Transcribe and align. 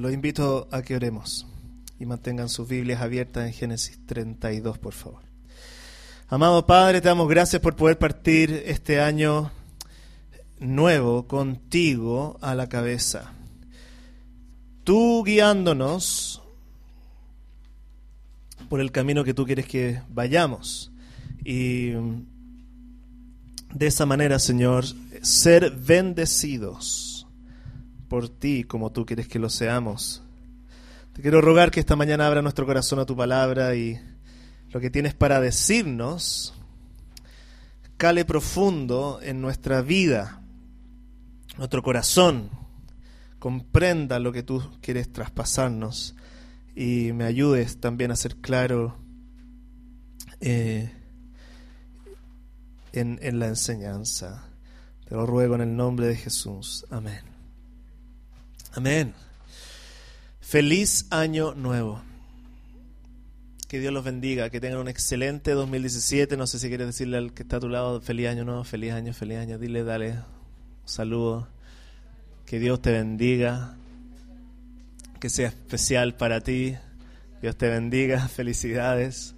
Los 0.00 0.14
invito 0.14 0.66
a 0.70 0.80
que 0.80 0.96
oremos 0.96 1.46
y 1.98 2.06
mantengan 2.06 2.48
sus 2.48 2.66
Biblias 2.66 3.02
abiertas 3.02 3.46
en 3.46 3.52
Génesis 3.52 3.98
32, 4.06 4.78
por 4.78 4.94
favor. 4.94 5.20
Amado 6.28 6.66
Padre, 6.66 7.02
te 7.02 7.08
damos 7.08 7.28
gracias 7.28 7.60
por 7.60 7.76
poder 7.76 7.98
partir 7.98 8.62
este 8.64 8.98
año 8.98 9.52
nuevo 10.58 11.26
contigo 11.26 12.38
a 12.40 12.54
la 12.54 12.66
cabeza. 12.70 13.34
Tú 14.84 15.22
guiándonos 15.22 16.40
por 18.70 18.80
el 18.80 18.92
camino 18.92 19.22
que 19.22 19.34
tú 19.34 19.44
quieres 19.44 19.66
que 19.66 20.00
vayamos. 20.08 20.90
Y 21.44 21.90
de 23.74 23.86
esa 23.86 24.06
manera, 24.06 24.38
Señor, 24.38 24.86
ser 25.20 25.72
bendecidos 25.72 27.09
por 28.10 28.28
ti 28.28 28.64
como 28.64 28.90
tú 28.90 29.06
quieres 29.06 29.28
que 29.28 29.38
lo 29.38 29.48
seamos. 29.48 30.22
Te 31.14 31.22
quiero 31.22 31.40
rogar 31.40 31.70
que 31.70 31.78
esta 31.78 31.94
mañana 31.94 32.26
abra 32.26 32.42
nuestro 32.42 32.66
corazón 32.66 32.98
a 32.98 33.06
tu 33.06 33.16
palabra 33.16 33.76
y 33.76 33.98
lo 34.70 34.80
que 34.80 34.90
tienes 34.90 35.14
para 35.14 35.40
decirnos 35.40 36.54
cale 37.96 38.24
profundo 38.24 39.20
en 39.22 39.40
nuestra 39.40 39.80
vida, 39.80 40.42
nuestro 41.56 41.82
corazón, 41.82 42.50
comprenda 43.38 44.18
lo 44.18 44.32
que 44.32 44.42
tú 44.42 44.60
quieres 44.80 45.12
traspasarnos 45.12 46.16
y 46.74 47.12
me 47.12 47.24
ayudes 47.24 47.78
también 47.78 48.10
a 48.10 48.16
ser 48.16 48.36
claro 48.36 48.96
eh, 50.40 50.90
en, 52.92 53.20
en 53.22 53.38
la 53.38 53.46
enseñanza. 53.46 54.48
Te 55.08 55.14
lo 55.14 55.26
ruego 55.26 55.54
en 55.54 55.60
el 55.60 55.76
nombre 55.76 56.08
de 56.08 56.16
Jesús. 56.16 56.86
Amén. 56.90 57.29
Amén. 58.72 59.14
Feliz 60.40 61.06
año 61.10 61.54
nuevo. 61.54 62.02
Que 63.66 63.78
Dios 63.78 63.92
los 63.92 64.04
bendiga, 64.04 64.50
que 64.50 64.60
tengan 64.60 64.80
un 64.80 64.88
excelente 64.88 65.52
2017. 65.52 66.36
No 66.36 66.46
sé 66.46 66.58
si 66.58 66.68
quieres 66.68 66.86
decirle 66.88 67.18
al 67.18 67.32
que 67.32 67.42
está 67.42 67.56
a 67.56 67.60
tu 67.60 67.68
lado, 67.68 68.00
feliz 68.00 68.28
año 68.28 68.44
nuevo, 68.44 68.64
feliz 68.64 68.92
año, 68.92 69.12
feliz 69.12 69.38
año. 69.38 69.58
Dile, 69.58 69.84
dale, 69.84 70.10
un 70.12 70.22
saludo. 70.84 71.48
Que 72.46 72.58
Dios 72.58 72.80
te 72.80 72.92
bendiga. 72.92 73.76
Que 75.20 75.30
sea 75.30 75.48
especial 75.48 76.14
para 76.14 76.40
ti. 76.40 76.76
Dios 77.42 77.56
te 77.56 77.68
bendiga. 77.68 78.28
Felicidades. 78.28 79.34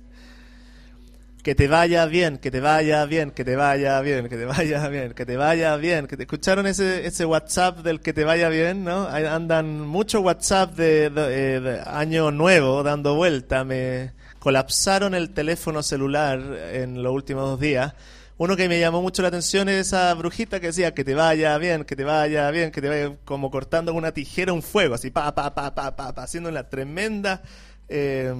Que 1.43 1.57
te 1.57 1.67
vaya 1.67 2.07
bien, 2.07 2.39
que 2.39 2.53
te 2.53 2.61
vaya 2.61 3.05
bien, 3.05 3.33
que 3.33 3.45
te 3.45 3.57
vaya 3.57 4.01
bien, 4.01 4.29
que 4.29 4.37
te 4.37 4.45
vaya 4.45 4.89
bien, 4.89 5.13
que 5.13 5.27
te 5.27 5.37
vaya 5.37 5.77
bien. 5.77 6.07
Que 6.07 6.17
te 6.17 6.23
escucharon 6.23 6.69
ese, 6.69 7.05
ese 7.05 7.25
WhatsApp 7.25 7.79
del 7.79 8.01
que 8.01 8.13
te 8.13 8.23
vaya 8.23 8.49
bien, 8.49 8.85
¿no? 8.85 9.09
andan 9.09 9.81
mucho 9.81 10.21
WhatsApp 10.21 10.77
de, 10.77 11.11
de, 11.11 11.61
de, 11.61 11.81
año 11.85 12.31
nuevo 12.31 12.85
dando 12.85 13.17
vuelta. 13.17 13.65
Me 13.65 14.13
colapsaron 14.39 15.15
el 15.15 15.31
teléfono 15.31 15.83
celular 15.83 16.41
en 16.75 17.03
los 17.03 17.13
últimos 17.13 17.51
dos 17.51 17.59
días. 17.59 17.93
Uno 18.39 18.57
que 18.57 18.69
me 18.69 18.79
llamó 18.79 19.03
mucho 19.03 19.23
la 19.23 19.29
atención 19.29 19.69
es 19.69 19.89
esa 19.89 20.15
brujita 20.15 20.61
que 20.61 20.69
decía 20.69 20.95
que 20.95 21.03
te 21.03 21.15
vaya 21.15 21.59
bien, 21.59 21.85
que 21.85 21.97
te 21.97 22.05
vaya 22.05 22.49
bien, 22.53 22.71
que 22.71 22.81
te 22.81 22.89
vaya 22.89 23.17
como 23.25 23.51
cortando 23.51 23.91
con 23.93 23.99
una 23.99 24.13
tijera 24.13 24.53
un 24.53 24.63
fuego, 24.63 24.95
así 24.95 25.11
pa, 25.11 25.35
pa, 25.35 25.53
pa, 25.53 25.75
pa, 25.75 25.97
pa, 25.97 26.15
pa 26.15 26.23
haciendo 26.23 26.51
una 26.51 26.69
tremenda... 26.69 27.43
Eh, 27.89 28.33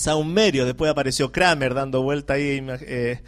saumerio. 0.00 0.64
Después 0.64 0.90
apareció 0.90 1.30
Kramer 1.30 1.74
dando 1.74 2.02
vuelta 2.02 2.34
ahí, 2.34 2.64
eh, 2.68 3.20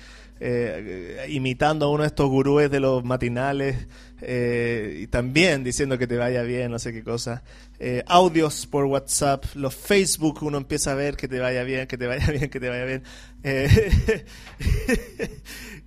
eh, 0.44 1.26
imitando 1.28 1.86
a 1.86 1.88
uno 1.88 2.02
de 2.02 2.08
estos 2.08 2.28
gurúes 2.28 2.68
de 2.68 2.80
los 2.80 3.04
matinales 3.04 3.86
eh, 4.22 5.02
y 5.02 5.06
también 5.06 5.62
diciendo 5.62 5.98
que 5.98 6.08
te 6.08 6.16
vaya 6.16 6.42
bien, 6.42 6.72
no 6.72 6.80
sé 6.80 6.92
qué 6.92 7.04
cosa. 7.04 7.44
Eh, 7.78 8.02
audios 8.08 8.66
por 8.66 8.86
WhatsApp, 8.86 9.44
los 9.54 9.72
Facebook, 9.72 10.42
uno 10.42 10.58
empieza 10.58 10.90
a 10.92 10.94
ver 10.96 11.16
que 11.16 11.28
te 11.28 11.38
vaya 11.38 11.62
bien, 11.62 11.86
que 11.86 11.96
te 11.96 12.08
vaya 12.08 12.26
bien, 12.26 12.50
que 12.50 12.58
te 12.58 12.68
vaya 12.68 12.84
bien. 12.84 13.04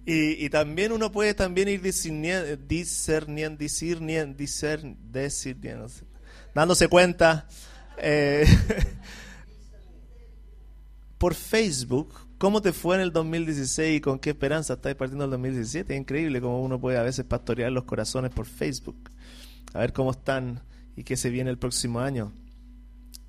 Y, 0.07 0.49
también 0.49 0.91
uno 0.91 1.11
puede 1.11 1.33
también 1.33 1.67
ir 1.67 1.81
discerniendo, 1.81 2.55
discerniendo, 2.57 3.57
discerniendo, 3.57 4.37
discerniendo 4.37 5.87
dándose 6.53 6.87
cuenta. 6.87 7.47
Por 11.17 11.33
Facebook 11.33 12.13
cómo 12.37 12.61
te 12.61 12.73
fue 12.73 12.95
en 12.95 13.01
el 13.01 13.11
2016 13.11 13.97
y 13.97 14.01
con 14.01 14.19
qué 14.19 14.31
esperanza 14.31 14.73
estás 14.73 14.95
partiendo 14.95 15.25
el 15.25 15.31
2017. 15.31 15.93
Es 15.93 15.99
increíble 15.99 16.41
cómo 16.41 16.61
uno 16.61 16.79
puede 16.79 16.97
a 16.97 17.03
veces 17.03 17.25
pastorear 17.25 17.71
los 17.71 17.85
corazones 17.85 18.31
por 18.31 18.45
Facebook. 18.45 19.09
A 19.73 19.79
ver 19.79 19.93
cómo 19.93 20.11
están 20.11 20.61
y 20.95 21.03
qué 21.03 21.17
se 21.17 21.29
viene 21.29 21.49
el 21.49 21.57
próximo 21.57 21.99
año. 21.99 22.31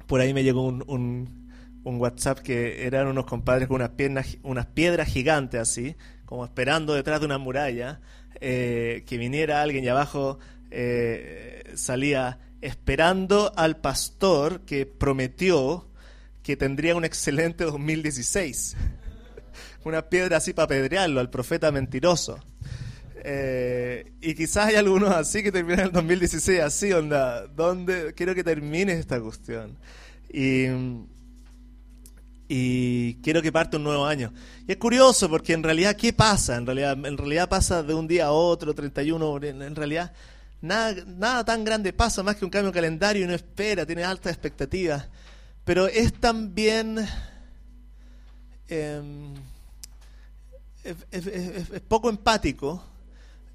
Por 0.06 0.20
ahí 0.20 0.32
me 0.34 0.44
llegó 0.44 0.66
un 0.66 1.46
WhatsApp 1.84 2.40
que 2.40 2.86
eran 2.86 3.06
unos 3.06 3.26
compadres 3.26 3.68
con 3.68 3.76
unas, 3.76 3.90
piernas, 3.90 4.38
unas 4.42 4.66
piedras 4.66 5.08
gigantes 5.08 5.60
así, 5.60 5.96
como 6.24 6.44
esperando 6.44 6.94
detrás 6.94 7.20
de 7.20 7.26
una 7.26 7.38
muralla, 7.38 8.00
eh, 8.40 9.04
que 9.06 9.18
viniera 9.18 9.62
alguien 9.62 9.84
y 9.84 9.88
abajo 9.88 10.38
eh, 10.70 11.72
salía 11.74 12.38
esperando 12.60 13.52
al 13.56 13.76
pastor 13.78 14.60
que 14.62 14.86
prometió 14.86 15.88
que 16.46 16.56
tendría 16.56 16.94
un 16.94 17.04
excelente 17.04 17.64
2016. 17.64 18.76
Una 19.84 20.08
piedra 20.08 20.36
así 20.36 20.52
para 20.52 20.66
apedrearlo, 20.66 21.18
al 21.18 21.28
profeta 21.28 21.72
mentiroso. 21.72 22.38
Eh, 23.16 24.12
y 24.20 24.32
quizás 24.36 24.66
hay 24.66 24.76
algunos 24.76 25.10
así 25.10 25.42
que 25.42 25.50
terminan 25.50 25.86
el 25.86 25.92
2016 25.92 26.60
así, 26.60 26.92
onda, 26.92 27.48
¿dónde 27.48 28.14
quiero 28.14 28.32
que 28.32 28.44
termine 28.44 28.92
esta 28.92 29.20
cuestión? 29.20 29.76
Y, 30.32 30.66
y 32.46 33.14
quiero 33.24 33.42
que 33.42 33.50
parte 33.50 33.76
un 33.76 33.82
nuevo 33.82 34.06
año. 34.06 34.32
Y 34.68 34.70
es 34.70 34.78
curioso 34.78 35.28
porque 35.28 35.52
en 35.52 35.64
realidad, 35.64 35.96
¿qué 35.96 36.12
pasa? 36.12 36.54
En 36.54 36.64
realidad, 36.64 36.92
en 36.92 37.16
realidad 37.18 37.48
pasa 37.48 37.82
de 37.82 37.92
un 37.92 38.06
día 38.06 38.26
a 38.26 38.30
otro, 38.30 38.72
31, 38.72 39.42
en 39.42 39.74
realidad 39.74 40.12
nada, 40.60 40.94
nada 41.08 41.44
tan 41.44 41.64
grande 41.64 41.92
pasa 41.92 42.22
más 42.22 42.36
que 42.36 42.44
un 42.44 42.52
cambio 42.52 42.70
de 42.70 42.74
calendario 42.74 43.22
y 43.22 43.24
uno 43.24 43.34
espera, 43.34 43.84
tiene 43.84 44.04
altas 44.04 44.30
expectativas. 44.30 45.08
Pero 45.66 45.88
es 45.88 46.14
también... 46.14 47.06
Eh, 48.68 49.02
es, 51.10 51.80
poco 51.88 52.08
empático 52.08 52.82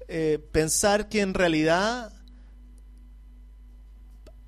eh, 0.06 0.38
pensar 0.52 1.08
que 1.08 1.22
en 1.22 1.32
realidad 1.32 2.12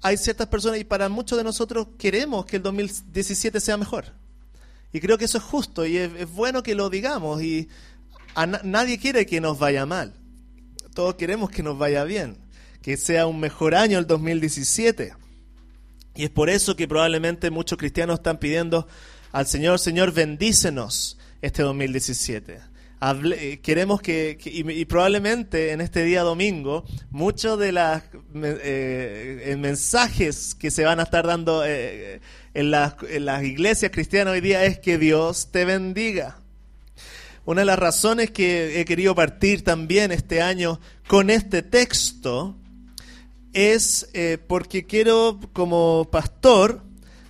hay 0.03 0.19
ciertas 0.19 0.49
personas 0.49 0.79
y 0.79 0.85
para 0.85 1.09
muchos 1.09 1.39
de 1.39 1.45
nosotros 1.45 1.89
queremos 1.99 2.45
que 2.45 2.57
el 2.57 2.63
2017 2.63 3.59
sea 3.61 3.79
mejor. 3.79 4.13
Y 4.93 5.01
creo 5.01 5.17
que 5.17 5.25
eso 5.25 5.39
es 5.39 5.45
justo 5.45 5.87
y 5.87 5.97
es, 5.97 6.31
bueno 6.31 6.63
que 6.63 6.75
lo 6.75 6.91
digamos 6.91 7.43
y 7.43 7.71
a 8.35 8.47
na 8.47 8.61
nadie 8.63 8.99
quiere 8.99 9.25
que 9.25 9.41
nos 9.41 9.59
vaya 9.59 9.87
mal. 9.87 10.13
Todos 10.95 11.15
queremos 11.15 11.49
que 11.49 11.63
nos 11.63 11.79
vaya 11.79 12.05
bien, 12.05 12.37
que 12.83 12.99
sea 12.99 13.27
un 13.27 13.41
mejor 13.41 13.75
año 13.75 13.99
el 13.99 14.07
2017. 14.07 15.24
Y 16.15 16.25
es 16.25 16.31
por 16.31 16.49
eso 16.49 16.77
que 16.77 16.87
probablemente 16.87 17.51
muchos 17.51 17.79
cristianos 17.79 18.21
están 18.21 18.39
pidiendo 18.39 18.87
al 19.33 19.47
Señor, 19.47 19.81
Señor, 19.81 20.13
bendícenos 20.13 21.19
este 21.43 21.63
2017. 21.63 22.61
Hable, 23.01 23.53
eh, 23.53 23.61
queremos 23.61 24.01
que, 24.01 24.39
que 24.41 24.49
y, 24.49 24.61
y, 24.71 24.85
probablemente 24.85 25.73
en 25.73 25.81
este 25.81 26.05
día 26.05 26.23
domingo, 26.23 26.85
muchos 27.11 27.59
de 27.59 27.73
los 27.73 28.03
eh, 28.35 29.57
mensajes 29.59 30.55
que 30.55 30.71
se 30.71 30.85
van 30.85 31.01
a 31.01 31.03
estar 31.03 31.27
dando 31.27 31.65
eh, 31.67 32.21
en, 32.55 32.71
las, 32.71 32.95
en 33.09 33.25
las 33.27 33.43
iglesias 33.43 33.91
cristianas 33.93 34.35
hoy 34.35 34.41
día 34.41 34.65
es 34.65 34.79
que 34.79 34.99
Dios 34.99 35.51
te 35.51 35.65
bendiga. 35.65 36.39
Una 37.45 37.63
de 37.63 37.67
las 37.67 37.79
razones 37.79 38.31
que 38.31 38.81
he 38.81 38.85
querido 38.85 39.15
partir 39.15 39.65
también 39.65 40.13
este 40.13 40.41
año 40.41 40.81
con 41.09 41.29
este 41.29 41.63
texto 41.63 42.57
es 43.55 44.11
eh, 44.13 44.39
porque 44.47 44.85
quiero 44.85 45.41
como 45.53 46.09
pastor 46.11 46.83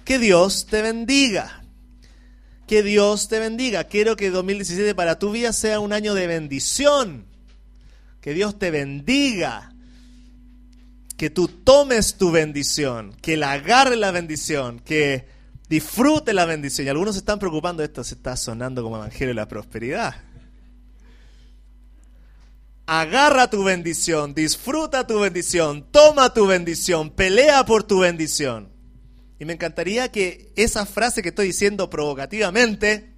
que 0.04 0.18
Dios 0.18 0.66
te 0.66 0.82
bendiga. 0.82 1.62
Que 2.66 2.82
Dios 2.82 3.28
te 3.28 3.38
bendiga. 3.38 3.84
Quiero 3.84 4.16
que 4.16 4.30
2017 4.30 4.94
para 4.94 5.18
tu 5.18 5.30
vida 5.30 5.52
sea 5.52 5.80
un 5.80 5.92
año 5.92 6.14
de 6.14 6.26
bendición. 6.26 7.26
Que 8.20 8.32
Dios 8.32 8.58
te 8.58 8.70
bendiga. 8.70 9.74
Que 11.16 11.30
tú 11.30 11.46
tomes 11.46 12.16
tu 12.16 12.30
bendición. 12.30 13.14
Que 13.20 13.36
la 13.36 13.52
agarre 13.52 13.96
la 13.96 14.10
bendición. 14.10 14.80
Que 14.80 15.28
disfrute 15.68 16.32
la 16.32 16.46
bendición. 16.46 16.86
Y 16.86 16.90
algunos 16.90 17.14
se 17.14 17.18
están 17.20 17.38
preocupando. 17.38 17.82
Esto 17.82 18.02
se 18.02 18.14
está 18.14 18.36
sonando 18.36 18.82
como 18.82 18.96
evangelio 18.96 19.28
de 19.28 19.34
la 19.34 19.48
prosperidad 19.48 20.16
agarra 22.86 23.48
tu 23.48 23.64
bendición, 23.64 24.34
disfruta 24.34 25.06
tu 25.06 25.20
bendición, 25.20 25.86
toma 25.90 26.34
tu 26.34 26.46
bendición, 26.46 27.10
pelea 27.10 27.64
por 27.64 27.84
tu 27.84 28.00
bendición. 28.00 28.72
Y 29.38 29.44
me 29.44 29.54
encantaría 29.54 30.10
que 30.12 30.52
esa 30.56 30.86
frase 30.86 31.22
que 31.22 31.30
estoy 31.30 31.48
diciendo 31.48 31.90
provocativamente 31.90 33.14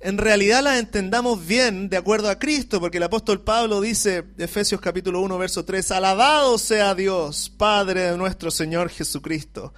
en 0.00 0.18
realidad 0.18 0.62
las 0.62 0.78
entendamos 0.78 1.46
bien 1.46 1.88
de 1.88 1.96
acuerdo 1.96 2.30
a 2.30 2.38
Cristo, 2.38 2.78
porque 2.78 2.98
el 2.98 3.02
apóstol 3.02 3.42
Pablo 3.42 3.80
dice, 3.80 4.24
Efesios 4.38 4.80
capítulo 4.80 5.20
1, 5.20 5.38
verso 5.38 5.64
3, 5.64 5.90
alabado 5.90 6.58
sea 6.58 6.94
Dios, 6.94 7.50
Padre 7.50 8.12
de 8.12 8.16
nuestro 8.16 8.50
Señor 8.52 8.90
Jesucristo, 8.90 9.72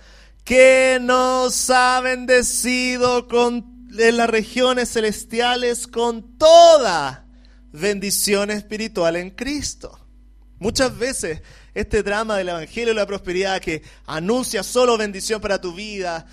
que 0.44 0.98
nos 1.00 1.70
ha 1.70 2.00
bendecido 2.02 3.28
con, 3.28 3.88
en 3.96 4.16
las 4.16 4.28
regiones 4.28 4.90
celestiales 4.92 5.86
con 5.86 6.36
toda 6.36 7.27
bendición 7.72 8.50
espiritual 8.50 9.16
en 9.16 9.30
Cristo. 9.30 9.98
Muchas 10.58 10.96
veces 10.98 11.42
este 11.74 12.02
drama 12.02 12.36
del 12.36 12.48
Evangelio 12.48 12.88
de 12.88 12.94
la 12.94 13.06
Prosperidad 13.06 13.60
que 13.60 13.82
anuncia 14.06 14.62
solo 14.62 14.98
bendición 14.98 15.40
para 15.40 15.60
tu 15.60 15.72
vida 15.72 16.26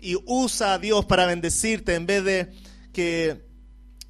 y 0.00 0.16
usa 0.26 0.74
a 0.74 0.78
Dios 0.78 1.04
para 1.04 1.26
bendecirte 1.26 1.94
en 1.94 2.06
vez 2.06 2.24
de 2.24 2.52
que 2.92 3.46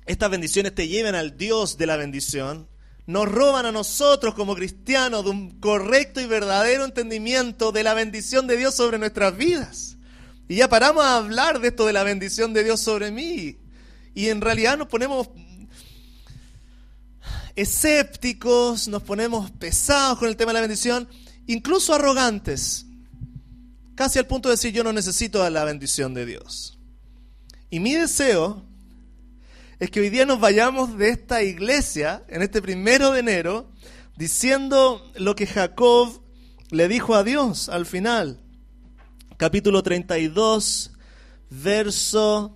estas 0.07 0.31
bendiciones 0.31 0.75
te 0.75 0.89
lleven 0.89 1.15
al 1.15 1.37
Dios 1.37 1.77
de 1.77 1.87
la 1.87 1.97
bendición, 1.97 2.69
nos 3.07 3.31
roban 3.31 3.67
a 3.67 3.73
nosotros 3.73 4.35
como 4.35 4.55
cristianos 4.55 5.25
de 5.25 5.31
un 5.31 5.61
correcto 5.61 6.21
y 6.21 6.27
verdadero 6.27 6.85
entendimiento 6.85 7.73
de 7.73 7.83
la 7.83 7.95
bendición 7.95 8.47
de 8.47 8.57
Dios 8.57 8.75
sobre 8.75 8.99
nuestras 8.99 9.37
vidas. 9.37 9.97
Y 10.49 10.57
ya 10.57 10.69
paramos 10.69 11.05
a 11.05 11.19
hablar 11.19 11.61
de 11.61 11.69
esto 11.69 11.87
de 11.87 11.93
la 11.93 12.05
bendición 12.05 12.55
de 12.55 12.65
Dios 12.65 12.81
sobre 12.81 13.11
mí. 13.11 13.59
Y 14.15 14.29
en 14.29 14.41
realidad 14.41 14.79
nos 14.79 14.89
ponemos 14.89 15.29
escépticos, 17.59 18.87
nos 18.87 19.03
ponemos 19.03 19.51
pesados 19.51 20.21
con 20.21 20.29
el 20.29 20.37
tema 20.37 20.51
de 20.51 20.55
la 20.55 20.61
bendición, 20.61 21.09
incluso 21.49 21.93
arrogantes, 21.93 22.87
casi 23.97 24.21
al 24.21 24.29
punto 24.29 24.49
de 24.49 24.53
decir 24.53 24.73
yo 24.73 24.85
no 24.85 24.93
necesito 24.93 25.49
la 25.51 25.65
bendición 25.65 26.15
de 26.15 26.25
Dios. 26.25 26.79
Y 27.69 27.81
mi 27.81 27.95
deseo 27.95 28.63
es 29.81 29.91
que 29.91 29.99
hoy 29.99 30.09
día 30.09 30.25
nos 30.25 30.39
vayamos 30.39 30.97
de 30.99 31.09
esta 31.09 31.43
iglesia, 31.43 32.23
en 32.29 32.43
este 32.43 32.63
primero 32.63 33.11
de 33.11 33.21
enero, 33.21 33.73
diciendo 34.17 35.11
lo 35.17 35.35
que 35.35 35.49
Jacob 35.49 36.23
le 36.71 36.87
dijo 36.87 37.17
a 37.17 37.25
Dios 37.25 37.69
al 37.69 37.87
final. 37.87 38.41
Capítulo 39.37 39.83
32, 39.83 40.93
verso... 41.51 42.55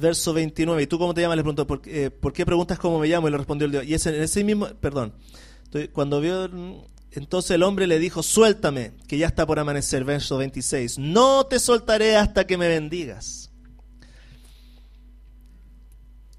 verso 0.00 0.32
29. 0.32 0.82
¿Y 0.82 0.86
tú 0.86 0.98
cómo 0.98 1.14
te 1.14 1.20
llamas? 1.20 1.36
Le 1.36 1.42
preguntó, 1.42 1.66
¿por, 1.66 1.82
eh, 1.86 2.10
¿por 2.10 2.32
qué 2.32 2.44
preguntas 2.46 2.78
cómo 2.78 2.98
me 2.98 3.08
llamo? 3.08 3.28
Y 3.28 3.30
le 3.30 3.36
respondió 3.36 3.66
el 3.66 3.72
Dios. 3.72 3.84
Y 3.84 4.08
en 4.08 4.22
ese 4.22 4.42
mismo, 4.44 4.68
perdón, 4.80 5.14
cuando 5.92 6.20
vio 6.20 6.48
entonces 7.12 7.52
el 7.52 7.62
hombre 7.62 7.86
le 7.86 7.98
dijo, 7.98 8.22
suéltame, 8.22 8.92
que 9.08 9.18
ya 9.18 9.26
está 9.26 9.46
por 9.46 9.58
amanecer, 9.58 10.04
verso 10.04 10.38
26. 10.38 10.98
No 10.98 11.44
te 11.46 11.58
soltaré 11.58 12.16
hasta 12.16 12.46
que 12.46 12.56
me 12.56 12.68
bendigas. 12.68 13.50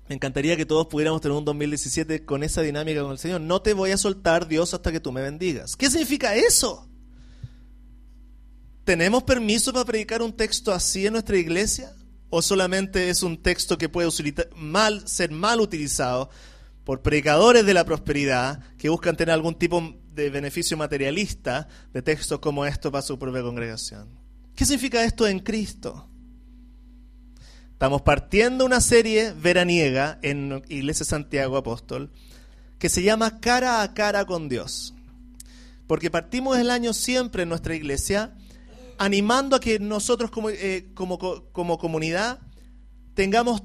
Me 0.07 0.15
encantaría 0.15 0.57
que 0.57 0.65
todos 0.65 0.87
pudiéramos 0.87 1.21
tener 1.21 1.37
un 1.37 1.45
2017 1.45 2.25
con 2.25 2.43
esa 2.43 2.61
dinámica 2.61 3.01
con 3.01 3.11
el 3.11 3.17
Señor. 3.17 3.41
No 3.41 3.61
te 3.61 3.73
voy 3.73 3.91
a 3.91 3.97
soltar, 3.97 4.47
Dios, 4.47 4.73
hasta 4.73 4.91
que 4.91 4.99
tú 4.99 5.11
me 5.11 5.21
bendigas. 5.21 5.75
¿Qué 5.75 5.89
significa 5.89 6.35
eso? 6.35 6.87
¿Tenemos 8.83 9.23
permiso 9.23 9.71
para 9.71 9.85
predicar 9.85 10.21
un 10.21 10.33
texto 10.33 10.73
así 10.73 11.05
en 11.05 11.13
nuestra 11.13 11.37
iglesia? 11.37 11.93
¿O 12.31 12.41
solamente 12.41 13.09
es 13.09 13.21
un 13.21 13.37
texto 13.43 13.77
que 13.77 13.89
puede 13.89 14.09
ser 14.09 15.31
mal 15.31 15.61
utilizado 15.61 16.29
por 16.83 17.01
predicadores 17.01 17.65
de 17.65 17.73
la 17.73 17.85
prosperidad 17.85 18.61
que 18.77 18.89
buscan 18.89 19.15
tener 19.15 19.33
algún 19.33 19.55
tipo 19.55 19.93
de 20.15 20.29
beneficio 20.29 20.77
materialista 20.77 21.67
de 21.93 22.01
textos 22.01 22.39
como 22.39 22.65
esto 22.65 22.91
para 22.91 23.01
su 23.01 23.19
propia 23.19 23.43
congregación. 23.43 24.09
¿Qué 24.55 24.65
significa 24.65 25.03
esto 25.03 25.27
en 25.27 25.39
Cristo? 25.39 26.07
Estamos 27.73 28.01
partiendo 28.01 28.65
una 28.65 28.79
serie 28.79 29.33
veraniega 29.33 30.19
en 30.21 30.63
Iglesia 30.69 31.05
Santiago 31.05 31.57
Apóstol 31.57 32.11
que 32.77 32.89
se 32.89 33.03
llama 33.03 33.39
Cara 33.39 33.81
a 33.81 33.93
Cara 33.93 34.25
con 34.25 34.49
Dios. 34.49 34.93
Porque 35.87 36.09
partimos 36.09 36.57
el 36.57 36.69
año 36.69 36.93
siempre 36.93 37.43
en 37.43 37.49
nuestra 37.49 37.75
iglesia 37.75 38.35
animando 39.01 39.55
a 39.55 39.59
que 39.59 39.79
nosotros 39.79 40.29
como, 40.29 40.51
eh, 40.51 40.91
como, 40.93 41.17
comunidad 41.79 42.39
tengamos 43.15 43.63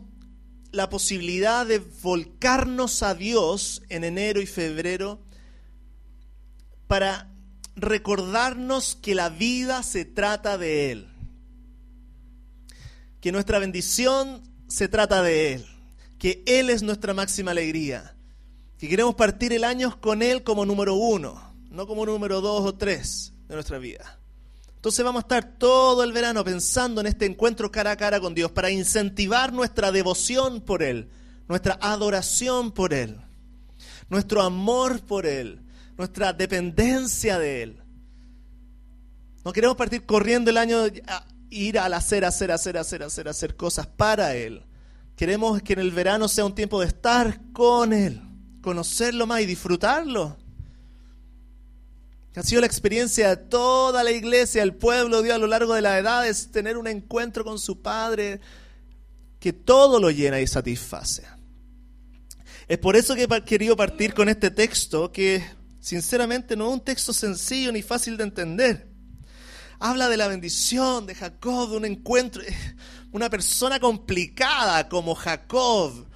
la 0.73 0.89
posibilidad 0.89 1.67
de 1.67 1.79
volcarnos 1.79 3.03
a 3.03 3.15
Dios 3.15 3.83
en 3.91 4.05
enero 4.05 4.41
y 4.41 4.47
febrero 4.47 5.21
para 6.87 7.31
recordarnos 7.75 8.97
que 8.97 9.15
la 9.15 9.29
vida 9.29 9.83
se 9.83 10.07
trata 10.07 10.57
de 10.57 10.91
Él, 10.91 11.09
que 13.21 13.31
nuestra 13.31 13.59
bendición 13.59 14.43
se 14.69 14.89
trata 14.89 15.23
de 15.23 15.53
Él, 15.53 15.67
que 16.19 16.45
Él 16.47 16.71
es 16.71 16.83
nuestra 16.83 17.13
máxima 17.13 17.51
alegría, 17.51 18.17
que 18.79 18.89
queremos 18.89 19.17
partir 19.17 19.53
el 19.53 19.65
año 19.65 20.01
con 20.01 20.23
Él 20.23 20.43
como 20.43 20.65
número 20.65 20.95
uno, 20.95 21.55
no 21.69 21.87
como 21.87 22.07
número 22.07 22.41
dos 22.41 22.65
o 22.65 22.75
tres 22.75 23.35
de 23.49 23.55
nuestra 23.55 23.77
vida. 23.77 24.16
Entonces 24.87 25.05
vamos 25.05 25.25
a 25.25 25.27
estar 25.27 25.59
todo 25.59 26.05
el 26.05 26.13
verano 26.13 26.45
pensando 26.45 27.01
en 27.01 27.09
este 27.09 27.27
encuentro 27.27 27.73
cara 27.73 27.91
a 27.91 27.97
cara 27.97 28.21
con 28.21 28.37
Dios 28.37 28.53
para 28.53 28.71
incentivar 28.71 29.53
nuestra 29.53 29.91
devoción 29.91 30.61
por 30.61 30.81
Él, 30.81 31.11
nuestra 31.49 31.77
adoración 31.83 32.71
por 32.71 32.95
Él, 32.95 33.21
nuestro 34.09 34.43
amor 34.43 35.01
por 35.01 35.27
Él, 35.27 35.61
nuestra 35.99 36.33
dependencia 36.33 37.37
de 37.37 37.65
Él. 37.65 37.83
No 39.45 39.53
queremos 39.53 39.77
partir 39.77 40.07
corriendo 40.07 40.53
el 40.53 40.57
año 40.57 40.79
a 41.09 41.27
ir 41.51 41.81
al 41.81 41.93
hacer, 41.93 42.25
hacer, 42.25 42.53
hacer, 42.53 42.79
hacer, 42.79 43.03
hacer, 43.03 43.29
hacer 43.29 43.57
cosas 43.57 43.89
para 43.89 44.37
Él. 44.37 44.63
Queremos 45.17 45.61
que 45.63 45.73
en 45.73 45.81
el 45.81 45.91
verano 45.91 46.29
sea 46.29 46.45
un 46.45 46.55
tiempo 46.55 46.81
de 46.81 46.87
estar 46.87 47.41
con 47.53 47.93
Él, 47.93 48.23
conocerlo 48.63 49.27
más 49.27 49.41
y 49.41 49.47
disfrutarlo. 49.47 50.37
Ha 52.37 52.43
sido 52.43 52.61
la 52.61 52.67
experiencia 52.67 53.31
de 53.31 53.37
toda 53.37 54.05
la 54.05 54.11
iglesia, 54.11 54.63
el 54.63 54.75
pueblo 54.75 55.23
Dios 55.23 55.35
a 55.35 55.39
lo 55.39 55.47
largo 55.47 55.75
de 55.75 55.83
las 55.83 55.99
edades, 55.99 56.51
tener 56.51 56.77
un 56.77 56.87
encuentro 56.87 57.45
con 57.45 57.59
su 57.59 57.81
Padre 57.81 58.41
que 59.41 59.53
todo 59.53 59.99
lo 59.99 60.11
llena 60.11 60.41
y 60.41 60.47
satisface. 60.47 61.23
Es 62.69 62.79
por 62.79 62.97
eso 62.97 63.15
que 63.15 63.25
he 63.25 63.45
querido 63.45 63.77
partir 63.77 64.13
con 64.13 64.29
este 64.29 64.51
texto 64.51 65.13
que 65.13 65.43
Sinceramente 65.87 66.57
no 66.57 66.67
es 66.67 66.73
un 66.73 66.81
texto 66.81 67.13
sencillo 67.13 67.71
ni 67.71 67.81
fácil 67.81 68.17
de 68.17 68.25
entender. 68.25 68.89
Habla 69.79 70.09
de 70.09 70.17
la 70.17 70.27
bendición 70.27 71.07
de 71.07 71.15
Jacob, 71.15 71.71
de 71.71 71.77
un 71.77 71.85
encuentro, 71.85 72.43
una 73.13 73.31
persona 73.31 73.79
complicada 73.79 74.89
como 74.89 75.15
Jacob, 75.15 76.09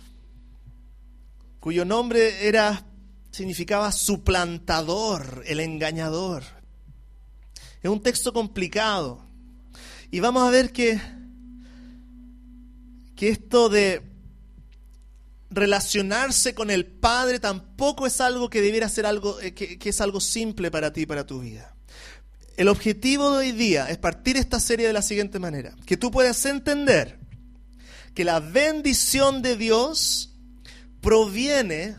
cuyo 1.60 1.84
nombre 1.84 2.48
era 2.48 2.84
significaba 3.30 3.92
suplantador, 3.92 5.42
el 5.46 5.60
engañador. 5.60 6.42
Es 7.82 7.90
un 7.90 8.02
texto 8.02 8.32
complicado. 8.32 9.24
Y 10.10 10.20
vamos 10.20 10.46
a 10.46 10.50
ver 10.50 10.72
que, 10.72 11.00
que 13.16 13.28
esto 13.28 13.68
de 13.68 14.10
relacionarse 15.50 16.54
con 16.54 16.70
el 16.70 16.86
Padre 16.86 17.40
tampoco 17.40 18.06
es 18.06 18.20
algo 18.20 18.48
que 18.48 18.62
debiera 18.62 18.88
ser 18.88 19.04
algo 19.04 19.40
eh, 19.40 19.52
que, 19.52 19.88
es 19.88 20.00
algo 20.00 20.20
simple 20.20 20.70
para 20.70 20.92
ti, 20.92 21.06
para 21.06 21.26
tu 21.26 21.40
vida. 21.40 21.74
El 22.56 22.68
objetivo 22.68 23.30
de 23.32 23.38
hoy 23.38 23.52
día 23.52 23.90
es 23.90 23.98
partir 23.98 24.36
esta 24.36 24.60
serie 24.60 24.86
de 24.86 24.92
la 24.92 25.02
siguiente 25.02 25.38
manera, 25.38 25.74
que 25.86 25.96
tú 25.96 26.10
puedas 26.10 26.44
entender 26.46 27.18
que 28.14 28.24
la 28.24 28.40
bendición 28.40 29.42
de 29.42 29.56
Dios 29.56 30.34
proviene 31.00 31.96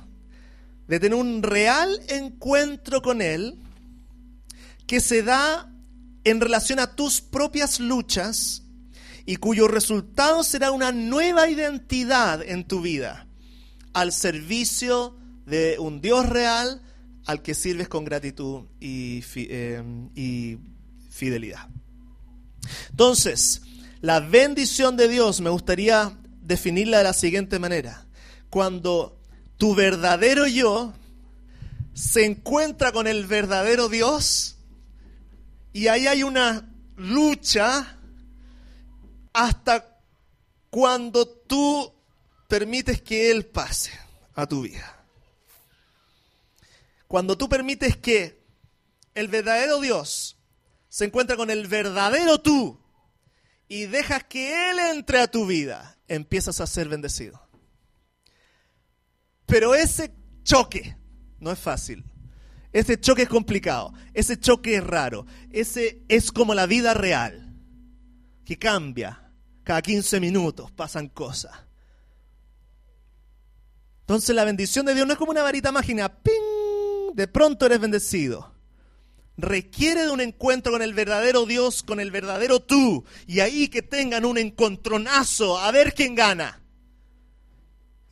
de 0.92 1.00
tener 1.00 1.18
un 1.18 1.42
real 1.42 2.02
encuentro 2.10 3.02
con 3.02 3.22
Él 3.22 3.58
que 4.86 5.00
se 5.00 5.24
da 5.24 5.74
en 6.26 6.42
relación 6.42 6.80
a 6.80 6.98
tus 6.98 7.22
propias 7.22 7.80
luchas 7.80 8.64
y 9.26 9.38
cuyo 9.38 9.70
resultado 9.70 10.44
será 10.44 10.72
una 10.72 10.92
nueva 10.92 11.50
identidad 11.50 12.44
en 12.44 12.68
tu 12.68 12.82
vida 12.82 13.26
al 13.94 14.12
servicio 14.12 15.16
de 15.46 15.78
un 15.80 16.02
Dios 16.02 16.28
real 16.28 16.82
al 17.26 17.42
que 17.42 17.56
sirves 17.56 17.88
con 17.88 18.04
gratitud 18.04 18.66
y, 18.82 19.24
eh, 19.38 20.58
fidelidad. 21.10 21.70
Entonces, 22.90 23.62
la 24.02 24.20
bendición 24.20 24.98
de 24.98 25.08
Dios 25.08 25.40
me 25.40 25.52
gustaría 25.52 26.20
definirla 26.42 26.98
de 26.98 27.04
la 27.06 27.14
siguiente 27.14 27.60
manera. 27.60 28.06
Cuando 28.50 29.21
tu 29.62 29.76
verdadero 29.76 30.48
yo 30.48 30.92
se 31.94 32.26
encuentra 32.26 32.92
con 32.92 33.06
el 33.06 33.28
verdadero 33.28 33.90
Dios 33.90 34.58
y 35.72 35.86
ahí 35.86 36.08
hay 36.08 36.24
una 36.24 36.68
lucha 36.96 38.00
hasta 39.34 40.00
cuando 40.72 41.28
tú 41.28 41.94
permites 42.48 43.04
que 43.04 43.30
Él 43.30 43.46
pase 43.46 43.92
a 44.34 44.48
tu 44.48 44.64
vida. 44.64 45.06
Cuando 47.08 47.38
tú 47.38 47.48
permites 47.48 47.96
que 47.96 48.44
el 49.14 49.28
verdadero 49.28 49.80
Dios 49.80 50.38
se 50.90 51.06
encuentra 51.06 51.38
con 51.38 51.52
el 51.52 51.68
verdadero 51.68 52.42
tú 52.42 52.80
y 53.68 53.86
dejas 53.86 54.24
que 54.24 54.72
Él 54.72 54.80
entre 54.80 55.20
a 55.20 55.30
tu 55.30 55.46
vida, 55.46 56.00
empiezas 56.08 56.60
a 56.62 56.66
ser 56.66 56.90
bendecido. 56.90 57.51
Pero 59.52 59.76
ese 59.76 60.14
choque 60.44 60.96
no 61.42 61.52
es 61.52 61.60
fácil. 61.60 62.06
Ese 62.72 62.98
choque 62.98 63.24
es 63.24 63.28
complicado. 63.28 63.94
Ese 64.14 64.40
choque 64.40 64.76
es 64.76 64.84
raro. 64.84 65.26
Ese 65.50 66.04
es 66.08 66.32
como 66.32 66.54
la 66.54 66.68
vida 66.68 66.94
real, 66.94 67.54
que 68.46 68.58
cambia. 68.58 69.30
Cada 69.66 69.82
15 69.82 70.22
minutos 70.22 70.72
pasan 70.72 71.10
cosas. 71.10 71.52
Entonces 74.00 74.34
la 74.34 74.46
bendición 74.46 74.86
de 74.86 74.96
Dios 74.96 75.06
no 75.06 75.12
es 75.12 75.20
como 75.20 75.32
una 75.32 75.44
varita 75.44 75.74
mágica. 75.74 76.08
¡Ping! 76.08 77.14
De 77.14 77.28
pronto 77.28 77.66
eres 77.66 77.82
bendecido. 77.82 78.56
Requiere 79.36 80.04
de 80.04 80.12
un 80.12 80.22
encuentro 80.22 80.72
con 80.72 80.82
el 80.82 80.94
verdadero 80.94 81.46
Dios, 81.46 81.84
con 81.84 82.00
el 82.00 82.10
verdadero 82.10 82.62
tú. 82.62 83.04
Y 83.28 83.42
ahí 83.42 83.68
que 83.68 83.82
tengan 83.82 84.24
un 84.24 84.38
encontronazo 84.38 85.60
a 85.60 85.72
ver 85.72 85.94
quién 85.94 86.16
gana. 86.16 86.61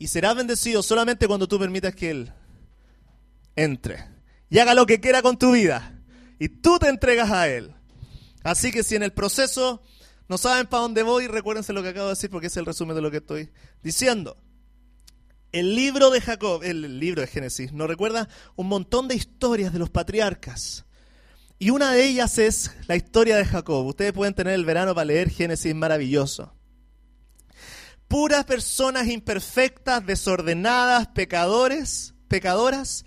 Y 0.00 0.08
serás 0.08 0.34
bendecido 0.34 0.82
solamente 0.82 1.28
cuando 1.28 1.46
tú 1.46 1.58
permitas 1.58 1.94
que 1.94 2.10
Él 2.10 2.32
entre 3.54 4.08
y 4.48 4.58
haga 4.58 4.74
lo 4.74 4.86
que 4.86 4.98
quiera 4.98 5.20
con 5.20 5.38
tu 5.38 5.52
vida. 5.52 5.94
Y 6.38 6.48
tú 6.48 6.78
te 6.78 6.88
entregas 6.88 7.30
a 7.30 7.48
Él. 7.48 7.74
Así 8.42 8.72
que 8.72 8.82
si 8.82 8.96
en 8.96 9.02
el 9.02 9.12
proceso 9.12 9.82
no 10.26 10.38
saben 10.38 10.66
para 10.66 10.84
dónde 10.84 11.02
voy, 11.02 11.26
recuérdense 11.26 11.74
lo 11.74 11.82
que 11.82 11.90
acabo 11.90 12.06
de 12.06 12.12
decir 12.12 12.30
porque 12.30 12.46
es 12.46 12.56
el 12.56 12.64
resumen 12.64 12.96
de 12.96 13.02
lo 13.02 13.10
que 13.10 13.18
estoy 13.18 13.50
diciendo. 13.82 14.38
El 15.52 15.74
libro 15.74 16.10
de 16.10 16.22
Jacob, 16.22 16.62
el 16.64 16.98
libro 16.98 17.20
de 17.20 17.26
Génesis, 17.26 17.72
nos 17.74 17.86
recuerda 17.86 18.26
un 18.56 18.68
montón 18.68 19.06
de 19.06 19.16
historias 19.16 19.70
de 19.70 19.80
los 19.80 19.90
patriarcas. 19.90 20.86
Y 21.58 21.68
una 21.68 21.92
de 21.92 22.06
ellas 22.06 22.38
es 22.38 22.70
la 22.86 22.96
historia 22.96 23.36
de 23.36 23.44
Jacob. 23.44 23.84
Ustedes 23.84 24.14
pueden 24.14 24.32
tener 24.32 24.54
el 24.54 24.64
verano 24.64 24.94
para 24.94 25.04
leer 25.04 25.28
Génesis 25.28 25.74
maravilloso. 25.74 26.54
Puras 28.10 28.44
personas 28.44 29.06
imperfectas, 29.06 30.04
desordenadas, 30.04 31.06
pecadores, 31.14 32.12
pecadoras, 32.26 33.04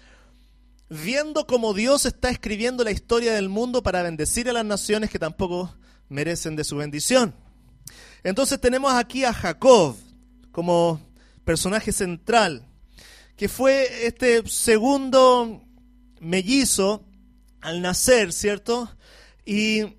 viendo 0.89 1.45
cómo 1.45 1.73
Dios 1.73 2.05
está 2.05 2.29
escribiendo 2.29 2.85
la 2.85 2.91
historia 2.91 3.33
del 3.33 3.49
mundo 3.49 3.83
para 3.83 4.01
bendecir 4.01 4.49
a 4.49 4.53
las 4.53 4.63
naciones 4.63 5.09
que 5.09 5.19
tampoco 5.19 5.75
merecen 6.07 6.55
de 6.55 6.63
su 6.63 6.77
bendición. 6.77 7.35
Entonces 8.23 8.61
tenemos 8.61 8.93
aquí 8.93 9.25
a 9.25 9.33
Jacob 9.33 9.97
como 10.53 11.01
personaje 11.43 11.91
central, 11.91 12.65
que 13.35 13.49
fue 13.49 14.07
este 14.07 14.47
segundo 14.47 15.65
mellizo 16.21 17.05
al 17.59 17.81
nacer, 17.81 18.31
¿cierto? 18.31 18.89
Y 19.45 19.97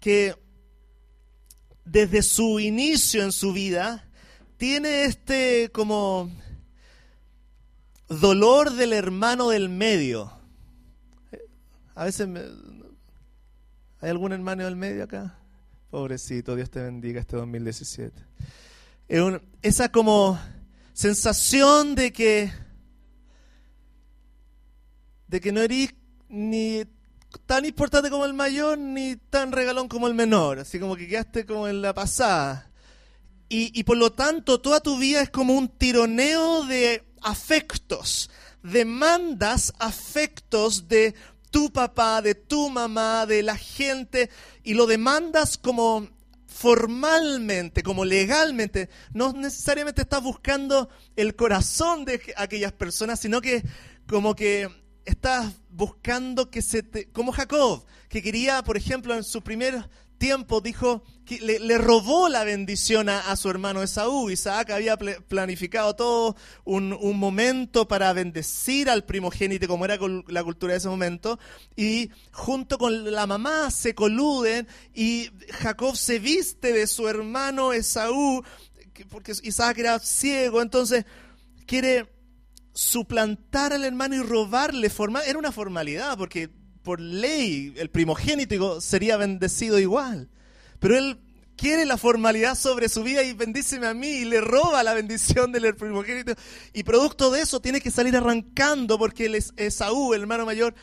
que 0.00 0.34
desde 1.84 2.22
su 2.22 2.58
inicio 2.58 3.22
en 3.22 3.30
su 3.30 3.52
vida 3.52 4.02
tiene 4.56 5.04
este 5.04 5.70
como 5.72 6.30
dolor 8.08 8.72
del 8.72 8.92
hermano 8.92 9.50
del 9.50 9.68
medio. 9.68 10.32
A 11.94 12.04
veces 12.04 12.28
¿Hay 14.00 14.10
algún 14.10 14.32
hermano 14.32 14.64
del 14.64 14.76
medio 14.76 15.04
acá? 15.04 15.38
Pobrecito, 15.90 16.54
Dios 16.54 16.70
te 16.70 16.82
bendiga 16.82 17.20
este 17.20 17.36
2017. 17.36 18.12
esa 19.62 19.90
como 19.90 20.38
sensación 20.92 21.94
de 21.94 22.12
que 22.12 22.52
de 25.28 25.40
que 25.40 25.50
no 25.50 25.60
eres 25.60 25.94
ni 26.28 26.84
tan 27.46 27.64
importante 27.64 28.10
como 28.10 28.24
el 28.24 28.34
mayor 28.34 28.78
ni 28.78 29.16
tan 29.16 29.50
regalón 29.50 29.88
como 29.88 30.06
el 30.06 30.14
menor, 30.14 30.60
así 30.60 30.78
como 30.78 30.94
que 30.94 31.08
quedaste 31.08 31.46
como 31.46 31.66
en 31.66 31.82
la 31.82 31.94
pasada. 31.94 32.70
Y, 33.48 33.84
por 33.84 33.96
lo 33.96 34.12
tanto 34.12 34.60
toda 34.60 34.80
tu 34.80 34.98
vida 34.98 35.22
es 35.22 35.30
como 35.30 35.54
un 35.54 35.68
tironeo 35.68 36.64
de 36.64 37.04
afectos, 37.22 38.28
demandas 38.62 39.72
afectos 39.78 40.88
de 40.88 41.14
tu 41.50 41.72
papá, 41.72 42.22
de 42.22 42.34
tu 42.34 42.68
mamá, 42.70 43.24
de 43.24 43.44
la 43.44 43.56
gente, 43.56 44.30
y 44.64 44.74
lo 44.74 44.86
demandas 44.86 45.56
como 45.58 46.08
formalmente, 46.46 47.82
como 47.82 48.04
legalmente, 48.04 48.88
no 49.12 49.32
necesariamente 49.32 50.02
estás 50.02 50.22
buscando 50.22 50.88
el 51.14 51.36
corazón 51.36 52.04
de 52.04 52.20
aquellas 52.36 52.72
personas, 52.72 53.20
sino 53.20 53.40
que 53.40 53.62
como 54.08 54.34
que 54.34 54.68
estás 55.04 55.52
buscando 55.70 56.50
que 56.50 56.62
se 56.62 56.82
te, 56.82 57.10
como 57.10 57.32
Jacob, 57.32 57.84
que 58.08 58.22
quería, 58.22 58.62
por 58.62 58.76
ejemplo, 58.76 59.14
en 59.14 59.22
su 59.22 59.42
primer 59.42 59.88
tiempo 60.18 60.60
dijo 60.60 61.02
que 61.24 61.40
le, 61.40 61.78
robó 61.78 62.28
la 62.28 62.44
bendición 62.44 63.08
a, 63.08 63.34
su 63.36 63.50
hermano 63.50 63.82
Esaú. 63.82 64.30
Isaac 64.30 64.70
había 64.70 64.96
planificado 64.96 65.94
todo 65.96 66.36
un, 66.64 66.90
momento 67.18 67.88
para 67.88 68.12
bendecir 68.12 68.88
al 68.88 69.04
primogénito, 69.04 69.66
como 69.66 69.84
era 69.84 69.98
la 70.28 70.44
cultura 70.44 70.72
de 70.72 70.78
ese 70.78 70.88
momento, 70.88 71.38
y 71.74 72.10
junto 72.32 72.78
con 72.78 73.10
la 73.12 73.26
mamá 73.26 73.70
se 73.70 73.94
coluden 73.94 74.68
y 74.94 75.30
Jacob 75.50 75.96
se 75.96 76.18
viste 76.18 76.72
de 76.72 76.86
su 76.86 77.08
hermano 77.08 77.72
Esaú, 77.72 78.44
porque 79.08 79.32
Isaac 79.42 79.78
era 79.78 79.98
ciego, 79.98 80.62
entonces 80.62 81.04
quiere 81.66 82.08
suplantar 82.72 83.72
al 83.72 83.84
hermano 83.84 84.14
y 84.14 84.22
robarle. 84.22 84.90
Era 85.26 85.38
una 85.38 85.52
formalidad, 85.52 86.16
porque 86.16 86.50
por 86.86 87.00
ley 87.00 87.74
el 87.78 87.90
primogénito 87.90 88.80
sería 88.80 89.16
bendecido 89.16 89.80
igual. 89.80 90.30
Pero 90.78 90.96
él 90.96 91.18
quiere 91.56 91.84
la 91.84 91.96
formalidad 91.96 92.54
sobre 92.54 92.88
su 92.88 93.02
vida 93.02 93.24
y 93.24 93.32
bendíceme 93.32 93.88
a 93.88 93.92
mí 93.92 94.06
y 94.06 94.24
le 94.24 94.40
roba 94.40 94.84
la 94.84 94.94
bendición 94.94 95.50
del 95.50 95.74
primogénito. 95.74 96.34
Y 96.72 96.84
producto 96.84 97.32
de 97.32 97.40
eso 97.40 97.60
tiene 97.60 97.80
que 97.80 97.90
salir 97.90 98.16
arrancando 98.16 99.00
porque 99.00 99.36
Esaú, 99.56 100.14
el 100.14 100.20
hermano 100.20 100.46
mayor, 100.46 100.76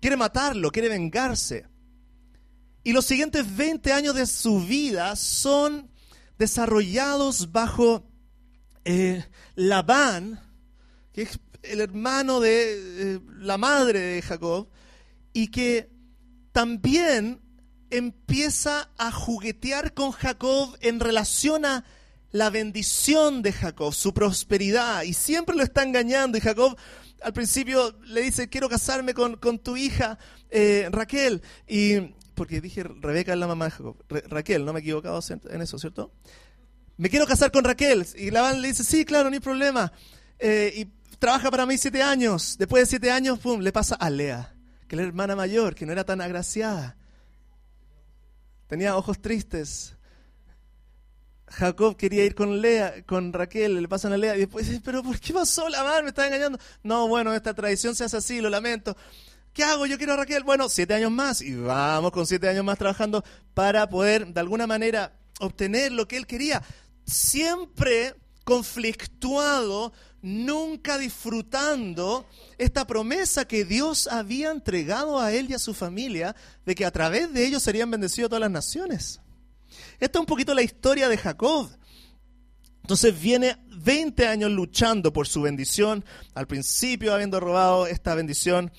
quiere 0.00 0.16
matarlo, 0.16 0.72
quiere 0.72 0.88
vengarse. 0.88 1.66
Y 2.82 2.92
los 2.92 3.06
siguientes 3.06 3.56
20 3.56 3.92
años 3.92 4.16
de 4.16 4.26
su 4.26 4.60
vida 4.60 5.14
son 5.14 5.88
desarrollados 6.36 7.52
bajo 7.52 8.10
eh, 8.84 9.24
Labán, 9.54 10.40
que 11.12 11.22
es 11.22 11.38
el 11.62 11.80
hermano 11.80 12.40
de 12.40 13.14
eh, 13.14 13.20
la 13.38 13.56
madre 13.56 14.00
de 14.00 14.22
Jacob, 14.22 14.68
y 15.32 15.48
que 15.48 15.90
también 16.52 17.40
empieza 17.90 18.90
a 18.98 19.12
juguetear 19.12 19.94
con 19.94 20.12
Jacob 20.12 20.76
en 20.80 21.00
relación 21.00 21.64
a 21.64 21.84
la 22.30 22.50
bendición 22.50 23.42
de 23.42 23.52
Jacob, 23.52 23.94
su 23.94 24.12
prosperidad, 24.12 25.02
y 25.02 25.14
siempre 25.14 25.56
lo 25.56 25.62
está 25.62 25.82
engañando. 25.82 26.36
Y 26.36 26.40
Jacob 26.40 26.76
al 27.22 27.32
principio 27.32 27.98
le 28.04 28.22
dice, 28.22 28.48
quiero 28.48 28.68
casarme 28.68 29.14
con, 29.14 29.38
tu 29.58 29.76
hija 29.76 30.18
eh, 30.50 30.88
Raquel. 30.90 31.42
Y 31.66 32.00
porque 32.34 32.60
dije, 32.60 32.84
Rebeca 32.84 33.32
es 33.32 33.38
la 33.38 33.46
mamá 33.46 33.66
de 33.66 33.70
Jacob. 33.72 33.96
Raquel, 34.08 34.64
no 34.64 34.72
me 34.72 34.80
he 34.80 34.82
equivocado 34.82 35.20
en 35.28 35.62
eso, 35.62 35.78
¿cierto? 35.78 36.12
Me 36.96 37.08
quiero 37.10 37.26
casar 37.26 37.50
con 37.50 37.64
Raquel. 37.64 38.06
Y 38.16 38.30
Labán 38.30 38.60
le 38.60 38.68
dice, 38.68 38.84
sí, 38.84 39.04
claro, 39.04 39.30
no 39.30 39.34
hay 39.34 39.40
problema. 39.40 39.92
Eh, 40.38 40.72
y 40.76 41.16
trabaja 41.18 41.50
para 41.50 41.66
mí 41.66 41.78
siete 41.78 42.02
años. 42.02 42.56
Después 42.58 42.82
de 42.82 42.86
siete 42.86 43.10
años, 43.10 43.38
pum, 43.38 43.60
le 43.60 43.72
pasa 43.72 43.94
a 43.94 44.10
Lea 44.10 44.57
que 44.88 44.96
la 44.96 45.02
hermana 45.02 45.36
mayor, 45.36 45.74
que 45.74 45.86
no 45.86 45.92
era 45.92 46.04
tan 46.04 46.20
agraciada. 46.20 46.96
Tenía 48.66 48.96
ojos 48.96 49.20
tristes. 49.20 49.94
Jacob 51.46 51.96
quería 51.96 52.24
ir 52.24 52.34
con 52.34 52.60
Lea, 52.60 53.04
con 53.06 53.32
Raquel, 53.32 53.80
le 53.80 53.88
pasan 53.88 54.12
a 54.12 54.16
Lea 54.16 54.36
y 54.36 54.40
después 54.40 54.66
dice, 54.66 54.82
pero 54.84 55.02
¿por 55.02 55.18
qué 55.18 55.32
pasó 55.32 55.68
la 55.68 55.82
madre? 55.82 56.02
Me 56.02 56.08
está 56.08 56.26
engañando. 56.26 56.58
No, 56.82 57.08
bueno, 57.08 57.34
esta 57.34 57.54
tradición 57.54 57.94
se 57.94 58.04
hace 58.04 58.16
así, 58.16 58.40
lo 58.40 58.50
lamento. 58.50 58.96
¿Qué 59.52 59.64
hago? 59.64 59.86
Yo 59.86 59.96
quiero 59.96 60.12
a 60.12 60.16
Raquel. 60.16 60.44
Bueno, 60.44 60.68
siete 60.68 60.94
años 60.94 61.10
más 61.10 61.40
y 61.40 61.54
vamos 61.54 62.12
con 62.12 62.26
siete 62.26 62.48
años 62.48 62.64
más 62.64 62.78
trabajando 62.78 63.24
para 63.54 63.88
poder 63.88 64.26
de 64.26 64.40
alguna 64.40 64.66
manera 64.66 65.18
obtener 65.40 65.92
lo 65.92 66.06
que 66.06 66.16
él 66.16 66.26
quería. 66.26 66.62
Siempre 67.04 68.14
conflictuado 68.44 69.92
nunca 70.22 70.98
disfrutando 70.98 72.26
esta 72.58 72.86
promesa 72.86 73.46
que 73.46 73.64
Dios 73.64 74.06
había 74.08 74.50
entregado 74.50 75.20
a 75.20 75.32
él 75.32 75.50
y 75.50 75.54
a 75.54 75.58
su 75.58 75.74
familia 75.74 76.34
de 76.66 76.74
que 76.74 76.84
a 76.84 76.90
través 76.90 77.32
de 77.32 77.46
ellos 77.46 77.62
serían 77.62 77.90
bendecidos 77.90 78.30
todas 78.30 78.40
las 78.40 78.50
naciones. 78.50 79.20
Esta 80.00 80.18
es 80.18 80.20
un 80.20 80.26
poquito 80.26 80.54
la 80.54 80.62
historia 80.62 81.08
de 81.08 81.18
Jacob. 81.18 81.68
Entonces 82.82 83.20
viene 83.20 83.58
20 83.68 84.26
años 84.26 84.50
luchando 84.50 85.12
por 85.12 85.28
su 85.28 85.42
bendición, 85.42 86.04
al 86.34 86.46
principio 86.46 87.12
habiendo 87.12 87.38
robado 87.38 87.86
esta 87.86 88.14
bendición 88.14 88.72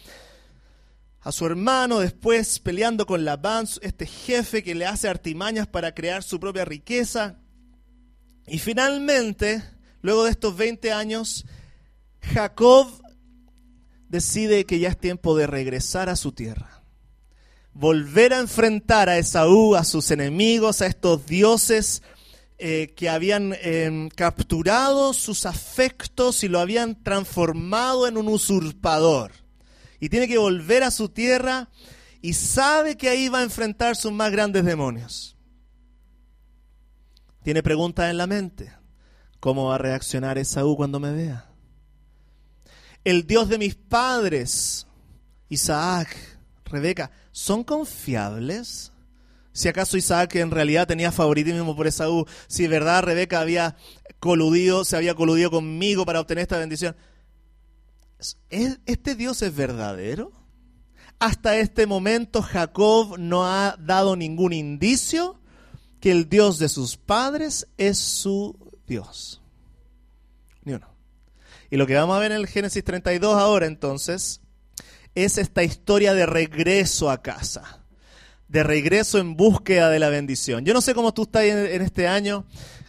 a 1.21 1.31
su 1.31 1.45
hermano, 1.45 1.99
después 1.99 2.59
peleando 2.59 3.05
con 3.05 3.23
Labán, 3.25 3.67
este 3.81 4.05
jefe 4.05 4.63
que 4.63 4.73
le 4.73 4.85
hace 4.85 5.07
artimañas 5.07 5.67
para 5.67 5.93
crear 5.93 6.23
su 6.23 6.39
propia 6.39 6.65
riqueza, 6.65 7.37
y 8.47 8.57
finalmente 8.57 9.63
Luego 10.01 10.23
de 10.23 10.31
estos 10.31 10.55
20 10.55 10.91
años, 10.91 11.45
Jacob 12.21 12.87
decide 14.07 14.65
que 14.65 14.79
ya 14.79 14.89
es 14.89 14.97
tiempo 14.97 15.35
de 15.37 15.47
regresar 15.47 16.09
a 16.09 16.15
su 16.15 16.31
tierra. 16.31 16.75
volver 17.71 18.33
a 18.33 18.39
enfrentar 18.39 19.07
a 19.07 19.17
Esaú, 19.17 19.75
a 19.75 19.85
sus 19.85 20.11
enemigos, 20.11 20.81
a 20.81 20.87
estos 20.87 21.25
dioses 21.27 22.01
eh, 22.57 22.93
que 22.93 23.07
habían 23.07 23.55
em, 23.61 24.09
capturado 24.09 25.13
sus 25.13 25.45
afectos 25.45 26.43
y 26.43 26.49
lo 26.49 26.59
habían 26.59 27.01
transformado 27.01 28.05
en 28.05 28.17
un 28.17 28.27
usurpador. 28.27 29.31
Y 30.01 30.09
tiene 30.09 30.27
que 30.27 30.37
volver 30.37 30.83
a 30.83 30.91
su 30.91 31.07
tierra 31.07 31.69
y 32.21 32.33
sabe 32.33 32.97
que 32.97 33.07
ahí 33.07 33.29
va 33.29 33.39
a 33.39 33.43
enfrentar 33.43 33.95
sus 33.95 34.11
más 34.11 34.29
grandes 34.29 34.65
demonios. 34.65 35.37
Tiene 37.43 37.63
preguntas 37.63 38.09
en 38.09 38.17
la 38.17 38.27
mente. 38.27 38.78
¿Cómo 39.39 39.67
va 39.67 39.75
a 39.75 39.79
reaccionar 39.79 40.37
Esaú 40.37 40.75
cuando 40.75 40.99
me 40.99 41.11
vea? 41.13 41.49
El 43.03 43.25
Dios 43.25 43.47
de 43.47 43.57
mis 43.57 43.75
padres, 43.75 44.85
Isaac, 45.47 46.15
Rebeca, 46.65 47.11
¿son 47.31 47.63
confiables? 47.63 48.91
Si 49.53 49.67
acaso 49.67 49.97
Isaac 49.97 50.35
en 50.35 50.51
realidad 50.51 50.87
tenía 50.87 51.11
favoritismo 51.11 51.75
por 51.75 51.87
Esaú, 51.87 52.25
si 52.47 52.63
de 52.63 52.69
verdad 52.69 53.03
Rebeca 53.03 53.39
había 53.39 53.77
coludido, 54.19 54.83
se 54.85 54.97
había 54.97 55.15
coludido 55.15 55.49
conmigo 55.49 56.05
para 56.05 56.19
obtener 56.19 56.43
esta 56.43 56.59
bendición. 56.59 56.95
¿Este 58.49 59.15
Dios 59.15 59.41
es 59.41 59.55
verdadero? 59.55 60.33
Hasta 61.19 61.57
este 61.57 61.85
momento 61.87 62.41
Jacob 62.41 63.17
no 63.17 63.45
ha 63.45 63.77
dado 63.79 64.15
ningún 64.15 64.53
indicio 64.53 65.39
que 65.99 66.11
el 66.11 66.29
Dios 66.29 66.59
de 66.59 66.69
sus 66.69 66.97
padres 66.97 67.67
es 67.77 67.97
su 67.97 68.57
Dios. 68.89 69.41
Ni 70.65 70.73
uno. 70.73 70.87
Y 71.69 71.77
lo 71.77 71.87
que 71.87 71.95
vamos 71.95 72.17
a 72.17 72.19
ver 72.19 72.31
en 72.31 72.39
el 72.39 72.47
Génesis 72.47 72.83
32 72.83 73.35
ahora 73.35 73.67
entonces 73.67 74.41
es 75.15 75.37
esta 75.37 75.63
historia 75.63 76.13
de 76.13 76.25
regreso 76.25 77.09
a 77.09 77.21
casa, 77.21 77.85
de 78.47 78.63
regreso 78.63 79.19
en 79.19 79.35
búsqueda 79.35 79.89
de 79.89 79.99
la 79.99 80.09
bendición. 80.09 80.65
Yo 80.65 80.73
no 80.73 80.81
sé 80.81 80.93
cómo 80.93 81.13
tú 81.13 81.23
estás 81.23 81.43
en, 81.43 81.81
este 81.81 82.07
año, 82.07 82.45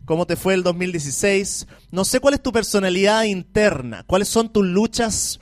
cómo 0.07 0.27
te 0.27 0.37
fue 0.37 0.55
el 0.55 0.63
2016, 0.63 1.67
no 1.91 2.05
sé 2.05 2.21
cuál 2.21 2.35
es 2.35 2.43
tu 2.43 2.53
personalidad 2.53 3.25
interna, 3.25 4.05
cuáles 4.07 4.29
son 4.29 4.53
tus 4.53 4.65
luchas 4.65 5.39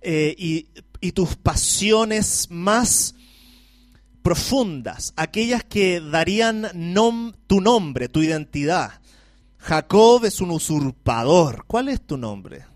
eh, 0.00 0.34
y, 0.38 0.68
tus 1.12 1.36
pasiones 1.36 2.48
más 2.50 3.14
profundas, 4.22 5.12
aquellas 5.16 5.64
que 5.64 6.00
darían 6.00 6.68
tu 7.46 7.60
nombre, 7.60 8.08
tu 8.08 8.22
identidad. 8.22 9.00
Jacob 9.58 10.24
es 10.24 10.40
un 10.40 10.50
usurpador. 10.50 11.64
¿Cuál 11.66 11.88
es 11.88 12.06
tu 12.06 12.16
nombre? 12.16 12.66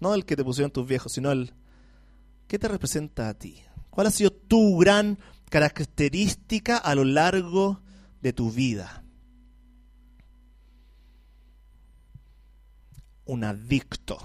No 0.00 0.14
el 0.14 0.24
que 0.24 0.36
te 0.36 0.44
pusieron 0.44 0.70
tus 0.70 0.86
viejos, 0.86 1.12
sino 1.12 1.30
el 1.30 1.54
¿Qué 2.46 2.60
te 2.60 2.68
representa 2.68 3.28
a 3.28 3.34
ti? 3.34 3.60
¿Cuál 3.90 4.06
ha 4.06 4.10
sido 4.10 4.30
tu 4.30 4.78
gran 4.78 5.18
característica 5.50 6.76
a 6.76 6.94
lo 6.94 7.04
largo 7.04 7.82
de 8.20 8.32
tu 8.32 8.52
vida? 8.52 9.02
Un 13.24 13.42
adicto 13.42 14.18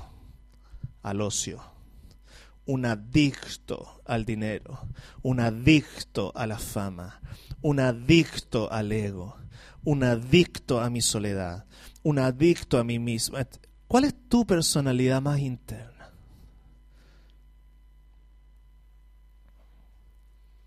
al 1.01 1.21
ocio, 1.21 1.63
un 2.65 2.85
adicto 2.85 4.01
al 4.05 4.23
dinero, 4.23 4.87
un 5.23 5.39
adicto 5.39 6.31
a 6.35 6.45
la 6.45 6.59
fama, 6.59 7.19
un 7.61 7.79
adicto 7.79 8.71
al 8.71 8.91
ego, 8.91 9.35
un 9.83 10.03
adicto 10.03 10.79
a 10.79 10.91
mi 10.91 11.01
soledad, 11.01 11.65
un 12.03 12.19
adicto 12.19 12.77
a 12.77 12.83
mí 12.83 12.99
mismo. 12.99 13.37
¿Cuál 13.87 14.05
es 14.05 14.15
tu 14.27 14.45
personalidad 14.45 15.21
más 15.21 15.39
interna? 15.39 16.11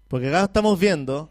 Porque 0.09 0.29
acá 0.29 0.45
estamos 0.45 0.79
viendo 0.79 1.31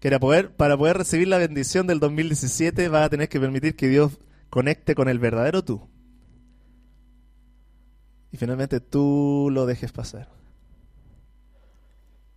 que 0.00 0.08
para 0.08 0.18
poder, 0.20 0.56
para 0.56 0.76
poder 0.76 0.98
recibir 0.98 1.28
la 1.28 1.38
bendición 1.38 1.86
del 1.86 2.00
2017 2.00 2.88
vas 2.88 3.06
a 3.06 3.10
tener 3.10 3.28
que 3.28 3.40
permitir 3.40 3.76
que 3.76 3.88
Dios 3.88 4.18
conecte 4.50 4.94
con 4.94 5.08
el 5.08 5.18
verdadero 5.18 5.64
tú. 5.64 5.88
Y 8.32 8.36
finalmente 8.36 8.80
tú 8.80 9.48
lo 9.52 9.66
dejes 9.66 9.92
pasar. 9.92 10.28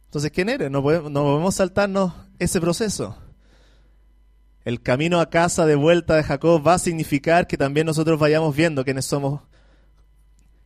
Entonces, 0.06 0.32
¿quién 0.32 0.50
eres? 0.50 0.72
No 0.72 0.82
podemos, 0.82 1.12
no 1.12 1.24
podemos 1.24 1.56
saltarnos 1.56 2.14
ese 2.40 2.62
proceso. 2.62 3.18
El 4.68 4.82
camino 4.82 5.22
a 5.22 5.30
casa 5.30 5.66
de 5.66 5.76
vuelta 5.76 6.18
de 6.18 6.24
Jacob 6.24 6.62
va 6.68 6.74
a 6.74 6.78
significar 6.78 7.48
que 7.48 7.56
también 7.56 7.86
nosotros 7.86 8.20
vayamos 8.20 8.54
viendo 8.54 8.84
quiénes 8.84 9.06
somos 9.06 9.44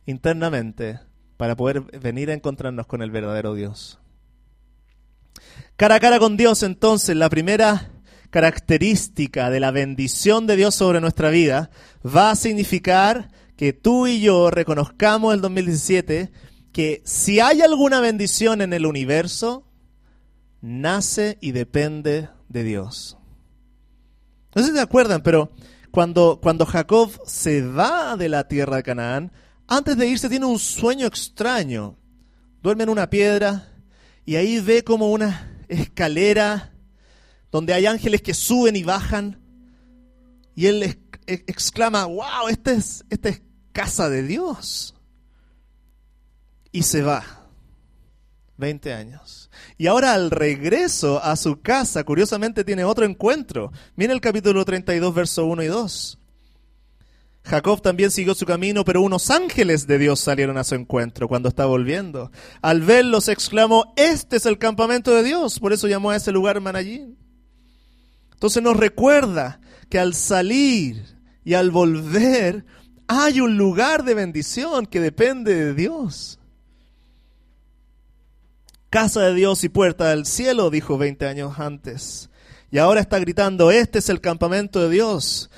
internamente 0.06 0.98
para 1.36 1.54
poder 1.54 1.82
venir 2.00 2.28
a 2.28 2.34
encontrarnos 2.34 2.88
con 2.88 3.00
el 3.00 3.12
verdadero 3.12 3.54
Dios. 3.54 4.00
Cara 5.76 5.94
a 5.94 6.00
cara 6.00 6.18
con 6.18 6.36
Dios, 6.36 6.64
entonces, 6.64 7.14
la 7.14 7.30
primera 7.30 7.92
característica 8.30 9.50
de 9.50 9.60
la 9.60 9.70
bendición 9.70 10.48
de 10.48 10.56
Dios 10.56 10.74
sobre 10.74 11.00
nuestra 11.00 11.30
vida 11.30 11.70
va 12.04 12.32
a 12.32 12.34
significar 12.34 13.30
que 13.56 13.72
tú 13.72 14.08
y 14.08 14.20
yo 14.20 14.50
reconozcamos 14.50 15.32
el 15.32 15.40
2017 15.40 16.32
que 16.72 17.02
si 17.04 17.38
hay 17.38 17.60
alguna 17.60 18.00
bendición 18.00 18.62
en 18.62 18.72
el 18.72 18.84
universo, 18.84 19.64
nace 20.60 21.38
y 21.40 21.52
depende 21.52 22.30
de 22.48 22.64
Dios. 22.64 23.16
No 24.54 24.62
sé 24.62 24.68
si 24.68 24.74
se 24.74 24.80
acuerdan, 24.80 25.22
pero 25.22 25.52
cuando, 25.90 26.40
cuando 26.42 26.66
Jacob 26.66 27.10
se 27.26 27.62
va 27.62 28.16
de 28.16 28.28
la 28.28 28.48
tierra 28.48 28.76
de 28.76 28.82
Canaán, 28.82 29.32
antes 29.66 29.96
de 29.96 30.06
irse 30.06 30.28
tiene 30.28 30.46
un 30.46 30.58
sueño 30.58 31.06
extraño. 31.06 31.96
Duerme 32.62 32.84
en 32.84 32.90
una 32.90 33.10
piedra 33.10 33.72
y 34.24 34.36
ahí 34.36 34.60
ve 34.60 34.84
como 34.84 35.10
una 35.10 35.64
escalera 35.68 36.72
donde 37.50 37.74
hay 37.74 37.86
ángeles 37.86 38.22
que 38.22 38.34
suben 38.34 38.76
y 38.76 38.82
bajan. 38.82 39.40
Y 40.54 40.66
él 40.66 40.98
exclama, 41.26 42.04
wow, 42.06 42.48
esta 42.50 42.72
es, 42.72 43.04
esta 43.10 43.30
es 43.30 43.42
casa 43.72 44.08
de 44.08 44.22
Dios. 44.22 44.94
Y 46.70 46.82
se 46.82 47.02
va. 47.02 47.41
20 48.56 48.92
años. 48.92 49.50
Y 49.78 49.86
ahora 49.86 50.14
al 50.14 50.30
regreso 50.30 51.22
a 51.22 51.36
su 51.36 51.60
casa, 51.60 52.04
curiosamente 52.04 52.64
tiene 52.64 52.84
otro 52.84 53.04
encuentro. 53.04 53.72
Mira 53.96 54.12
el 54.12 54.20
capítulo 54.20 54.64
32, 54.64 55.14
verso 55.14 55.46
1 55.46 55.62
y 55.62 55.66
2. 55.66 56.18
Jacob 57.44 57.82
también 57.82 58.10
siguió 58.10 58.34
su 58.34 58.46
camino, 58.46 58.84
pero 58.84 59.02
unos 59.02 59.30
ángeles 59.30 59.86
de 59.86 59.98
Dios 59.98 60.20
salieron 60.20 60.58
a 60.58 60.64
su 60.64 60.76
encuentro 60.76 61.26
cuando 61.26 61.48
estaba 61.48 61.70
volviendo. 61.70 62.30
Al 62.60 62.82
verlos 62.82 63.28
exclamó, 63.28 63.92
este 63.96 64.36
es 64.36 64.46
el 64.46 64.58
campamento 64.58 65.12
de 65.12 65.24
Dios. 65.24 65.58
Por 65.58 65.72
eso 65.72 65.88
llamó 65.88 66.10
a 66.10 66.16
ese 66.16 66.30
lugar 66.30 66.60
Manallín. 66.60 67.18
Entonces 68.32 68.62
nos 68.62 68.76
recuerda 68.76 69.60
que 69.88 69.98
al 69.98 70.14
salir 70.14 71.04
y 71.44 71.54
al 71.54 71.70
volver 71.70 72.64
hay 73.08 73.40
un 73.40 73.56
lugar 73.56 74.04
de 74.04 74.14
bendición 74.14 74.86
que 74.86 75.00
depende 75.00 75.54
de 75.54 75.74
Dios. 75.74 76.38
Casa 78.92 79.22
de 79.22 79.32
Dios 79.32 79.64
y 79.64 79.70
puerta 79.70 80.10
del 80.10 80.26
cielo, 80.26 80.68
dijo 80.68 80.98
20 80.98 81.26
años 81.26 81.58
antes. 81.58 82.28
Y 82.70 82.76
ahora 82.76 83.00
está 83.00 83.18
gritando, 83.18 83.70
este 83.70 84.00
es 84.00 84.10
el 84.10 84.20
campamento 84.20 84.82
de 84.82 84.90
Dios. 84.90 85.48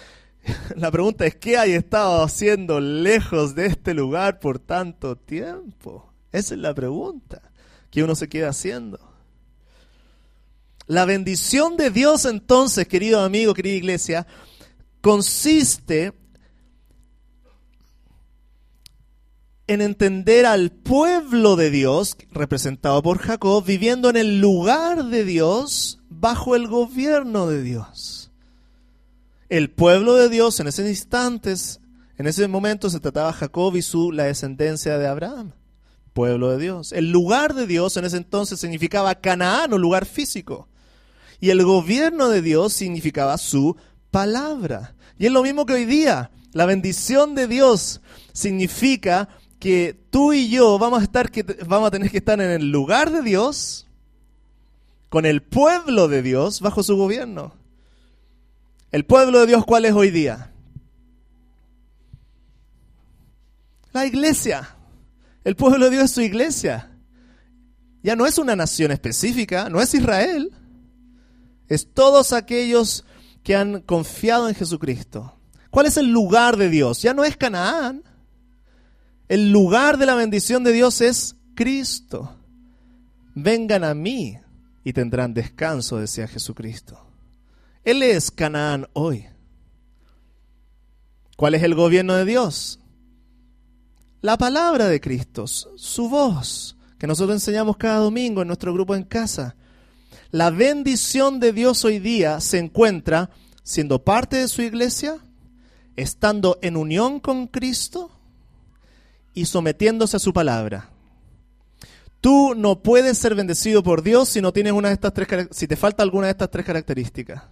La 0.76 0.92
pregunta 0.92 1.26
es, 1.26 1.34
¿qué 1.34 1.58
hay 1.58 1.72
estado 1.72 2.22
haciendo 2.22 2.78
lejos 2.78 3.56
de 3.56 3.66
este 3.66 3.92
lugar 3.92 4.38
por 4.38 4.60
tanto 4.60 5.16
tiempo? 5.16 6.12
Esa 6.30 6.54
es 6.54 6.60
la 6.60 6.72
pregunta 6.74 7.42
que 7.90 8.04
uno 8.04 8.14
se 8.14 8.28
queda 8.28 8.50
haciendo. 8.50 9.00
La 10.86 11.04
bendición 11.04 11.76
de 11.76 11.90
Dios 11.90 12.26
entonces, 12.26 12.86
querido 12.86 13.20
amigo, 13.20 13.52
querida 13.52 13.74
iglesia, 13.74 14.28
consiste 15.00 16.12
en 19.66 19.80
entender 19.80 20.46
al 20.46 20.70
pueblo 20.70 21.56
de 21.56 21.70
Dios, 21.70 22.16
representado 22.30 23.02
por 23.02 23.18
Jacob, 23.18 23.64
viviendo 23.64 24.10
en 24.10 24.16
el 24.16 24.40
lugar 24.40 25.04
de 25.04 25.24
Dios, 25.24 26.00
bajo 26.08 26.56
el 26.56 26.68
gobierno 26.68 27.46
de 27.46 27.62
Dios 27.62 28.24
el 29.48 29.70
pueblo 29.70 30.14
de 30.14 30.28
Dios 30.28 30.58
en 30.60 30.66
esos 30.66 30.86
instantes, 30.86 31.80
en 32.16 32.26
ese 32.26 32.48
momento 32.48 32.90
se 32.90 32.98
trataba 32.98 33.32
Jacob 33.32 33.76
y 33.76 33.82
su 33.82 34.10
la 34.10 34.24
descendencia 34.24 34.98
de 34.98 35.06
Abraham, 35.06 35.52
pueblo 36.12 36.50
de 36.50 36.58
Dios. 36.58 36.92
El 36.92 37.10
lugar 37.10 37.54
de 37.54 37.66
Dios 37.66 37.96
en 37.96 38.04
ese 38.04 38.16
entonces 38.16 38.58
significaba 38.58 39.14
Canaán 39.14 39.72
o 39.72 39.78
lugar 39.78 40.06
físico. 40.06 40.68
Y 41.40 41.50
el 41.50 41.64
gobierno 41.64 42.28
de 42.30 42.42
Dios 42.42 42.72
significaba 42.72 43.38
su 43.38 43.76
palabra. 44.10 44.94
Y 45.18 45.26
es 45.26 45.32
lo 45.32 45.42
mismo 45.42 45.66
que 45.66 45.74
hoy 45.74 45.84
día. 45.84 46.30
La 46.52 46.66
bendición 46.66 47.34
de 47.34 47.46
Dios 47.46 48.00
significa 48.32 49.28
que 49.64 49.98
tú 50.10 50.34
y 50.34 50.50
yo 50.50 50.78
vamos 50.78 51.00
a 51.00 51.04
estar 51.04 51.32
vamos 51.66 51.88
a 51.88 51.90
tener 51.90 52.10
que 52.10 52.18
estar 52.18 52.38
en 52.38 52.50
el 52.50 52.70
lugar 52.70 53.10
de 53.10 53.22
Dios 53.22 53.86
con 55.08 55.24
el 55.24 55.42
pueblo 55.42 56.06
de 56.06 56.20
Dios 56.20 56.60
bajo 56.60 56.82
su 56.82 56.98
gobierno. 56.98 57.54
¿El 58.90 59.06
pueblo 59.06 59.40
de 59.40 59.46
Dios 59.46 59.64
cuál 59.64 59.86
es 59.86 59.94
hoy 59.94 60.10
día? 60.10 60.52
La 63.94 64.04
iglesia. 64.04 64.76
El 65.44 65.56
pueblo 65.56 65.86
de 65.86 65.92
Dios 65.92 66.04
es 66.04 66.10
su 66.10 66.20
iglesia. 66.20 66.90
ya 68.02 68.16
no 68.16 68.26
es 68.26 68.36
una 68.36 68.54
nación 68.54 68.90
específica, 68.90 69.70
no 69.70 69.80
es 69.80 69.94
Israel, 69.94 70.52
es 71.68 71.90
todos 71.90 72.34
aquellos 72.34 73.06
que 73.42 73.56
han 73.56 73.80
confiado 73.80 74.46
en 74.46 74.54
Jesucristo. 74.54 75.38
¿Cuál 75.70 75.86
es 75.86 75.96
el 75.96 76.12
lugar 76.12 76.58
de 76.58 76.68
Dios? 76.68 77.00
Ya 77.00 77.14
no 77.14 77.24
es 77.24 77.38
Canaán. 77.38 78.04
El 79.28 79.50
lugar 79.50 79.96
de 79.96 80.06
la 80.06 80.14
bendición 80.14 80.64
de 80.64 80.72
Dios 80.72 81.00
es 81.00 81.36
Cristo. 81.54 82.36
Vengan 83.34 83.82
a 83.82 83.94
mí 83.94 84.38
y 84.84 84.92
tendrán 84.92 85.32
descanso, 85.32 85.96
decía 85.96 86.28
Jesucristo. 86.28 86.98
Él 87.84 88.02
es 88.02 88.30
Canaán 88.30 88.86
hoy. 88.92 89.26
¿Cuál 91.36 91.54
es 91.54 91.62
el 91.62 91.74
gobierno 91.74 92.14
de 92.14 92.26
Dios? 92.26 92.80
La 94.20 94.36
palabra 94.36 94.88
de 94.88 95.00
Cristo, 95.00 95.46
su 95.46 96.08
voz, 96.08 96.76
que 96.98 97.06
nosotros 97.06 97.36
enseñamos 97.36 97.76
cada 97.76 97.98
domingo 97.98 98.42
en 98.42 98.48
nuestro 98.48 98.72
grupo 98.72 98.94
en 98.94 99.04
casa. 99.04 99.56
La 100.30 100.50
bendición 100.50 101.40
de 101.40 101.52
Dios 101.52 101.84
hoy 101.84 101.98
día 101.98 102.40
se 102.40 102.58
encuentra 102.58 103.30
siendo 103.62 104.04
parte 104.04 104.36
de 104.36 104.48
su 104.48 104.62
iglesia, 104.62 105.18
estando 105.96 106.58
en 106.62 106.76
unión 106.76 107.20
con 107.20 107.46
Cristo 107.46 108.10
y 109.34 109.46
sometiéndose 109.46 110.16
a 110.16 110.20
su 110.20 110.32
palabra. 110.32 110.90
Tú 112.20 112.54
no 112.56 112.82
puedes 112.82 113.18
ser 113.18 113.34
bendecido 113.34 113.82
por 113.82 114.02
Dios 114.02 114.30
si 114.30 114.40
no 114.40 114.52
tienes 114.52 114.72
una 114.72 114.88
de 114.88 114.94
estas 114.94 115.12
tres 115.12 115.48
si 115.50 115.68
te 115.68 115.76
falta 115.76 116.02
alguna 116.02 116.28
de 116.28 116.32
estas 116.32 116.50
tres 116.50 116.64
características. 116.64 117.42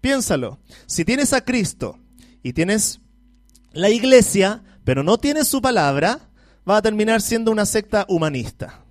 Piénsalo. 0.00 0.58
Si 0.86 1.04
tienes 1.04 1.32
a 1.32 1.44
Cristo 1.44 1.98
y 2.42 2.52
tienes 2.52 3.00
la 3.72 3.90
iglesia, 3.90 4.64
pero 4.84 5.02
no 5.02 5.18
tienes 5.18 5.46
su 5.48 5.62
palabra, 5.62 6.30
va 6.68 6.78
a 6.78 6.82
terminar 6.82 7.20
siendo 7.20 7.50
una 7.50 7.66
secta 7.66 8.04
humanista. 8.08 8.84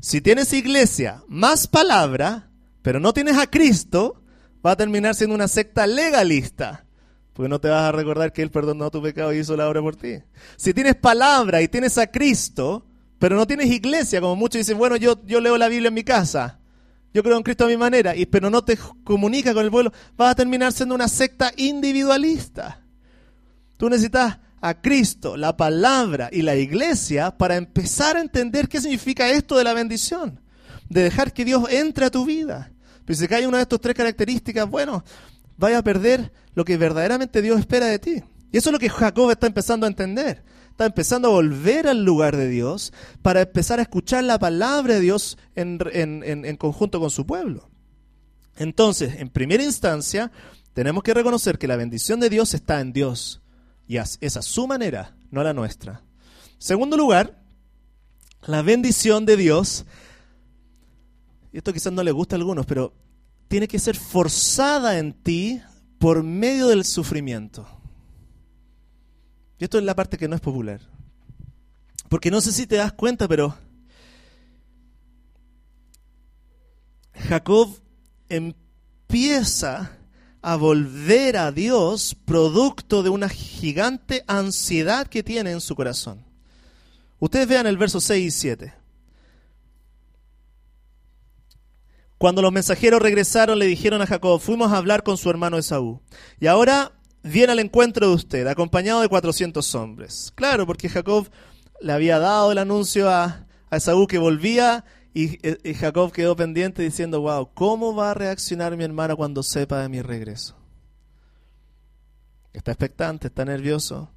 Si 0.00 0.20
tienes 0.20 0.52
iglesia 0.52 1.22
más 1.28 1.66
palabra, 1.66 2.50
pero 2.82 3.00
no 3.00 3.12
tienes 3.12 3.36
a 3.36 3.46
Cristo, 3.46 4.22
va 4.64 4.72
a 4.72 4.76
terminar 4.76 5.14
siendo 5.14 5.34
una 5.34 5.48
secta 5.48 5.86
legalista. 5.86 6.86
Porque 7.32 7.48
no 7.48 7.60
te 7.60 7.68
vas 7.68 7.82
a 7.82 7.92
recordar 7.92 8.32
que 8.32 8.42
Él 8.42 8.50
perdonó 8.50 8.90
tu 8.90 9.00
pecado 9.02 9.32
y 9.32 9.38
hizo 9.38 9.56
la 9.56 9.68
obra 9.68 9.80
por 9.80 9.96
ti. 9.96 10.18
Si 10.56 10.74
tienes 10.74 10.96
palabra 10.96 11.62
y 11.62 11.68
tienes 11.68 11.96
a 11.98 12.06
Cristo, 12.06 12.84
pero 13.18 13.36
no 13.36 13.46
tienes 13.46 13.70
iglesia, 13.70 14.20
como 14.20 14.34
muchos 14.36 14.58
dicen, 14.58 14.78
bueno, 14.78 14.96
yo, 14.96 15.20
yo 15.26 15.40
leo 15.40 15.56
la 15.58 15.68
Biblia 15.68 15.88
en 15.88 15.94
mi 15.94 16.04
casa, 16.04 16.58
yo 17.12 17.22
creo 17.22 17.36
en 17.36 17.42
Cristo 17.42 17.64
a 17.64 17.68
mi 17.68 17.76
manera, 17.76 18.16
y, 18.16 18.26
pero 18.26 18.50
no 18.50 18.64
te 18.64 18.78
comunica 19.04 19.52
con 19.52 19.64
el 19.64 19.70
pueblo, 19.70 19.92
vas 20.16 20.32
a 20.32 20.34
terminar 20.34 20.72
siendo 20.72 20.94
una 20.94 21.08
secta 21.08 21.52
individualista. 21.56 22.80
Tú 23.76 23.88
necesitas 23.88 24.38
a 24.60 24.80
Cristo, 24.80 25.36
la 25.36 25.56
palabra 25.56 26.28
y 26.32 26.42
la 26.42 26.54
iglesia 26.54 27.30
para 27.36 27.56
empezar 27.56 28.16
a 28.16 28.20
entender 28.20 28.68
qué 28.68 28.80
significa 28.80 29.28
esto 29.28 29.56
de 29.56 29.64
la 29.64 29.74
bendición, 29.74 30.40
de 30.88 31.02
dejar 31.02 31.32
que 31.32 31.44
Dios 31.44 31.64
entre 31.70 32.06
a 32.06 32.10
tu 32.10 32.24
vida. 32.24 32.72
Pero 33.04 33.18
si 33.18 33.26
cae 33.26 33.46
una 33.46 33.56
de 33.58 33.62
estas 33.62 33.80
tres 33.80 33.94
características, 33.94 34.68
bueno, 34.68 35.04
vaya 35.60 35.78
a 35.78 35.82
perder 35.82 36.32
lo 36.54 36.64
que 36.64 36.76
verdaderamente 36.76 37.42
Dios 37.42 37.60
espera 37.60 37.86
de 37.86 37.98
ti. 38.00 38.22
Y 38.50 38.56
eso 38.58 38.70
es 38.70 38.72
lo 38.72 38.78
que 38.80 38.90
Jacob 38.90 39.30
está 39.30 39.46
empezando 39.46 39.86
a 39.86 39.88
entender. 39.88 40.42
Está 40.70 40.86
empezando 40.86 41.28
a 41.28 41.32
volver 41.32 41.86
al 41.86 42.04
lugar 42.04 42.36
de 42.36 42.48
Dios 42.48 42.92
para 43.22 43.42
empezar 43.42 43.78
a 43.78 43.82
escuchar 43.82 44.24
la 44.24 44.38
palabra 44.38 44.94
de 44.94 45.00
Dios 45.00 45.38
en, 45.54 45.78
en 45.94 46.56
conjunto 46.56 46.98
con 46.98 47.10
su 47.10 47.26
pueblo. 47.26 47.68
Entonces, 48.56 49.14
en 49.20 49.28
primera 49.28 49.62
instancia, 49.62 50.32
tenemos 50.72 51.02
que 51.02 51.14
reconocer 51.14 51.58
que 51.58 51.68
la 51.68 51.76
bendición 51.76 52.18
de 52.18 52.30
Dios 52.30 52.54
está 52.54 52.80
en 52.80 52.92
Dios 52.92 53.42
y 53.86 53.98
es 53.98 54.36
a 54.36 54.42
su 54.42 54.66
manera, 54.66 55.16
no 55.30 55.40
a 55.40 55.44
la 55.44 55.52
nuestra. 55.52 56.02
Segundo 56.58 56.96
lugar, 56.96 57.42
la 58.46 58.62
bendición 58.62 59.26
de 59.26 59.36
Dios, 59.36 59.84
y 61.52 61.58
esto 61.58 61.72
quizás 61.72 61.92
no 61.92 62.02
le 62.02 62.12
gusta 62.12 62.36
a 62.36 62.38
algunos, 62.38 62.66
pero 62.66 62.94
tiene 63.50 63.66
que 63.66 63.80
ser 63.80 63.96
forzada 63.96 64.96
en 64.98 65.12
ti 65.12 65.60
por 65.98 66.22
medio 66.22 66.68
del 66.68 66.84
sufrimiento. 66.84 67.66
Y 69.58 69.64
esto 69.64 69.76
es 69.76 69.82
la 69.82 69.96
parte 69.96 70.16
que 70.16 70.28
no 70.28 70.36
es 70.36 70.40
popular. 70.40 70.80
Porque 72.08 72.30
no 72.30 72.40
sé 72.40 72.52
si 72.52 72.68
te 72.68 72.76
das 72.76 72.92
cuenta, 72.92 73.26
pero 73.26 73.58
Jacob 77.12 77.76
empieza 78.28 79.98
a 80.42 80.54
volver 80.54 81.36
a 81.36 81.50
Dios 81.50 82.16
producto 82.24 83.02
de 83.02 83.10
una 83.10 83.28
gigante 83.28 84.22
ansiedad 84.28 85.08
que 85.08 85.24
tiene 85.24 85.50
en 85.50 85.60
su 85.60 85.74
corazón. 85.74 86.24
Ustedes 87.18 87.48
vean 87.48 87.66
el 87.66 87.78
verso 87.78 88.00
6 88.00 88.26
y 88.26 88.30
7. 88.30 88.79
Cuando 92.20 92.42
los 92.42 92.52
mensajeros 92.52 93.00
regresaron, 93.00 93.58
le 93.58 93.64
dijeron 93.64 94.02
a 94.02 94.06
Jacob, 94.06 94.38
fuimos 94.42 94.70
a 94.70 94.76
hablar 94.76 95.02
con 95.02 95.16
su 95.16 95.30
hermano 95.30 95.56
Esaú. 95.56 96.02
Y 96.38 96.48
ahora 96.48 96.92
viene 97.22 97.52
al 97.52 97.60
encuentro 97.60 98.08
de 98.08 98.14
usted, 98.14 98.46
acompañado 98.46 99.00
de 99.00 99.08
400 99.08 99.74
hombres. 99.74 100.30
Claro, 100.34 100.66
porque 100.66 100.90
Jacob 100.90 101.30
le 101.80 101.94
había 101.94 102.18
dado 102.18 102.52
el 102.52 102.58
anuncio 102.58 103.08
a, 103.08 103.46
a 103.70 103.76
Esaú 103.78 104.06
que 104.06 104.18
volvía 104.18 104.84
eh, 105.14 105.56
y, 105.64 105.72
Jacob 105.72 106.12
quedó 106.12 106.36
pendiente 106.36 106.82
diciendo, 106.82 107.22
wow, 107.22 107.54
¿cómo 107.54 107.94
va 107.94 108.10
a 108.10 108.14
reaccionar 108.14 108.76
mi 108.76 108.84
hermana 108.84 109.16
cuando 109.16 109.42
sepa 109.42 109.80
de 109.80 109.88
mi 109.88 110.02
regreso? 110.02 110.58
Está 112.52 112.72
expectante, 112.72 113.28
está 113.28 113.46
nervioso. 113.46 114.10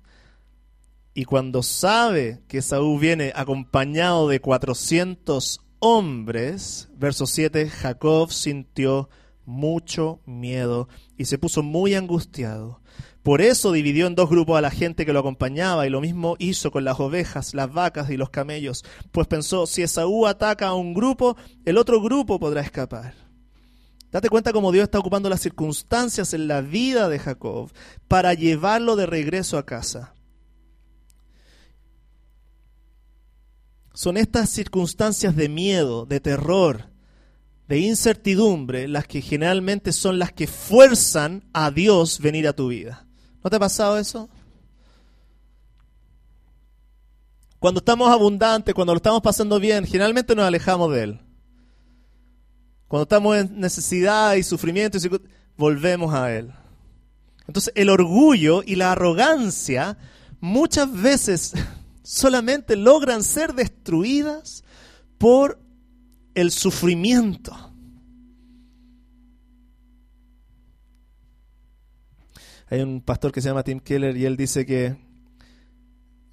Y 1.13 1.23
cuando 1.23 1.63
sabe 1.63 2.41
que 2.49 2.61
Saúl 2.61 2.99
viene 2.99 3.31
acompañado 3.33 4.27
de 4.27 4.41
400 4.41 5.61
hombres, 5.85 6.87
verso 6.95 7.25
7, 7.27 7.69
Jacob 7.69 8.31
sintió 8.31 9.09
mucho 9.45 10.21
miedo 10.25 10.87
y 11.17 11.25
se 11.25 11.37
puso 11.37 11.61
muy 11.61 11.93
angustiado. 11.93 12.79
Por 13.21 13.41
eso 13.41 13.73
dividió 13.73 14.07
en 14.07 14.15
dos 14.15 14.29
grupos 14.29 14.57
a 14.57 14.61
la 14.61 14.71
gente 14.71 15.05
que 15.05 15.11
lo 15.11 15.19
acompañaba 15.19 15.85
y 15.85 15.89
lo 15.89 15.99
mismo 15.99 16.37
hizo 16.39 16.71
con 16.71 16.85
las 16.85 17.01
ovejas, 17.01 17.53
las 17.53 17.73
vacas 17.73 18.09
y 18.11 18.15
los 18.15 18.29
camellos, 18.29 18.85
pues 19.11 19.27
pensó, 19.27 19.67
si 19.67 19.81
Esaú 19.81 20.25
ataca 20.25 20.67
a 20.67 20.73
un 20.73 20.93
grupo, 20.93 21.35
el 21.65 21.77
otro 21.77 22.01
grupo 22.01 22.39
podrá 22.39 22.61
escapar. 22.61 23.15
Date 24.09 24.29
cuenta 24.29 24.53
cómo 24.53 24.71
Dios 24.71 24.83
está 24.83 24.99
ocupando 24.99 25.27
las 25.27 25.41
circunstancias 25.41 26.33
en 26.33 26.47
la 26.47 26.61
vida 26.61 27.09
de 27.09 27.19
Jacob 27.19 27.73
para 28.07 28.33
llevarlo 28.33 28.95
de 28.95 29.05
regreso 29.05 29.57
a 29.57 29.65
casa. 29.65 30.13
Son 33.93 34.17
estas 34.17 34.49
circunstancias 34.49 35.35
de 35.35 35.49
miedo, 35.49 36.05
de 36.05 36.19
terror, 36.19 36.89
de 37.67 37.79
incertidumbre 37.79 38.87
las 38.87 39.07
que 39.07 39.21
generalmente 39.21 39.91
son 39.91 40.19
las 40.19 40.31
que 40.31 40.47
fuerzan 40.47 41.43
a 41.53 41.71
Dios 41.71 42.19
venir 42.19 42.47
a 42.47 42.53
tu 42.53 42.67
vida. 42.67 43.05
¿No 43.43 43.49
te 43.49 43.55
ha 43.55 43.59
pasado 43.59 43.97
eso? 43.97 44.29
Cuando 47.59 47.79
estamos 47.79 48.09
abundantes, 48.09 48.73
cuando 48.73 48.93
lo 48.93 48.97
estamos 48.97 49.21
pasando 49.21 49.59
bien, 49.59 49.85
generalmente 49.85 50.35
nos 50.35 50.45
alejamos 50.45 50.91
de 50.91 51.03
Él. 51.03 51.19
Cuando 52.87 53.03
estamos 53.03 53.37
en 53.37 53.59
necesidad 53.59 54.33
y 54.35 54.43
sufrimiento, 54.43 54.97
volvemos 55.55 56.13
a 56.13 56.33
Él. 56.35 56.51
Entonces 57.47 57.71
el 57.75 57.89
orgullo 57.89 58.63
y 58.65 58.75
la 58.75 58.91
arrogancia 58.91 59.97
muchas 60.39 60.91
veces 60.91 61.53
solamente 62.03 62.75
logran 62.75 63.23
ser 63.23 63.53
destruidas 63.53 64.63
por 65.17 65.59
el 66.35 66.51
sufrimiento. 66.51 67.55
Hay 72.69 72.81
un 72.81 73.01
pastor 73.01 73.31
que 73.31 73.41
se 73.41 73.49
llama 73.49 73.63
Tim 73.63 73.79
Keller 73.79 74.17
y 74.17 74.25
él 74.25 74.35
dice 74.35 74.65
que, 74.65 74.95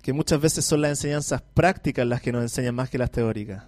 que 0.03 0.13
muchas 0.13 0.41
veces 0.41 0.65
son 0.65 0.81
las 0.81 0.91
enseñanzas 0.91 1.43
prácticas 1.43 2.07
las 2.07 2.23
que 2.23 2.33
nos 2.33 2.43
enseñan 2.43 2.75
más 2.75 2.89
que 2.89 2.99
las 2.99 3.11
teóricas. 3.11 3.65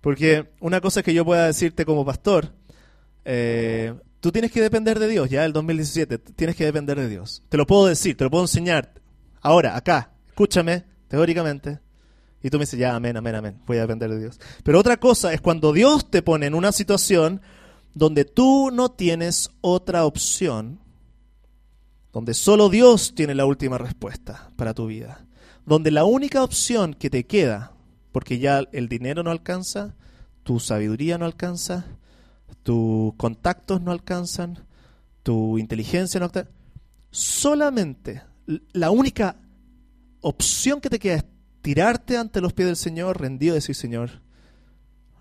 Porque 0.00 0.52
una 0.60 0.80
cosa 0.80 1.00
es 1.00 1.04
que 1.04 1.14
yo 1.14 1.24
pueda 1.24 1.46
decirte 1.46 1.84
como 1.84 2.04
pastor, 2.04 2.54
eh, 3.24 3.94
tú 4.20 4.32
tienes 4.32 4.50
que 4.50 4.62
depender 4.62 4.98
de 4.98 5.08
Dios, 5.08 5.28
ya 5.30 5.44
el 5.44 5.52
2017, 5.52 6.18
tienes 6.18 6.56
que 6.56 6.64
depender 6.64 6.98
de 6.98 7.08
Dios. 7.08 7.42
Te 7.48 7.56
lo 7.56 7.66
puedo 7.66 7.86
decir, 7.86 8.16
te 8.16 8.24
lo 8.24 8.30
puedo 8.30 8.44
enseñar 8.44 8.94
ahora, 9.40 9.76
acá, 9.76 10.12
escúchame, 10.28 10.84
teóricamente. 11.14 11.78
Y 12.42 12.50
tú 12.50 12.58
me 12.58 12.64
dices, 12.64 12.78
ya, 12.78 12.96
amén, 12.96 13.16
amén, 13.16 13.36
amén, 13.36 13.60
voy 13.66 13.78
a 13.78 13.82
depender 13.82 14.10
de 14.10 14.18
Dios. 14.18 14.40
Pero 14.64 14.80
otra 14.80 14.98
cosa 14.98 15.32
es 15.32 15.40
cuando 15.40 15.72
Dios 15.72 16.10
te 16.10 16.22
pone 16.22 16.46
en 16.46 16.54
una 16.54 16.72
situación 16.72 17.40
donde 17.94 18.24
tú 18.24 18.70
no 18.72 18.90
tienes 18.90 19.50
otra 19.60 20.04
opción 20.04 20.80
donde 22.12 22.34
solo 22.34 22.68
Dios 22.68 23.14
tiene 23.14 23.34
la 23.34 23.44
última 23.44 23.76
respuesta 23.76 24.50
para 24.56 24.72
tu 24.72 24.86
vida, 24.86 25.26
donde 25.66 25.90
la 25.90 26.04
única 26.04 26.44
opción 26.44 26.94
que 26.94 27.10
te 27.10 27.26
queda, 27.26 27.72
porque 28.12 28.38
ya 28.38 28.62
el 28.72 28.88
dinero 28.88 29.24
no 29.24 29.32
alcanza, 29.32 29.94
tu 30.44 30.60
sabiduría 30.60 31.18
no 31.18 31.24
alcanza, 31.24 31.86
tus 32.62 33.14
contactos 33.14 33.80
no 33.80 33.90
alcanzan, 33.90 34.64
tu 35.24 35.58
inteligencia 35.58 36.20
no 36.20 36.26
alcanza, 36.26 36.50
solamente 37.10 38.22
la 38.72 38.90
única 38.90 39.36
opción 40.24 40.80
que 40.80 40.90
te 40.90 40.98
queda 40.98 41.16
es 41.16 41.24
tirarte 41.60 42.16
ante 42.16 42.40
los 42.40 42.52
pies 42.52 42.66
del 42.66 42.76
Señor, 42.76 43.20
rendido 43.20 43.54
decir, 43.54 43.74
Señor, 43.74 44.22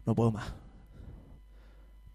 no 0.05 0.15
puedo 0.15 0.31
más. 0.31 0.53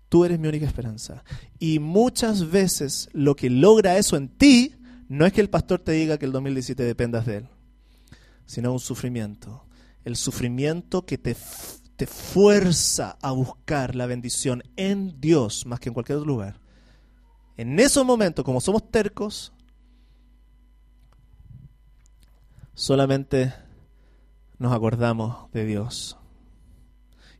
Tú 0.08 0.24
eres 0.24 0.38
mi 0.38 0.48
única 0.48 0.66
esperanza. 0.66 1.22
Y 1.58 1.78
muchas 1.78 2.50
veces 2.50 3.10
lo 3.12 3.36
que 3.36 3.50
logra 3.50 3.98
eso 3.98 4.16
en 4.16 4.28
ti 4.28 4.74
no 5.08 5.26
es 5.26 5.32
que 5.32 5.42
el 5.42 5.50
pastor 5.50 5.80
te 5.80 5.92
diga 5.92 6.18
que 6.18 6.26
el 6.26 6.32
2017 6.32 6.82
dependas 6.82 7.26
de 7.26 7.38
él, 7.38 7.48
sino 8.46 8.72
un 8.72 8.80
sufrimiento. 8.80 9.64
El 10.04 10.16
sufrimiento 10.16 11.04
que 11.04 11.18
te, 11.18 11.36
te 11.96 12.06
fuerza 12.06 13.18
a 13.20 13.32
buscar 13.32 13.94
la 13.94 14.06
bendición 14.06 14.62
en 14.76 15.20
Dios 15.20 15.66
más 15.66 15.78
que 15.80 15.90
en 15.90 15.94
cualquier 15.94 16.18
otro 16.18 16.28
lugar. 16.28 16.60
En 17.58 17.78
esos 17.80 18.06
momentos, 18.06 18.44
como 18.44 18.62
somos 18.62 18.90
tercos, 18.90 19.52
solamente 22.78 23.52
nos 24.58 24.72
acordamos 24.72 25.50
de 25.52 25.64
Dios. 25.64 26.16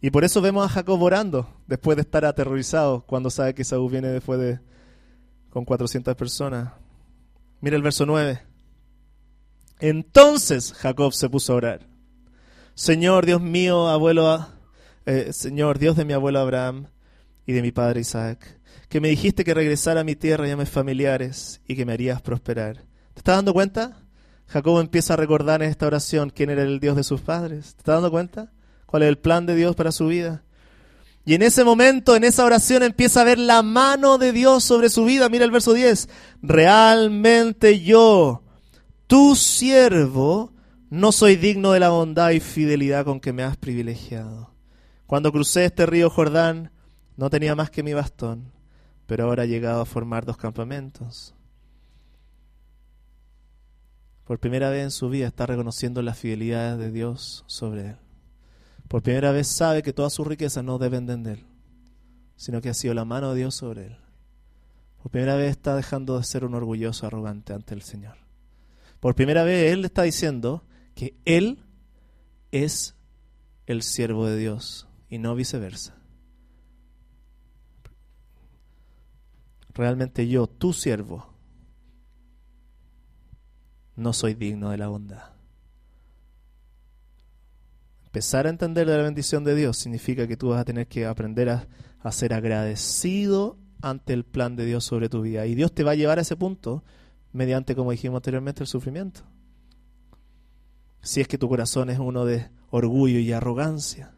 Y 0.01 0.11
por 0.11 0.25
eso 0.25 0.43
vemos 0.43 0.67
a 0.67 0.69
Jacob 0.69 1.01
orando, 1.01 1.49
después 1.69 1.97
de 1.97 2.03
estar 2.03 2.25
aterrorizado, 2.25 3.03
cuando 3.07 3.31
sabe 3.31 3.55
que 3.55 3.63
Saúl 3.63 3.93
viene 3.93 4.09
después 4.09 4.41
de 4.41 4.59
con 5.51 5.65
400 5.65 6.17
personas. 6.17 6.73
Mira 7.61 7.77
el 7.77 7.83
verso 7.83 8.05
9. 8.05 8.43
Entonces 9.79 10.73
Jacob 10.73 11.13
se 11.13 11.31
puso 11.31 11.53
a 11.53 11.57
orar. 11.57 11.87
Señor, 12.75 13.25
Dios 13.25 13.41
mío, 13.41 13.89
abuelo, 13.89 14.45
eh, 15.07 15.33
Señor, 15.33 15.79
Dios 15.79 15.97
de 15.97 16.05
mi 16.05 16.15
abuelo 16.15 16.41
Abraham 16.41 16.89
y 17.47 17.53
de 17.53 17.63
mi 17.63 17.71
padre 17.71 18.01
Isaac, 18.01 18.59
que 18.89 19.01
me 19.01 19.09
dijiste 19.09 19.45
que 19.45 19.55
regresara 19.55 20.01
a 20.01 20.05
mi 20.05 20.17
tierra 20.17 20.49
y 20.49 20.51
a 20.51 20.57
mis 20.57 20.69
familiares 20.69 21.61
y 21.69 21.77
que 21.77 21.87
me 21.87 21.93
harías 21.93 22.23
prosperar. 22.23 22.79
¿Te 23.15 23.21
estás 23.21 23.37
dando 23.37 23.53
cuenta? 23.53 24.08
Jacob 24.49 24.81
empieza 24.81 25.15
a 25.15 25.17
recordar 25.17 25.63
en 25.63 25.71
esta 25.71 25.87
oración 25.87 26.31
quién 26.31 26.51
era 26.51 26.63
el 26.63 26.81
Dios 26.81 26.97
de 26.97 27.05
sus 27.05 27.21
padres. 27.21 27.75
¿Te 27.75 27.81
estás 27.81 27.97
dando 27.97 28.11
cuenta? 28.11 28.51
¿Cuál 28.87 29.03
es 29.03 29.09
el 29.11 29.19
plan 29.19 29.45
de 29.45 29.55
Dios 29.55 29.77
para 29.77 29.93
su 29.93 30.07
vida? 30.07 30.43
Y 31.27 31.35
en 31.35 31.43
ese 31.43 31.63
momento, 31.63 32.17
en 32.17 32.25
esa 32.25 32.47
oración, 32.47 32.83
empieza 32.83 33.21
a 33.21 33.25
ver 33.25 33.39
la 33.39 33.63
mano 33.63 34.17
de 34.17 34.33
Dios 34.33 34.65
sobre 34.65 34.89
su 34.89 35.05
vida. 35.05 35.29
Mira 35.29 35.45
el 35.45 35.51
verso 35.51 35.75
10. 35.75 36.09
Realmente 36.41 37.81
yo, 37.81 38.43
tu 39.07 39.37
siervo, 39.37 40.55
no 40.89 41.13
soy 41.13 41.37
digno 41.37 41.73
de 41.73 41.81
la 41.81 41.91
bondad 41.91 42.31
y 42.31 42.41
fidelidad 42.41 43.05
con 43.05 43.21
que 43.21 43.35
me 43.35 43.43
has 43.43 43.59
privilegiado. 43.59 44.55
Cuando 45.07 45.31
crucé 45.31 45.67
este 45.67 45.85
río 45.85 46.09
Jordán, 46.09 46.71
no 47.19 47.29
tenía 47.29 47.55
más 47.55 47.69
que 47.71 47.83
mi 47.83 47.93
bastón, 47.93 48.53
pero 49.07 49.25
ahora 49.25 49.45
he 49.45 49.49
llegado 49.49 49.83
a 49.83 49.87
formar 49.87 50.25
dos 50.25 50.39
campamentos. 50.39 51.35
Por 54.29 54.41
primera 54.41 54.69
vez 54.69 54.85
en 54.85 54.91
su 54.91 55.09
vida 55.09 55.27
está 55.27 55.47
reconociendo 55.47 56.03
la 56.03 56.13
fidelidad 56.13 56.77
de 56.77 56.93
Dios 56.93 57.45
sobre 57.47 57.87
él. 57.93 57.97
Por 58.87 59.03
primera 59.03 59.33
vez 59.33 59.49
sabe 59.49 59.83
que 59.83 59.95
todas 59.95 60.13
sus 60.13 60.27
riquezas 60.27 60.63
no 60.63 60.77
dependen 60.77 61.23
de 61.23 61.33
él, 61.33 61.47
sino 62.37 62.61
que 62.61 62.69
ha 62.69 62.75
sido 62.75 62.93
la 62.93 63.07
mano 63.07 63.31
de 63.31 63.39
Dios 63.39 63.55
sobre 63.55 63.87
él. 63.87 63.97
Por 65.03 65.11
primera 65.11 65.35
vez 65.35 65.53
está 65.53 65.75
dejando 65.75 66.19
de 66.19 66.25
ser 66.25 66.45
un 66.45 66.53
orgulloso 66.53 67.07
arrogante 67.07 67.55
ante 67.55 67.73
el 67.73 67.81
Señor. 67.81 68.19
Por 69.01 69.15
primera 69.15 69.45
vez 69.45 69.73
él 69.73 69.87
está 69.87 70.03
diciendo 70.03 70.63
que 70.95 71.17
él 71.25 71.65
es 72.53 72.97
el 73.65 73.81
siervo 73.81 74.27
de 74.27 74.37
Dios 74.37 74.89
y 75.09 75.17
no 75.17 75.35
viceversa. 75.37 75.97
Realmente 79.73 80.29
yo, 80.29 80.49
tu 80.49 80.75
siervo, 80.75 81.28
no 83.99 84.13
soy 84.13 84.35
digno 84.35 84.71
de 84.71 84.79
la 84.79 84.89
bondad. 84.89 85.25
Empezar 88.07 88.47
a 88.47 88.51
entender 88.51 88.87
de 88.87 88.97
la 88.97 89.03
bendición 89.03 89.45
de 89.45 89.55
Dios 89.55 89.77
significa 89.77 90.27
que 90.27 90.37
tú 90.37 90.51
vas 90.51 90.61
a 90.61 90.65
tener 90.65 90.87
que 90.87 91.05
aprender 91.05 91.51
a, 91.51 91.69
a, 92.01 92.13
ser 92.13 92.33
agradecido 92.33 93.59
ante 93.83 94.13
el 94.13 94.25
plan 94.25 94.57
de 94.57 94.65
Dios 94.65 94.85
sobre 94.85 95.09
tu 95.09 95.21
vida. 95.23 95.47
Y 95.47 95.55
Dios 95.55 95.73
te 95.73 95.83
va 95.83 95.91
a 95.91 95.97
llevar 95.97 96.19
a 96.19 96.23
ese 96.23 96.37
punto 96.37 96.85
mediante, 97.33 97.75
como 97.75 97.91
dijimos 97.91 98.19
anteriormente, 98.19 98.63
el 98.63 98.69
sufrimiento. 98.69 99.23
Si 101.03 101.21
es 101.21 101.29
que 101.29 101.37
tu 101.37 101.49
corazón 101.49 101.91
es 101.91 101.99
uno 101.99 102.25
de 102.25 102.49
orgullo 102.71 103.19
y 103.19 103.33
arrogancia. 103.33 104.13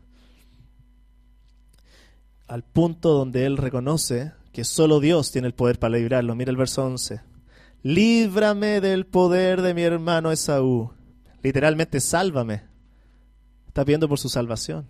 Al 2.46 2.64
punto 2.64 3.12
donde 3.12 3.46
Él 3.46 3.56
reconoce 3.56 4.32
que 4.52 4.64
solo 4.64 5.00
Dios 5.00 5.32
tiene 5.32 5.48
el 5.48 5.54
poder 5.54 5.78
para 5.78 5.96
librarlo. 5.96 6.34
Mira 6.34 6.50
el 6.50 6.56
verso 6.56 6.84
11 6.84 7.29
líbrame 7.82 8.80
del 8.80 9.06
poder 9.06 9.62
de 9.62 9.74
mi 9.74 9.82
hermano 9.82 10.32
Esaú. 10.32 10.92
Literalmente, 11.42 12.00
sálvame. 12.00 12.62
Está 13.66 13.84
pidiendo 13.84 14.08
por 14.08 14.18
su 14.18 14.28
salvación. 14.28 14.86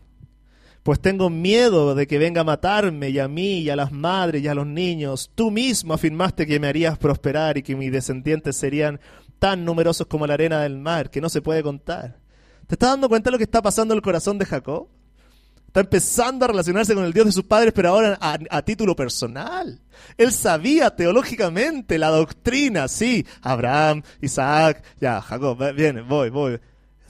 Pues 0.82 0.98
tengo 1.00 1.28
miedo 1.28 1.94
de 1.94 2.06
que 2.06 2.18
venga 2.18 2.40
a 2.40 2.44
matarme 2.44 3.10
y 3.10 3.18
a 3.18 3.28
mí 3.28 3.58
y 3.58 3.70
a 3.70 3.76
las 3.76 3.92
madres 3.92 4.42
y 4.42 4.48
a 4.48 4.54
los 4.54 4.66
niños. 4.66 5.30
Tú 5.34 5.50
mismo 5.50 5.92
afirmaste 5.92 6.46
que 6.46 6.58
me 6.58 6.68
harías 6.68 6.96
prosperar 6.96 7.58
y 7.58 7.62
que 7.62 7.76
mis 7.76 7.92
descendientes 7.92 8.56
serían 8.56 8.98
tan 9.38 9.64
numerosos 9.64 10.06
como 10.06 10.26
la 10.26 10.34
arena 10.34 10.60
del 10.62 10.78
mar, 10.78 11.10
que 11.10 11.20
no 11.20 11.28
se 11.28 11.42
puede 11.42 11.62
contar. 11.62 12.18
¿Te 12.66 12.74
estás 12.74 12.90
dando 12.90 13.08
cuenta 13.08 13.28
de 13.28 13.32
lo 13.32 13.38
que 13.38 13.44
está 13.44 13.60
pasando 13.60 13.92
en 13.92 13.98
el 13.98 14.02
corazón 14.02 14.38
de 14.38 14.46
Jacob? 14.46 14.88
Está 15.70 15.82
empezando 15.82 16.44
a 16.44 16.48
relacionarse 16.48 16.96
con 16.96 17.04
el 17.04 17.12
Dios 17.12 17.26
de 17.26 17.32
sus 17.32 17.44
padres, 17.44 17.72
pero 17.72 17.90
ahora 17.90 18.18
a, 18.20 18.62
título 18.62 18.96
personal. 18.96 19.80
Él 20.16 20.32
sabía 20.32 20.96
teológicamente 20.96 21.96
la 21.96 22.08
doctrina, 22.08 22.88
sí, 22.88 23.24
Abraham, 23.40 24.02
Isaac, 24.20 24.82
ya, 25.00 25.22
Jacob, 25.22 25.72
viene, 25.76 26.02
voy, 26.02 26.28
voy. 26.30 26.58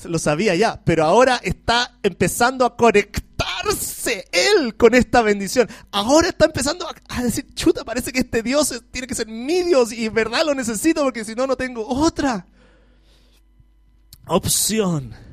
Lo 0.04 0.18
sabía 0.18 0.54
ya, 0.56 0.78
pero 0.84 1.04
ahora 1.04 1.40
está 1.42 1.96
empezando 2.02 2.66
a 2.66 2.76
conectarse 2.76 4.26
él 4.30 4.76
con 4.76 4.94
esta 4.94 5.22
bendición. 5.22 5.66
Ahora 5.90 6.28
está 6.28 6.44
empezando 6.44 6.86
a, 7.08 7.22
decir, 7.22 7.46
chuta, 7.54 7.82
parece 7.82 8.12
que 8.12 8.20
este 8.20 8.42
Dios 8.42 8.78
tiene 8.90 9.06
que 9.06 9.14
ser 9.14 9.26
mi 9.26 9.62
Dios 9.62 9.90
y 9.90 10.06
verdad 10.10 10.44
lo 10.44 10.54
necesito 10.54 11.02
porque 11.02 11.24
si 11.24 11.34
no, 11.34 11.46
no 11.46 11.56
tengo 11.56 11.88
otra 11.88 12.44
opción. 14.26 15.29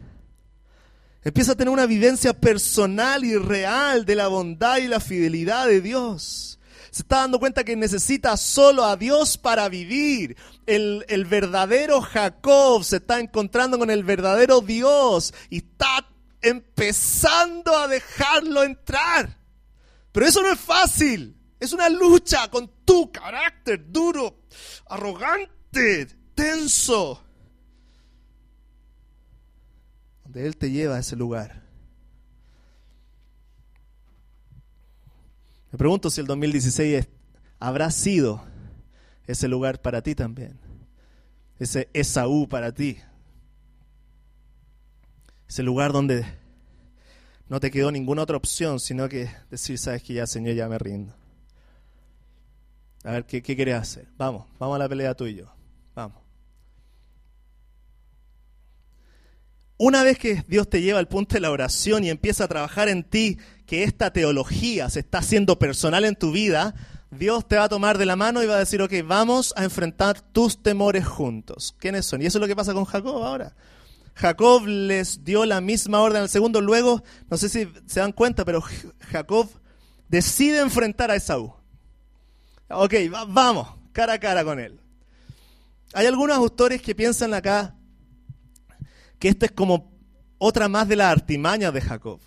Empieza 1.28 1.52
a 1.52 1.56
tener 1.56 1.74
una 1.74 1.88
vivencia 1.88 2.32
personal 2.32 3.26
y 3.26 3.36
real 3.36 4.06
de 4.06 4.16
la 4.16 4.30
bondad 4.30 4.78
y 4.78 4.88
la 4.88 5.02
fidelidad 5.02 5.68
de 5.68 5.82
Dios. 5.82 6.58
Se 6.90 7.02
está 7.02 7.18
dando 7.18 7.38
cuenta 7.38 7.66
que 7.66 7.76
necesita 7.76 8.38
solo 8.38 8.86
a 8.86 8.96
Dios 8.96 9.38
para 9.38 9.68
vivir. 9.68 10.38
El, 10.66 11.04
el 11.10 11.26
verdadero 11.26 12.00
Jacob 12.00 12.82
se 12.86 12.96
está 12.96 13.20
encontrando 13.20 13.78
con 13.78 13.90
el 13.90 14.06
verdadero 14.06 14.62
Dios 14.62 15.34
y 15.50 15.58
está 15.58 16.08
empezando 16.42 17.76
a 17.76 17.90
dejarlo 17.90 18.64
entrar. 18.64 19.38
Pero 20.14 20.26
eso 20.26 20.42
no 20.42 20.54
es 20.54 20.60
fácil. 20.62 21.36
Es 21.60 21.74
una 21.74 21.90
lucha 21.90 22.50
con 22.50 22.72
tu 22.86 23.12
carácter 23.12 23.92
duro, 23.92 24.44
arrogante, 24.88 26.08
tenso. 26.34 27.27
Él 30.34 30.58
te 30.58 30.72
lleva 30.72 30.96
a 30.96 31.00
ese 31.00 31.16
lugar. 31.16 31.64
Me 35.72 35.78
pregunto 35.78 36.10
si 36.10 36.22
el 36.22 36.28
2016 36.28 37.08
habrá 37.60 37.92
sido 37.92 38.44
ese 39.26 39.48
lugar 39.48 39.82
para 39.82 40.02
ti 40.02 40.16
también. 40.16 40.60
Ese 41.60 41.90
Esaú 41.94 42.48
para 42.48 42.72
ti. 42.72 42.98
Ese 45.48 45.64
lugar 45.64 45.92
donde 45.92 46.26
no 47.50 47.60
te 47.60 47.72
quedó 47.72 47.92
ninguna 47.92 48.24
otra 48.24 48.38
opción, 48.38 48.80
sino 48.80 49.08
que 49.08 49.30
decir, 49.50 49.78
sabes 49.78 50.04
que 50.04 50.14
ya, 50.14 50.28
Señor, 50.28 50.56
ya 50.56 50.68
me 50.68 50.78
rindo. 50.78 51.14
A 53.04 53.12
ver, 53.12 53.26
¿qué, 53.26 53.42
qué 53.42 53.56
quieres 53.56 53.76
hacer? 53.76 54.08
Vamos, 54.18 54.46
vamos 54.60 54.76
a 54.76 54.80
la 54.80 54.90
pelea 54.90 55.16
tú 55.16 55.26
y 55.26 55.36
yo. 55.36 55.46
Vamos. 55.96 56.27
Una 59.78 60.04
vez 60.04 60.18
que 60.18 60.44
Dios 60.48 60.70
te 60.70 60.82
lleva 60.82 60.98
al 60.98 61.08
punto 61.08 61.36
de 61.36 61.40
la 61.40 61.52
oración 61.52 62.04
y 62.04 62.10
empieza 62.10 62.46
a 62.46 62.48
trabajar 62.48 62.90
en 62.90 63.04
ti, 63.04 63.38
que 63.68 63.84
esta 63.84 64.12
teología 64.12 64.90
se 64.90 65.02
está 65.02 65.20
haciendo 65.20 65.60
personal 65.60 66.04
en 66.04 66.16
tu 66.16 66.32
vida, 66.32 66.74
Dios 67.12 67.48
te 67.48 67.58
va 67.58 67.66
a 67.66 67.70
tomar 67.70 68.00
de 68.00 68.08
la 68.08 68.16
mano 68.16 68.42
y 68.42 68.48
va 68.48 68.56
a 68.56 68.60
decir, 68.60 68.82
ok, 68.82 68.92
vamos 69.06 69.54
a 69.56 69.64
enfrentar 69.64 70.20
tus 70.20 70.64
temores 70.64 71.06
juntos. 71.06 71.76
¿Quiénes 71.78 72.06
son? 72.06 72.22
Y 72.22 72.26
eso 72.26 72.40
es 72.40 72.42
lo 72.42 72.48
que 72.48 72.56
pasa 72.56 72.74
con 72.74 72.86
Jacob 72.86 73.24
ahora. 73.24 73.56
Jacob 74.16 74.66
les 74.66 75.24
dio 75.24 75.46
la 75.46 75.62
misma 75.62 76.02
orden 76.02 76.24
al 76.24 76.30
segundo, 76.30 76.60
luego, 76.60 77.04
no 77.30 77.38
sé 77.38 77.48
si 77.48 77.72
se 77.86 78.00
dan 78.00 78.12
cuenta, 78.12 78.44
pero 78.46 78.64
Jacob 79.12 79.48
decide 80.10 80.60
enfrentar 80.60 81.12
a 81.12 81.16
Esaú. 81.16 81.54
Ok, 82.70 82.96
vamos, 83.28 83.68
cara 83.92 84.14
a 84.14 84.20
cara 84.20 84.44
con 84.44 84.60
él. 84.60 84.82
Hay 85.94 86.08
algunos 86.08 86.36
autores 86.36 86.82
que 86.82 86.96
piensan 86.96 87.36
acá 87.36 87.77
que 89.20 89.30
esto 89.30 89.46
es 89.46 89.52
como 89.52 89.92
otra 90.38 90.68
más 90.68 90.88
de 90.88 90.96
las 90.96 91.12
artimañas 91.12 91.74
de 91.74 91.82
Jacob. 91.82 92.20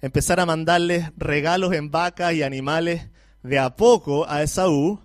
Empezar 0.00 0.40
a 0.40 0.46
mandarle 0.46 1.12
regalos 1.16 1.72
en 1.72 1.90
vacas 1.90 2.34
y 2.34 2.42
animales 2.42 3.08
de 3.42 3.58
a 3.58 3.76
poco 3.76 4.28
a 4.28 4.42
Esaú, 4.42 5.00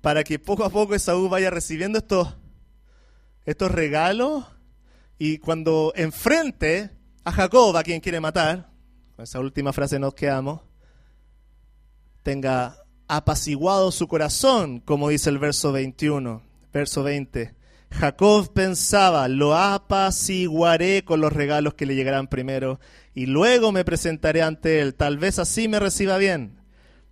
para 0.00 0.22
que 0.24 0.38
poco 0.38 0.64
a 0.64 0.70
poco 0.70 0.94
Esaú 0.94 1.28
vaya 1.28 1.50
recibiendo 1.50 1.98
estos, 1.98 2.36
estos 3.44 3.70
regalos 3.70 4.44
y 5.18 5.38
cuando 5.38 5.92
enfrente 5.96 6.90
a 7.24 7.32
Jacob, 7.32 7.76
a 7.76 7.82
quien 7.82 8.00
quiere 8.00 8.20
matar, 8.20 8.70
con 9.16 9.24
esa 9.24 9.40
última 9.40 9.72
frase 9.72 9.98
nos 9.98 10.14
quedamos, 10.14 10.60
tenga 12.22 12.76
apaciguado 13.08 13.90
su 13.90 14.06
corazón, 14.08 14.80
como 14.80 15.08
dice 15.08 15.30
el 15.30 15.38
verso 15.38 15.72
21, 15.72 16.42
verso 16.72 17.02
20. 17.02 17.54
Jacob 17.90 18.52
pensaba, 18.52 19.28
lo 19.28 19.54
apaciguaré 19.54 21.04
con 21.04 21.20
los 21.20 21.32
regalos 21.32 21.74
que 21.74 21.86
le 21.86 21.94
llegarán 21.94 22.26
primero 22.26 22.80
y 23.14 23.26
luego 23.26 23.72
me 23.72 23.84
presentaré 23.84 24.42
ante 24.42 24.80
él, 24.80 24.94
tal 24.94 25.18
vez 25.18 25.38
así 25.38 25.68
me 25.68 25.80
reciba 25.80 26.18
bien. 26.18 26.60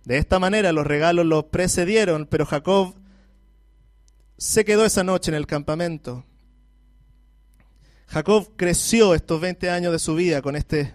De 0.03 0.17
esta 0.17 0.37
manera 0.37 0.71
los 0.71 0.85
regalos 0.85 1.25
lo 1.25 1.49
precedieron, 1.49 2.27
pero 2.27 2.45
Jacob 2.45 2.95
se 4.37 4.65
quedó 4.65 4.85
esa 4.85 5.03
noche 5.03 5.31
en 5.31 5.35
el 5.35 5.47
campamento. 5.47 6.25
Jacob 8.07 8.51
creció 8.55 9.15
estos 9.15 9.41
20 9.41 9.71
años 9.71 9.91
de 9.91 9.99
su 9.99 10.13
vida 10.13 10.41
con 10.41 10.55
este 10.55 10.93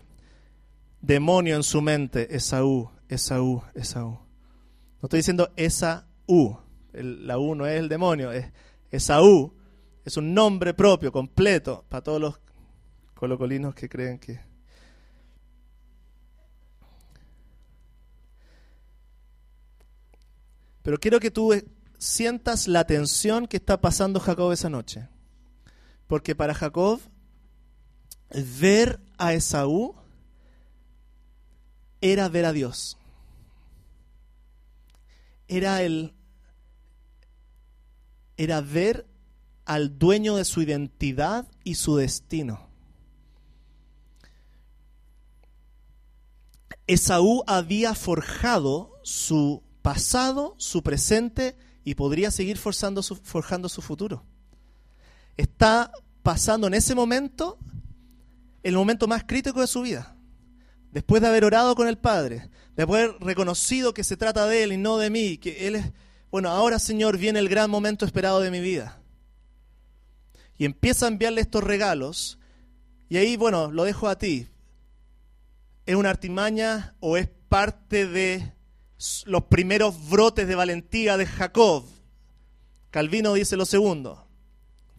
demonio 1.00 1.56
en 1.56 1.62
su 1.62 1.82
mente, 1.82 2.36
Esaú, 2.36 2.90
Esaú, 3.08 3.62
Esaú. 3.74 4.10
No 4.10 5.06
estoy 5.06 5.18
diciendo 5.18 5.50
Esaú, 5.56 6.58
la 6.92 7.38
U 7.38 7.54
no 7.56 7.66
es 7.66 7.80
el 7.80 7.88
demonio, 7.88 8.30
es 8.30 8.46
Esaú, 8.90 9.54
es 10.04 10.16
un 10.16 10.34
nombre 10.34 10.74
propio, 10.74 11.12
completo, 11.12 11.84
para 11.88 12.02
todos 12.02 12.20
los 12.20 12.40
colocolinos 13.14 13.74
que 13.74 13.88
creen 13.88 14.18
que... 14.18 14.40
Pero 20.82 20.98
quiero 20.98 21.20
que 21.20 21.30
tú 21.30 21.52
sientas 21.98 22.66
la 22.66 22.86
tensión 22.86 23.46
que 23.46 23.58
está 23.58 23.80
pasando 23.80 24.18
Jacob 24.18 24.50
esa 24.52 24.70
noche. 24.70 25.08
Porque 26.06 26.34
para 26.34 26.54
Jacob, 26.54 27.00
ver 28.58 28.98
a 29.18 29.34
Esaú 29.34 29.94
era 32.00 32.28
ver 32.28 32.46
a 32.46 32.52
Dios. 32.52 32.96
Era 35.48 35.82
el 35.82 36.14
era 38.36 38.62
ver 38.62 39.06
al 39.70 40.00
dueño 40.00 40.34
de 40.34 40.44
su 40.44 40.62
identidad 40.62 41.46
y 41.62 41.76
su 41.76 41.94
destino. 41.94 42.68
Esaú 46.88 47.44
había 47.46 47.94
forjado 47.94 48.98
su 49.04 49.62
pasado, 49.80 50.56
su 50.58 50.82
presente 50.82 51.56
y 51.84 51.94
podría 51.94 52.32
seguir 52.32 52.58
forjando 52.58 53.00
su 53.68 53.80
futuro. 53.80 54.24
Está 55.36 55.92
pasando 56.24 56.66
en 56.66 56.74
ese 56.74 56.96
momento 56.96 57.56
el 58.64 58.74
momento 58.74 59.06
más 59.06 59.22
crítico 59.22 59.60
de 59.60 59.68
su 59.68 59.82
vida 59.82 60.16
después 60.90 61.22
de 61.22 61.28
haber 61.28 61.44
orado 61.44 61.76
con 61.76 61.86
el 61.86 61.96
Padre, 61.96 62.50
de 62.74 62.82
haber 62.82 63.14
reconocido 63.20 63.94
que 63.94 64.02
se 64.02 64.16
trata 64.16 64.48
de 64.48 64.64
Él 64.64 64.72
y 64.72 64.78
no 64.78 64.98
de 64.98 65.10
mí, 65.10 65.38
que 65.38 65.68
Él 65.68 65.76
es, 65.76 65.92
bueno, 66.32 66.48
ahora 66.48 66.80
Señor 66.80 67.18
viene 67.18 67.38
el 67.38 67.48
gran 67.48 67.70
momento 67.70 68.04
esperado 68.04 68.40
de 68.40 68.50
mi 68.50 68.58
vida. 68.58 68.99
Y 70.60 70.66
empieza 70.66 71.06
a 71.06 71.08
enviarle 71.08 71.40
estos 71.40 71.64
regalos, 71.64 72.38
y 73.08 73.16
ahí, 73.16 73.38
bueno, 73.38 73.70
lo 73.72 73.84
dejo 73.84 74.08
a 74.08 74.18
ti. 74.18 74.46
¿Es 75.86 75.96
una 75.96 76.10
artimaña 76.10 76.94
o 77.00 77.16
es 77.16 77.30
parte 77.48 78.06
de 78.06 78.52
los 79.24 79.44
primeros 79.44 80.10
brotes 80.10 80.46
de 80.46 80.54
valentía 80.54 81.16
de 81.16 81.24
Jacob? 81.24 81.86
Calvino 82.90 83.32
dice 83.32 83.56
lo 83.56 83.64
segundo. 83.64 84.28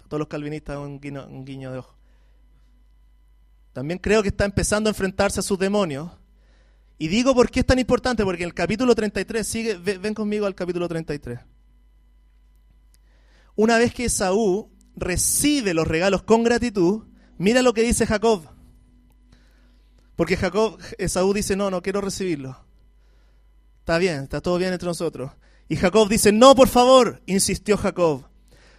todos 0.08 0.18
los 0.18 0.28
calvinistas 0.28 0.78
un 0.80 1.00
un 1.30 1.46
guiño 1.46 1.72
de 1.72 1.78
ojo. 1.78 1.96
También 3.72 4.00
creo 4.00 4.24
que 4.24 4.30
está 4.30 4.46
empezando 4.46 4.90
a 4.90 4.94
enfrentarse 4.94 5.42
a 5.42 5.44
sus 5.44 5.60
demonios. 5.60 6.10
Y 6.98 7.08
digo 7.08 7.36
por 7.36 7.52
qué 7.52 7.60
es 7.60 7.68
tan 7.68 7.78
importante, 7.78 8.24
porque 8.24 8.42
en 8.42 8.50
el 8.50 8.56
capítulo 8.56 8.96
33, 8.96 9.48
sigue, 9.48 9.76
ven 9.76 10.16
conmigo 10.16 10.48
al 10.48 10.56
capítulo 10.56 10.88
33. 10.88 11.40
Una 13.56 13.78
vez 13.78 13.94
que 13.94 14.06
Esaú 14.06 14.72
recibe 14.96 15.74
los 15.74 15.88
regalos 15.88 16.24
con 16.24 16.44
gratitud, 16.44 17.04
mira 17.38 17.62
lo 17.62 17.74
que 17.74 17.84
dice 17.84 18.06
Jacob. 18.06 18.44
Porque 20.16 20.38
Jacob, 20.38 20.78
Esaú 20.98 21.34
dice, 21.34 21.56
no, 21.56 21.72
no 21.72 21.82
quiero 21.82 22.02
recibirlo. 22.02 22.58
Está 23.80 23.98
bien, 23.98 24.24
está 24.24 24.42
todo 24.42 24.58
bien 24.58 24.74
entre 24.74 24.88
nosotros. 24.88 25.32
Y 25.68 25.78
Jacob 25.78 26.08
dice, 26.10 26.32
no, 26.32 26.54
por 26.54 26.68
favor, 26.68 27.22
insistió 27.26 27.78
Jacob. 27.78 28.26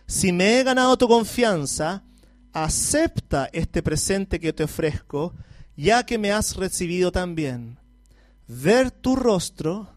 Si 0.06 0.30
me 0.30 0.60
he 0.60 0.62
ganado 0.62 0.96
tu 0.96 1.08
confianza, 1.08 2.04
acepta 2.52 3.48
este 3.52 3.82
presente 3.82 4.38
que 4.38 4.52
te 4.52 4.64
ofrezco, 4.64 5.34
ya 5.76 6.04
que 6.04 6.18
me 6.18 6.32
has 6.32 6.56
recibido 6.56 7.10
también. 7.10 7.78
Ver 8.46 8.90
tu 8.90 9.16
rostro 9.16 9.88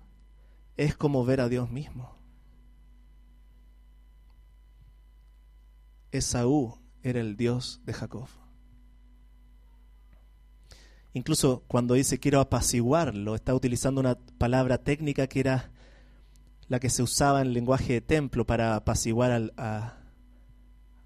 es 0.77 0.95
como 0.95 1.25
ver 1.25 1.41
a 1.41 1.49
Dios 1.49 1.69
mismo. 1.69 2.14
Esaú 6.17 6.77
era 7.03 7.19
el 7.19 7.37
Dios 7.37 7.81
de 7.85 7.93
Jacob. 7.93 8.27
Incluso 11.13 11.63
cuando 11.67 11.93
dice 11.93 12.19
quiero 12.19 12.39
apaciguarlo, 12.39 13.35
está 13.35 13.55
utilizando 13.55 14.01
una 14.01 14.17
palabra 14.37 14.79
técnica 14.79 15.27
que 15.27 15.39
era 15.39 15.71
la 16.67 16.79
que 16.79 16.89
se 16.89 17.03
usaba 17.03 17.41
en 17.41 17.47
el 17.47 17.53
lenguaje 17.53 17.93
de 17.93 18.01
templo 18.01 18.45
para 18.45 18.75
apaciguar 18.75 19.31
al, 19.31 19.53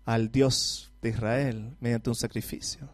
al 0.05 0.31
Dios 0.31 0.91
de 1.01 1.09
Israel 1.09 1.75
mediante 1.79 2.09
un 2.09 2.15
sacrificio. 2.15 2.89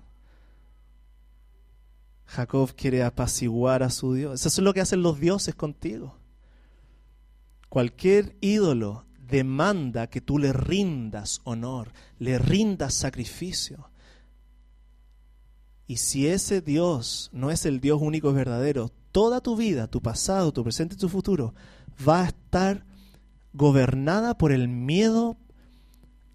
Jacob 2.25 2.73
quiere 2.75 3.03
apaciguar 3.03 3.83
a 3.83 3.89
su 3.89 4.13
Dios. 4.13 4.45
Eso 4.45 4.49
es 4.49 4.63
lo 4.63 4.73
que 4.73 4.81
hacen 4.81 5.03
los 5.03 5.19
dioses 5.19 5.55
contigo. 5.55 6.17
Cualquier 7.69 8.35
ídolo 8.41 9.05
demanda 9.27 10.07
que 10.07 10.21
tú 10.21 10.37
le 10.37 10.53
rindas 10.53 11.41
honor, 11.43 11.91
le 12.19 12.37
rindas 12.37 12.93
sacrificio. 12.93 13.89
Y 15.87 15.97
si 15.97 16.27
ese 16.27 16.61
Dios 16.61 17.29
no 17.31 17.51
es 17.51 17.65
el 17.65 17.79
Dios 17.79 18.01
único 18.01 18.31
y 18.31 18.33
verdadero, 18.33 18.91
toda 19.11 19.41
tu 19.41 19.55
vida, 19.55 19.87
tu 19.87 20.01
pasado, 20.01 20.51
tu 20.51 20.63
presente 20.63 20.95
y 20.95 20.97
tu 20.97 21.09
futuro 21.09 21.53
va 22.07 22.23
a 22.23 22.27
estar 22.27 22.85
gobernada 23.53 24.37
por 24.37 24.51
el 24.51 24.67
miedo 24.67 25.37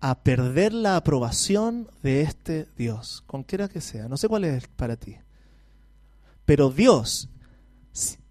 a 0.00 0.22
perder 0.22 0.72
la 0.72 0.96
aprobación 0.96 1.88
de 2.02 2.22
este 2.22 2.66
Dios, 2.76 3.22
quiera 3.42 3.68
que 3.68 3.80
sea. 3.80 4.08
No 4.08 4.16
sé 4.16 4.28
cuál 4.28 4.44
es 4.44 4.66
para 4.68 4.96
ti. 4.96 5.16
Pero 6.46 6.70
Dios, 6.70 7.28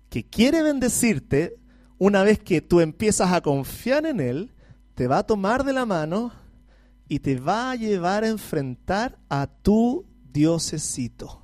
que 0.09 0.25
quiere 0.25 0.63
bendecirte, 0.63 1.58
una 1.99 2.23
vez 2.23 2.39
que 2.39 2.61
tú 2.61 2.79
empiezas 2.79 3.31
a 3.33 3.41
confiar 3.41 4.05
en 4.05 4.21
Él, 4.21 4.51
te 4.95 5.07
va 5.07 5.19
a 5.19 5.27
tomar 5.27 5.63
de 5.63 5.73
la 5.73 5.85
mano 5.85 6.31
y 7.09 7.19
te 7.19 7.39
va 7.39 7.71
a 7.71 7.75
llevar 7.75 8.23
a 8.23 8.29
enfrentar 8.29 9.19
a 9.29 9.47
tu 9.47 10.05
diosecito. 10.31 11.43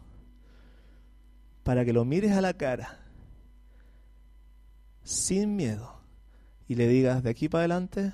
Para 1.64 1.84
que 1.84 1.94
lo 1.94 2.06
mires 2.06 2.32
a 2.32 2.42
la 2.42 2.54
cara, 2.54 3.00
sin 5.04 5.56
miedo, 5.56 6.02
y 6.68 6.76
le 6.76 6.88
digas, 6.88 7.22
de 7.22 7.30
aquí 7.30 7.50
para 7.50 7.62
adelante, 7.62 8.14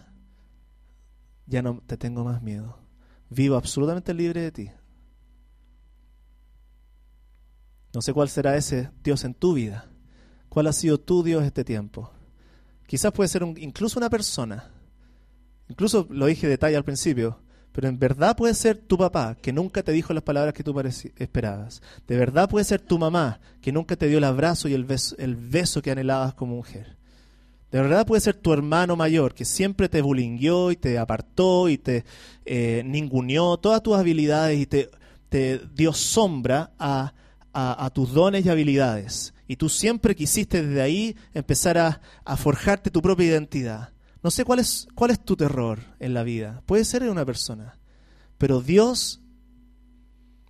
ya 1.45 1.61
no 1.61 1.81
te 1.85 1.95
tengo 1.95 2.23
más 2.23 2.41
miedo. 2.41 2.79
Vivo 3.29 3.55
absolutamente 3.55 4.13
libre 4.13 4.41
de 4.41 4.51
ti. 4.51 4.71
No 7.93 8.01
sé 8.01 8.13
cuál 8.13 8.29
será 8.29 8.55
ese 8.55 8.89
Dios 9.03 9.23
en 9.25 9.33
tu 9.33 9.53
vida. 9.53 9.89
¿Cuál 10.49 10.67
ha 10.67 10.73
sido 10.73 10.97
tu 10.99 11.23
Dios 11.23 11.43
este 11.43 11.63
tiempo? 11.63 12.11
Quizás 12.91 13.13
puede 13.13 13.29
ser 13.29 13.43
incluso 13.55 13.97
una 13.97 14.09
persona. 14.09 14.65
Incluso 15.69 16.07
lo 16.09 16.25
dije 16.25 16.45
de 16.45 16.57
detalle 16.57 16.75
al 16.75 16.83
principio, 16.83 17.39
pero 17.71 17.87
en 17.87 17.97
verdad 17.97 18.35
puede 18.35 18.53
ser 18.53 18.79
tu 18.79 18.97
papá, 18.97 19.37
que 19.41 19.53
nunca 19.53 19.81
te 19.81 19.93
dijo 19.93 20.13
las 20.13 20.23
palabras 20.23 20.53
que 20.53 20.61
tú 20.61 20.77
esperabas. 21.15 21.81
De 22.05 22.17
verdad 22.17 22.49
puede 22.49 22.65
ser 22.65 22.81
tu 22.81 22.99
mamá, 22.99 23.39
que 23.61 23.71
nunca 23.71 23.95
te 23.95 24.09
dio 24.09 24.17
el 24.17 24.25
abrazo 24.25 24.67
y 24.67 24.73
el 24.73 24.83
beso, 24.83 25.15
el 25.19 25.37
beso 25.37 25.81
que 25.81 25.91
anhelabas 25.91 26.33
como 26.33 26.57
mujer. 26.57 26.97
De 27.71 27.79
verdad 27.81 28.05
puede 28.05 28.19
ser 28.19 28.35
tu 28.35 28.51
hermano 28.51 28.97
mayor 28.97 29.35
que 29.35 29.45
siempre 29.45 29.87
te 29.87 30.01
bulingueó 30.01 30.69
y 30.69 30.75
te 30.75 30.97
apartó 30.97 31.69
y 31.69 31.77
te 31.77 32.03
eh, 32.43 32.83
ninguneó 32.85 33.55
todas 33.55 33.81
tus 33.81 33.95
habilidades 33.95 34.59
y 34.59 34.65
te, 34.65 34.89
te 35.29 35.61
dio 35.73 35.93
sombra 35.93 36.73
a, 36.77 37.13
a, 37.53 37.89
tus 37.93 38.13
dones 38.13 38.45
y 38.45 38.49
habilidades. 38.49 39.33
Y 39.47 39.57
tú 39.57 39.69
siempre 39.69 40.15
quisiste 40.15 40.65
desde 40.65 40.81
ahí 40.81 41.15
empezar 41.33 41.77
a, 41.77 42.01
a, 42.23 42.37
forjarte 42.37 42.89
tu 42.89 43.01
propia 43.01 43.27
identidad. 43.27 43.89
No 44.23 44.31
sé 44.31 44.45
cuál 44.45 44.59
es, 44.59 44.87
cuál 44.95 45.11
es 45.11 45.23
tu 45.23 45.35
terror 45.35 45.79
en 45.99 46.13
la 46.13 46.23
vida. 46.23 46.61
Puede 46.65 46.85
ser 46.85 47.03
de 47.03 47.09
una 47.09 47.25
persona. 47.25 47.77
Pero 48.37 48.61
Dios 48.61 49.21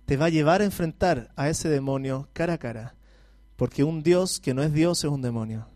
te 0.04 0.16
va 0.16 0.26
a 0.26 0.30
llevar 0.30 0.60
a 0.60 0.64
enfrentar 0.64 1.32
a 1.36 1.48
ese 1.48 1.68
demonio 1.68 2.28
cara 2.32 2.54
a 2.54 2.58
cara. 2.58 2.94
Porque 3.56 3.84
un 3.84 4.02
Dios 4.02 4.40
que 4.40 4.54
no 4.54 4.62
es 4.62 4.72
Dios 4.72 5.04
es 5.04 5.10
un 5.10 5.22
demonio. 5.22 5.66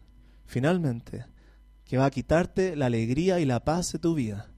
Finalmente 0.45 1.25
que 1.87 1.99
va 1.99 2.07
a 2.07 2.11
quitarte 2.11 2.77
la 2.77 2.87
alegría 2.87 3.41
y 3.41 3.45
la 3.45 3.65
paz 3.65 3.93
de 3.93 3.99
tu 3.99 4.15
vida. 4.15 4.51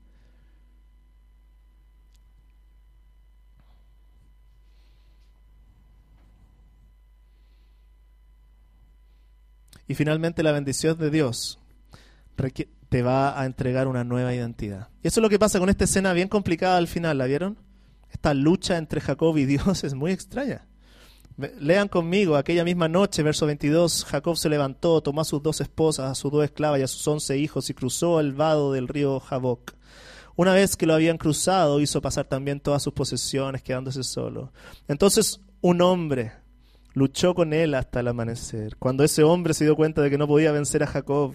Y 9.89 9.95
finalmente 9.95 10.43
la 10.43 10.53
bendición 10.53 10.99
de 10.99 11.11
Dios 11.11 11.59
te 12.89 13.03
va 13.03 13.41
a 13.41 13.47
entregar 13.47 13.89
una 13.89 14.05
nueva 14.05 14.35
identidad. 14.35 14.89
Y 15.03 15.09
eso 15.09 15.21
es 15.21 15.23
lo 15.23 15.29
que 15.29 15.39
pasa 15.39 15.59
con 15.59 15.69
esta 15.69 15.85
escena 15.85 16.13
bien 16.13 16.29
complicada 16.29 16.77
al 16.77 16.87
final, 16.87 17.19
¿la 17.19 17.27
vieron? 17.27 17.59
Esta 18.11 18.33
lucha 18.35 18.77
entre 18.77 19.01
Jacob 19.01 19.37
y 19.37 19.45
Dios 19.45 19.85
es 19.85 19.95
muy 19.95 20.13
extraña. 20.13 20.67
Lean 21.61 21.87
conmigo, 21.87 22.37
aquella 22.37 22.65
misma 22.65 22.89
noche, 22.89 23.23
verso 23.23 23.47
22, 23.47 24.05
Jacob 24.07 24.37
se 24.37 24.49
levantó, 24.49 25.01
tomó 25.03 25.21
a 25.21 25.25
sus 25.25 25.41
dos 25.41 25.61
esposas, 25.61 26.11
a 26.11 26.15
sus 26.17 26.33
dos 26.33 26.45
esclavas 26.45 26.81
y 26.81 26.83
a 26.83 26.89
sus 26.89 27.07
once 27.07 27.39
hijos 27.39 27.71
y 27.71 27.75
cruzó 27.75 28.19
el 28.19 28.33
vado 28.33 28.73
del 28.73 28.89
río 28.89 29.21
Jaboc. 29.21 29.75
Una 30.35 30.53
vez 30.53 30.77
que 30.77 30.87
lo 30.87 30.95
habían 30.95 31.17
cruzado, 31.17 31.81
hizo 31.81 32.03
pasar 32.03 32.27
también 32.27 32.59
todas 32.59 32.83
sus 32.83 32.93
posesiones, 32.93 33.63
quedándose 33.63 34.03
solo. 34.03 34.53
Entonces 34.89 35.41
un 35.61 35.81
hombre 35.81 36.33
luchó 36.99 37.35
con 37.35 37.53
él 37.53 37.75
hasta 37.75 38.01
el 38.01 38.09
amanecer. 38.09 38.77
Cuando 38.77 39.05
ese 39.05 39.23
hombre 39.23 39.55
se 39.55 39.65
dio 39.65 39.77
cuenta 39.77 40.03
de 40.03 40.11
que 40.11 40.19
no 40.19 40.27
podía 40.27 40.53
vencer 40.53 40.83
a 40.83 40.87
Jacob, 40.87 41.35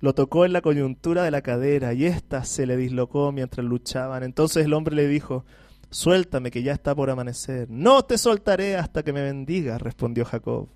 lo 0.00 0.14
tocó 0.14 0.44
en 0.44 0.52
la 0.52 0.62
coyuntura 0.62 1.22
de 1.24 1.30
la 1.30 1.42
cadera 1.42 1.92
y 1.92 2.06
ésta 2.06 2.44
se 2.44 2.66
le 2.66 2.76
dislocó 2.76 3.32
mientras 3.32 3.66
luchaban. 3.66 4.22
Entonces 4.22 4.64
el 4.64 4.72
hombre 4.72 4.96
le 4.96 5.06
dijo, 5.06 5.44
Suéltame, 5.90 6.50
que 6.50 6.62
ya 6.62 6.72
está 6.72 6.94
por 6.94 7.10
amanecer. 7.10 7.68
No 7.68 8.02
te 8.02 8.16
soltaré 8.16 8.76
hasta 8.76 9.02
que 9.02 9.12
me 9.12 9.22
bendiga, 9.22 9.76
respondió 9.76 10.24
Jacob. 10.24 10.68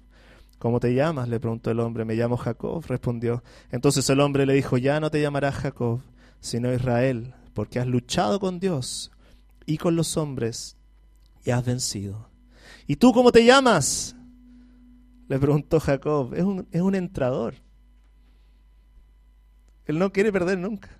¿Cómo 0.58 0.80
te 0.80 0.94
llamas? 0.94 1.28
le 1.28 1.40
preguntó 1.40 1.70
el 1.70 1.80
hombre. 1.80 2.04
Me 2.04 2.14
llamo 2.14 2.36
Jacob, 2.36 2.84
respondió. 2.86 3.42
Entonces 3.70 4.08
el 4.10 4.20
hombre 4.20 4.44
le 4.44 4.54
dijo, 4.54 4.76
ya 4.76 5.00
no 5.00 5.10
te 5.10 5.20
llamarás 5.20 5.54
Jacob, 5.54 6.00
sino 6.40 6.72
Israel, 6.72 7.34
porque 7.54 7.78
has 7.78 7.86
luchado 7.86 8.40
con 8.40 8.60
Dios 8.60 9.10
y 9.64 9.78
con 9.78 9.96
los 9.96 10.16
hombres 10.16 10.76
y 11.44 11.50
has 11.50 11.64
vencido. 11.64 12.28
¿Y 12.86 12.96
tú 12.96 13.12
cómo 13.12 13.32
te 13.32 13.44
llamas? 13.44 14.15
Le 15.28 15.38
preguntó 15.38 15.80
Jacob. 15.80 16.34
Es 16.34 16.42
un, 16.42 16.68
es 16.70 16.80
un 16.80 16.94
entrador. 16.94 17.54
Él 19.86 19.98
no 19.98 20.12
quiere 20.12 20.32
perder 20.32 20.58
nunca. 20.58 20.90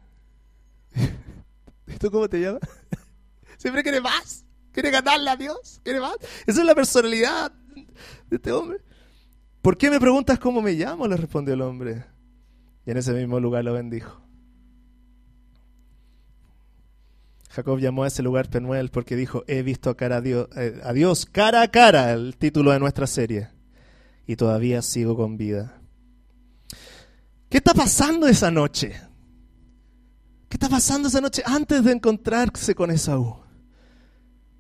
¿Y 1.87 1.99
tú 1.99 2.11
cómo 2.11 2.29
te 2.29 2.41
llamas? 2.41 2.63
Siempre 3.59 3.83
quiere 3.83 4.01
más. 4.01 4.45
Quiere 4.73 4.91
ganarle 4.91 5.31
a 5.31 5.37
Dios. 5.37 5.81
Quiere 5.83 6.01
más. 6.01 6.17
Esa 6.47 6.61
es 6.61 6.67
la 6.67 6.75
personalidad 6.75 7.53
de 8.29 8.37
este 8.37 8.53
hombre. 8.53 8.79
¿Por 9.63 9.77
qué 9.77 9.91
me 9.91 9.99
preguntas 9.99 10.39
cómo 10.39 10.63
me 10.63 10.73
llamo? 10.73 11.09
Le 11.09 11.17
respondió 11.17 11.55
el 11.55 11.63
hombre. 11.63 12.05
Y 12.85 12.91
en 12.91 12.97
ese 12.99 13.13
mismo 13.13 13.41
lugar 13.41 13.65
lo 13.65 13.73
bendijo. 13.73 14.23
Jacob 17.51 17.79
llamó 17.79 18.05
a 18.05 18.09
ese 18.09 18.23
lugar 18.23 18.51
Penuel 18.51 18.91
porque 18.91 19.17
dijo, 19.17 19.43
he 19.47 19.63
visto 19.63 19.89
a, 19.89 19.97
cara 19.97 20.17
a, 20.17 20.21
Dios, 20.21 20.47
eh, 20.57 20.79
a 20.85 20.93
Dios 20.93 21.25
cara 21.25 21.63
a 21.63 21.69
cara, 21.69 22.13
el 22.13 22.37
título 22.37 22.71
de 22.71 22.79
nuestra 22.79 23.07
serie, 23.07 23.49
y 24.27 24.37
todavía 24.37 24.83
sigo 24.83 25.17
con 25.17 25.37
vida. 25.37 25.81
¿Qué 27.49 27.59
está 27.59 27.75
pasando 27.75 28.27
esa 28.27 28.51
noche? 28.51 29.01
¿Qué 30.49 30.57
está 30.57 30.69
pasando 30.69 31.09
esa 31.09 31.21
noche 31.21 31.43
antes 31.45 31.85
de 31.85 31.93
encontrarse 31.93 32.75
con 32.75 32.91
Esaú? 32.91 33.37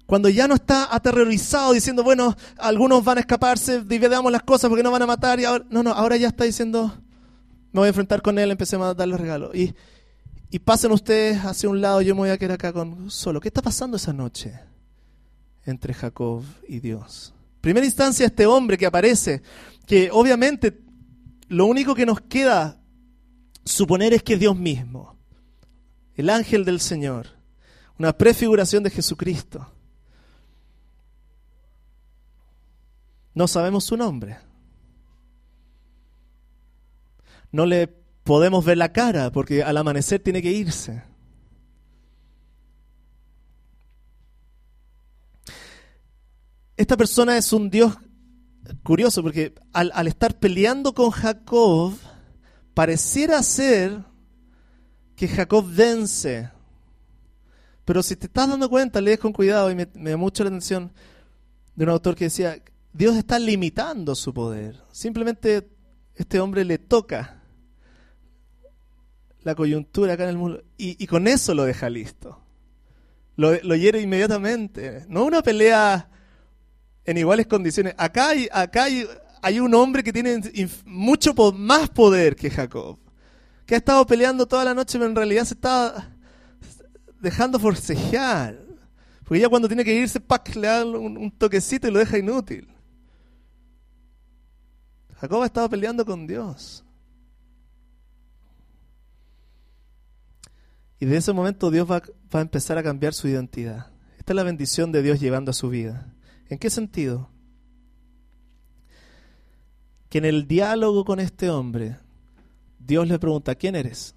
Cuando 0.07 0.29
ya 0.29 0.47
no 0.47 0.55
está 0.55 0.95
aterrorizado 0.95 1.73
diciendo, 1.73 2.05
bueno, 2.05 2.37
algunos 2.59 3.05
van 3.05 3.19
a 3.19 3.21
escaparse, 3.21 3.83
dividamos 3.83 4.31
las 4.31 4.45
cosas 4.45 4.69
porque 4.69 4.85
no 4.85 4.93
van 4.93 5.03
a 5.03 5.07
matar. 5.07 5.41
Y 5.41 5.45
ahora, 5.45 5.64
no, 5.69 5.83
no, 5.83 5.91
ahora 5.91 6.17
ya 6.17 6.29
está 6.29 6.45
diciendo, 6.45 6.95
me 7.73 7.81
voy 7.81 7.87
a 7.87 7.89
enfrentar 7.89 8.23
con 8.23 8.39
él, 8.39 8.53
empecemos 8.53 8.87
a 8.87 8.95
darle 8.95 9.17
regalos. 9.17 9.53
Y, 9.55 9.75
y 10.49 10.61
pasen 10.61 10.93
ustedes 10.93 11.45
hacia 11.45 11.69
un 11.69 11.81
lado, 11.81 12.03
yo 12.03 12.14
me 12.14 12.21
voy 12.21 12.31
a 12.31 12.39
quedar 12.39 12.53
acá 12.53 12.73
con 12.73 13.11
solo. 13.11 13.41
¿Qué 13.41 13.49
está 13.49 13.62
pasando 13.62 13.97
esa 13.97 14.12
noche 14.12 14.61
entre 15.64 15.93
Jacob 15.93 16.45
y 16.69 16.79
Dios? 16.79 17.36
Primera 17.67 17.85
instancia, 17.85 18.27
este 18.27 18.47
hombre 18.47 18.79
que 18.79 18.87
aparece, 18.87 19.43
que 19.89 20.09
obviamente 20.12 20.85
lo 21.49 21.67
único 21.67 21.97
que 21.97 22.07
nos 22.07 22.21
queda 22.21 22.81
suponer 23.64 24.14
es 24.14 24.23
que 24.23 24.35
es 24.35 24.39
Dios 24.39 24.57
mismo, 24.57 25.17
el 26.14 26.31
ángel 26.31 26.64
del 26.64 26.79
Señor, 26.79 27.27
una 27.99 28.17
prefiguración 28.17 28.85
de 28.85 28.91
Jesucristo. 28.91 29.69
No 33.35 33.49
sabemos 33.49 33.83
su 33.83 33.97
nombre. 33.97 34.39
No 37.51 37.67
le 37.67 37.89
podemos 37.89 38.64
ver 38.64 38.79
la 38.79 38.93
cara 38.93 39.33
porque 39.33 39.64
al 39.64 39.77
amanecer 39.77 40.21
tiene 40.21 40.41
que 40.41 40.53
irse. 40.53 41.03
Esta 46.77 46.97
persona 46.97 47.37
es 47.37 47.53
un 47.53 47.70
Dios 47.70 47.97
curioso 48.83 49.22
porque 49.22 49.55
al, 49.72 50.07
estar 50.07 50.39
peleando 50.39 50.93
con 50.93 51.11
Jacob, 51.11 51.95
pareciera 52.74 53.43
ser 53.43 54.05
que 55.14 55.29
Jacob 55.29 55.64
vence. 55.68 56.51
Pero 57.85 58.03
si 58.03 58.16
te 58.16 58.27
estás 58.27 58.49
dando 58.49 58.68
cuenta, 58.68 59.01
lees 59.01 59.18
con 59.18 59.33
cuidado 59.33 59.70
y 59.70 59.74
me, 59.74 59.89
me 59.95 60.11
da 60.11 60.16
mucho 60.16 60.45
la 60.45 60.49
atención 60.49 60.93
de 61.74 61.85
un 61.85 61.91
autor 61.91 62.14
que 62.14 62.24
decía, 62.24 62.62
Dios 62.93 63.16
está 63.16 63.39
limitando 63.39 64.14
su 64.14 64.35
poder. 64.35 64.83
Simplemente 64.91 65.68
este 66.14 66.41
hombre 66.41 66.64
le 66.64 66.79
toca 66.79 67.43
la 69.47 69.55
coyuntura 69.55 70.14
acá 70.14 70.24
en 70.24 70.31
el 70.31 70.39
mundo 70.39 70.64
y, 70.77 71.07
con 71.07 71.29
eso 71.29 71.55
lo 71.55 71.64
deja 71.64 71.89
listo. 71.89 72.41
Lo, 73.37 73.55
hiere 73.77 74.01
inmediatamente. 74.01 75.05
No 75.09 75.24
una 75.24 75.41
pelea 75.43 76.11
en 77.07 77.18
iguales 77.18 77.46
condiciones. 77.46 77.94
Acá 77.96 78.28
hay, 78.28 78.48
acá 78.52 78.84
hay, 78.84 79.61
un 79.61 79.74
hombre 79.74 80.02
que 80.02 80.12
tiene 80.12 80.40
mucho 80.84 81.32
más 81.54 81.88
poder 81.88 82.36
que 82.36 82.50
Jacob. 82.50 82.98
Que 83.64 83.74
ha 83.74 83.78
estado 83.78 84.07
peleando 84.07 84.46
toda 84.46 84.64
la 84.64 84.74
noche, 84.74 84.98
pero 84.98 85.11
en 85.11 85.16
realidad 85.16 85.44
se 85.44 85.54
está 85.54 86.12
dejando 87.20 87.59
forcejear. 87.59 88.61
Porque 89.24 89.40
ya 89.40 89.48
cuando 89.48 89.68
tiene 89.68 89.84
que 89.84 89.94
irse, 89.94 90.20
¡pac! 90.20 90.54
le 90.54 90.66
da 90.66 90.84
un 90.84 91.30
toquecito 91.30 91.88
y 91.88 91.90
lo 91.90 91.98
deja 91.98 92.18
inútil. 92.18 92.68
Jacob 95.20 95.42
ha 95.42 95.46
estado 95.46 95.68
peleando 95.68 96.04
con 96.04 96.26
Dios. 96.26 96.84
Y 100.98 101.07
de 101.07 101.16
ese 101.16 101.32
momento 101.32 101.70
Dios 101.70 101.90
va, 101.90 102.02
a 102.32 102.40
empezar 102.40 102.78
a 102.78 102.82
cambiar 102.82 103.14
su 103.14 103.28
identidad. 103.28 103.90
Esta 104.18 104.32
es 104.32 104.36
la 104.36 104.42
bendición 104.42 104.92
de 104.92 105.02
Dios 105.02 105.20
llevando 105.20 105.50
a 105.50 105.54
su 105.54 105.68
vida. 105.68 106.12
¿En 106.49 106.59
qué 106.59 106.70
sentido? 106.70 107.30
Que 110.09 110.18
en 110.18 110.24
el 110.24 110.47
diálogo 110.47 111.05
con 111.05 111.20
este 111.20 111.51
hombre, 111.51 111.97
Dios 112.78 113.09
le 113.09 113.18
pregunta, 113.18 113.55
¿quién 113.55 113.74
eres? 113.74 114.14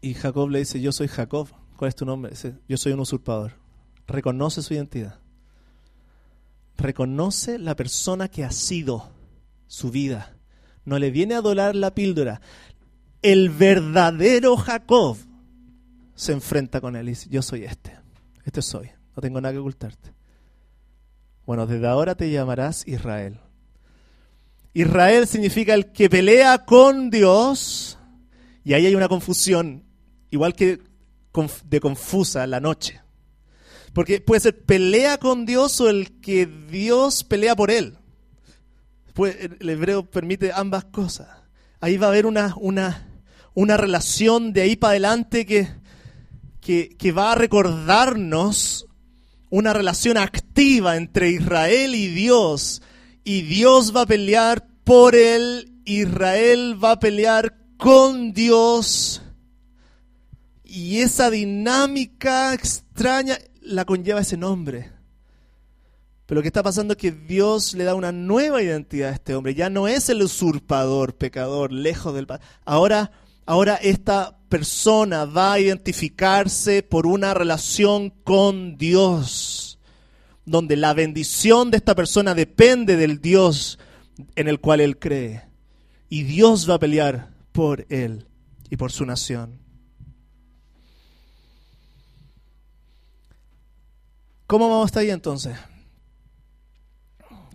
Y 0.00 0.14
Jacob 0.14 0.48
le 0.50 0.60
dice, 0.60 0.80
yo 0.80 0.92
soy 0.92 1.08
Jacob. 1.08 1.48
¿Cuál 1.76 1.88
es 1.88 1.96
tu 1.96 2.06
nombre? 2.06 2.30
Dice, 2.30 2.54
yo 2.68 2.76
soy 2.76 2.92
un 2.92 3.00
usurpador. 3.00 3.54
Reconoce 4.06 4.62
su 4.62 4.72
identidad 4.72 5.18
reconoce 6.76 7.58
la 7.58 7.74
persona 7.76 8.28
que 8.28 8.44
ha 8.44 8.50
sido 8.50 9.10
su 9.66 9.90
vida. 9.90 10.36
No 10.84 10.98
le 10.98 11.10
viene 11.10 11.34
a 11.34 11.40
dolar 11.40 11.74
la 11.74 11.94
píldora. 11.94 12.40
El 13.22 13.50
verdadero 13.50 14.56
Jacob 14.56 15.16
se 16.14 16.32
enfrenta 16.32 16.80
con 16.80 16.96
él 16.96 17.08
y 17.08 17.10
dice, 17.10 17.28
yo 17.28 17.42
soy 17.42 17.64
este, 17.64 17.98
este 18.44 18.62
soy, 18.62 18.90
no 19.16 19.22
tengo 19.22 19.40
nada 19.40 19.54
que 19.54 19.58
ocultarte. 19.58 20.12
Bueno, 21.46 21.66
desde 21.66 21.86
ahora 21.88 22.14
te 22.14 22.30
llamarás 22.30 22.86
Israel. 22.86 23.40
Israel 24.74 25.26
significa 25.26 25.72
el 25.72 25.90
que 25.92 26.10
pelea 26.10 26.66
con 26.66 27.08
Dios 27.08 27.98
y 28.62 28.74
ahí 28.74 28.84
hay 28.84 28.94
una 28.94 29.08
confusión, 29.08 29.84
igual 30.30 30.54
que 30.54 30.80
de 31.64 31.80
confusa 31.80 32.46
la 32.46 32.60
noche. 32.60 33.00
Porque 33.94 34.20
puede 34.20 34.40
ser 34.40 34.64
pelea 34.64 35.16
con 35.16 35.46
Dios 35.46 35.80
o 35.80 35.88
el 35.88 36.20
que 36.20 36.44
Dios 36.44 37.24
pelea 37.24 37.56
por 37.56 37.70
él. 37.70 37.96
Pues 39.14 39.36
el 39.60 39.70
hebreo 39.70 40.04
permite 40.04 40.52
ambas 40.52 40.84
cosas. 40.84 41.28
Ahí 41.80 41.96
va 41.96 42.08
a 42.08 42.10
haber 42.10 42.26
una, 42.26 42.54
una, 42.60 43.08
una 43.54 43.78
relación 43.78 44.52
de 44.52 44.62
ahí 44.62 44.76
para 44.76 44.90
adelante 44.90 45.46
que, 45.46 45.68
que, 46.60 46.90
que 46.98 47.12
va 47.12 47.32
a 47.32 47.36
recordarnos 47.36 48.86
una 49.50 49.72
relación 49.72 50.16
activa 50.16 50.96
entre 50.96 51.30
Israel 51.30 51.94
y 51.94 52.08
Dios. 52.08 52.82
Y 53.24 53.42
Dios 53.42 53.94
va 53.94 54.02
a 54.02 54.06
pelear 54.06 54.66
por 54.84 55.14
él, 55.14 55.72
Israel 55.84 56.82
va 56.82 56.92
a 56.92 57.00
pelear 57.00 57.56
con 57.76 58.32
Dios. 58.32 59.22
Y 60.64 60.98
esa 60.98 61.30
dinámica 61.30 62.54
extraña, 62.54 63.38
la 63.60 63.84
conlleva 63.84 64.20
ese 64.20 64.36
nombre. 64.36 64.92
Pero 66.26 66.40
lo 66.40 66.42
que 66.42 66.48
está 66.48 66.62
pasando 66.62 66.94
es 66.94 66.98
que 66.98 67.12
Dios 67.12 67.74
le 67.74 67.84
da 67.84 67.94
una 67.94 68.10
nueva 68.10 68.60
identidad 68.60 69.10
a 69.10 69.14
este 69.14 69.34
hombre. 69.34 69.54
Ya 69.54 69.70
no 69.70 69.86
es 69.86 70.08
el 70.08 70.22
usurpador, 70.22 71.14
pecador, 71.14 71.72
lejos 71.72 72.14
del. 72.14 72.26
Ahora, 72.64 73.12
ahora 73.46 73.76
esta 73.76 74.38
persona 74.48 75.24
va 75.24 75.54
a 75.54 75.60
identificarse 75.60 76.82
por 76.82 77.06
una 77.06 77.32
relación 77.32 78.10
con 78.10 78.76
Dios, 78.76 79.78
donde 80.44 80.76
la 80.76 80.92
bendición 80.92 81.70
de 81.70 81.78
esta 81.78 81.94
persona 81.94 82.34
depende 82.34 82.96
del 82.96 83.20
Dios 83.20 83.78
en 84.34 84.48
el 84.48 84.60
cual 84.60 84.80
él 84.80 84.98
cree. 84.98 85.44
Y 86.08 86.22
Dios 86.24 86.68
va 86.68 86.74
a 86.74 86.78
pelear 86.78 87.30
por 87.52 87.86
él 87.88 88.26
y 88.70 88.76
por 88.76 88.92
su 88.92 89.04
nación. 89.06 89.58
¿Cómo 94.46 94.68
vamos 94.68 94.84
a 94.84 94.86
estar 94.86 95.02
ahí 95.02 95.10
entonces? 95.10 95.56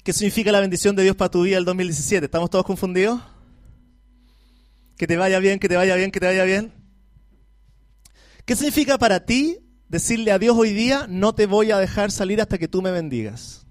¿Qué 0.03 0.11
significa 0.11 0.51
la 0.51 0.59
bendición 0.59 0.95
de 0.95 1.03
Dios 1.03 1.15
para 1.15 1.31
tu 1.31 1.43
vida 1.43 1.57
el 1.57 1.63
2017? 1.63 2.25
¿Estamos 2.25 2.49
todos 2.49 2.65
confundidos? 2.65 3.21
Que 5.01 5.07
te 5.07 5.17
vaya 5.17 5.39
bien, 5.39 5.57
que 5.57 5.67
te 5.67 5.75
vaya 5.75 5.95
bien, 5.95 6.11
que 6.11 6.19
te 6.19 6.27
vaya 6.27 6.43
bien. 6.43 6.71
¿Qué 8.45 8.55
significa 8.55 8.99
para 8.99 9.25
ti 9.25 9.57
decirle 9.89 10.31
a 10.31 10.37
Dios 10.37 10.55
hoy 10.55 10.73
día, 10.73 11.07
no 11.09 11.33
te 11.33 11.47
voy 11.47 11.71
a 11.71 11.79
dejar 11.79 12.11
salir 12.11 12.39
hasta 12.39 12.59
que 12.59 12.67
tú 12.67 12.83
me 12.83 12.91
bendigas? 12.91 13.65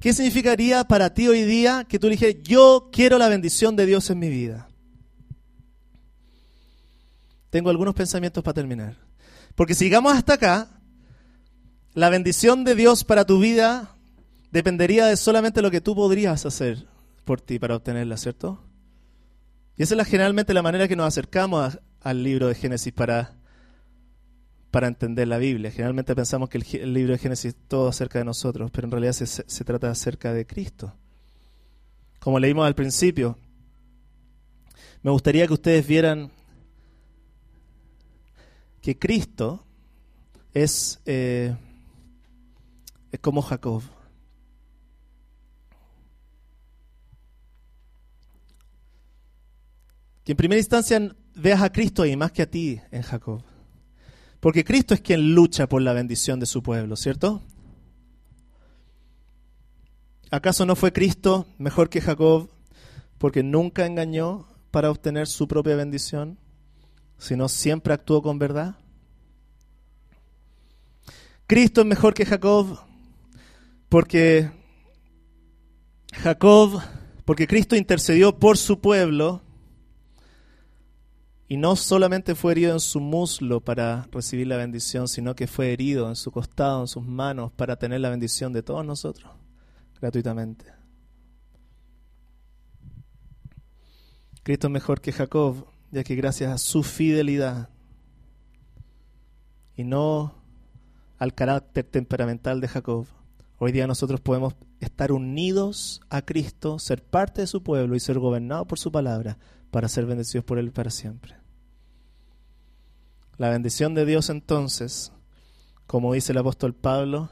¿Qué 0.00 0.12
significaría 0.12 0.84
para 0.84 1.14
ti 1.14 1.28
hoy 1.28 1.44
día 1.44 1.86
que 1.88 1.98
tú 1.98 2.10
dijeras, 2.10 2.42
yo 2.42 2.90
quiero 2.92 3.16
la 3.16 3.30
bendición 3.30 3.74
de 3.74 3.86
Dios 3.86 4.10
en 4.10 4.18
mi 4.18 4.28
vida? 4.28 4.68
Tengo 7.48 7.70
algunos 7.70 7.94
pensamientos 7.94 8.44
para 8.44 8.52
terminar. 8.52 8.98
Porque 9.54 9.74
si 9.74 9.84
llegamos 9.86 10.12
hasta 10.12 10.34
acá, 10.34 10.68
la 11.94 12.10
bendición 12.10 12.64
de 12.64 12.74
Dios 12.74 13.02
para 13.02 13.24
tu 13.24 13.38
vida 13.38 13.96
dependería 14.50 15.06
de 15.06 15.16
solamente 15.16 15.62
lo 15.62 15.70
que 15.70 15.80
tú 15.80 15.94
podrías 15.94 16.44
hacer 16.44 16.86
por 17.24 17.40
ti 17.40 17.58
para 17.58 17.76
obtenerla, 17.76 18.18
¿cierto? 18.18 18.65
Y 19.76 19.82
esa 19.82 20.00
es 20.00 20.08
generalmente 20.08 20.54
la 20.54 20.62
manera 20.62 20.88
que 20.88 20.96
nos 20.96 21.06
acercamos 21.06 21.78
al 22.00 22.22
libro 22.22 22.48
de 22.48 22.54
Génesis 22.54 22.92
para, 22.92 23.34
para 24.70 24.86
entender 24.86 25.28
la 25.28 25.38
Biblia. 25.38 25.70
Generalmente 25.70 26.14
pensamos 26.14 26.48
que 26.48 26.58
el, 26.58 26.94
libro 26.94 27.12
de 27.12 27.18
Génesis 27.18 27.54
es 27.54 27.68
todo 27.68 27.88
acerca 27.88 28.18
de 28.18 28.24
nosotros, 28.24 28.70
pero 28.70 28.86
en 28.86 28.92
realidad 28.92 29.12
se, 29.12 29.26
se 29.26 29.64
trata 29.64 29.90
acerca 29.90 30.32
de 30.32 30.46
Cristo. 30.46 30.94
Como 32.20 32.38
leímos 32.38 32.66
al 32.66 32.74
principio, 32.74 33.38
me 35.02 35.10
gustaría 35.10 35.46
que 35.46 35.52
ustedes 35.52 35.86
vieran 35.86 36.30
que 38.80 38.98
Cristo 38.98 39.64
es 40.54 41.00
eh, 41.04 41.54
es 43.12 43.20
como 43.20 43.42
Jacob. 43.42 43.82
Que 50.26 50.32
en 50.32 50.36
primera 50.36 50.58
instancia 50.58 51.14
veas 51.36 51.62
a 51.62 51.70
Cristo 51.70 52.02
ahí 52.02 52.16
más 52.16 52.32
que 52.32 52.42
a 52.42 52.50
ti 52.50 52.80
en 52.90 53.02
Jacob. 53.02 53.44
Porque 54.40 54.64
Cristo 54.64 54.92
es 54.92 55.00
quien 55.00 55.36
lucha 55.36 55.68
por 55.68 55.80
la 55.82 55.92
bendición 55.92 56.40
de 56.40 56.46
su 56.46 56.64
pueblo, 56.64 56.96
¿cierto? 56.96 57.44
¿Acaso 60.32 60.66
no 60.66 60.74
fue 60.74 60.92
Cristo 60.92 61.46
mejor 61.58 61.88
que 61.88 62.00
Jacob 62.00 62.50
porque 63.18 63.44
nunca 63.44 63.86
engañó 63.86 64.48
para 64.72 64.90
obtener 64.90 65.28
su 65.28 65.46
propia 65.46 65.76
bendición, 65.76 66.40
sino 67.18 67.48
siempre 67.48 67.94
actuó 67.94 68.20
con 68.20 68.40
verdad? 68.40 68.74
Cristo 71.46 71.82
es 71.82 71.86
mejor 71.86 72.14
que 72.14 72.26
Jacob 72.26 72.80
porque 73.88 74.50
Jacob, 76.12 76.82
porque 77.24 77.46
Cristo 77.46 77.76
intercedió 77.76 78.36
por 78.40 78.58
su 78.58 78.80
pueblo 78.80 79.45
y 81.48 81.56
no 81.56 81.76
solamente 81.76 82.34
fue 82.34 82.52
herido 82.52 82.72
en 82.72 82.80
su 82.80 83.00
muslo 83.00 83.60
para 83.60 84.08
recibir 84.10 84.48
la 84.48 84.56
bendición, 84.56 85.06
sino 85.06 85.36
que 85.36 85.46
fue 85.46 85.72
herido 85.72 86.08
en 86.08 86.16
su 86.16 86.32
costado, 86.32 86.80
en 86.80 86.88
sus 86.88 87.04
manos, 87.04 87.52
para 87.52 87.76
tener 87.76 88.00
la 88.00 88.10
bendición 88.10 88.52
de 88.52 88.62
todos 88.62 88.84
nosotros, 88.84 89.30
gratuitamente. 90.00 90.66
Cristo 94.42 94.66
es 94.66 94.72
mejor 94.72 95.00
que 95.00 95.12
Jacob, 95.12 95.66
ya 95.90 96.02
que 96.02 96.16
gracias 96.16 96.52
a 96.52 96.58
su 96.58 96.82
fidelidad 96.82 97.68
y 99.76 99.84
no 99.84 100.34
al 101.18 101.34
carácter 101.34 101.84
temperamental 101.84 102.60
de 102.60 102.68
Jacob, 102.68 103.06
Hoy 103.58 103.72
día 103.72 103.86
nosotros 103.86 104.20
podemos 104.20 104.54
estar 104.80 105.12
unidos 105.12 106.02
a 106.10 106.20
Cristo, 106.20 106.78
ser 106.78 107.02
parte 107.02 107.40
de 107.40 107.46
su 107.46 107.62
pueblo 107.62 107.96
y 107.96 108.00
ser 108.00 108.18
gobernados 108.18 108.66
por 108.66 108.78
su 108.78 108.92
palabra 108.92 109.38
para 109.76 109.90
ser 109.90 110.06
bendecidos 110.06 110.42
por 110.42 110.58
Él 110.58 110.72
para 110.72 110.88
siempre. 110.88 111.34
La 113.36 113.50
bendición 113.50 113.92
de 113.92 114.06
Dios 114.06 114.30
entonces, 114.30 115.12
como 115.86 116.14
dice 116.14 116.32
el 116.32 116.38
apóstol 116.38 116.72
Pablo, 116.72 117.28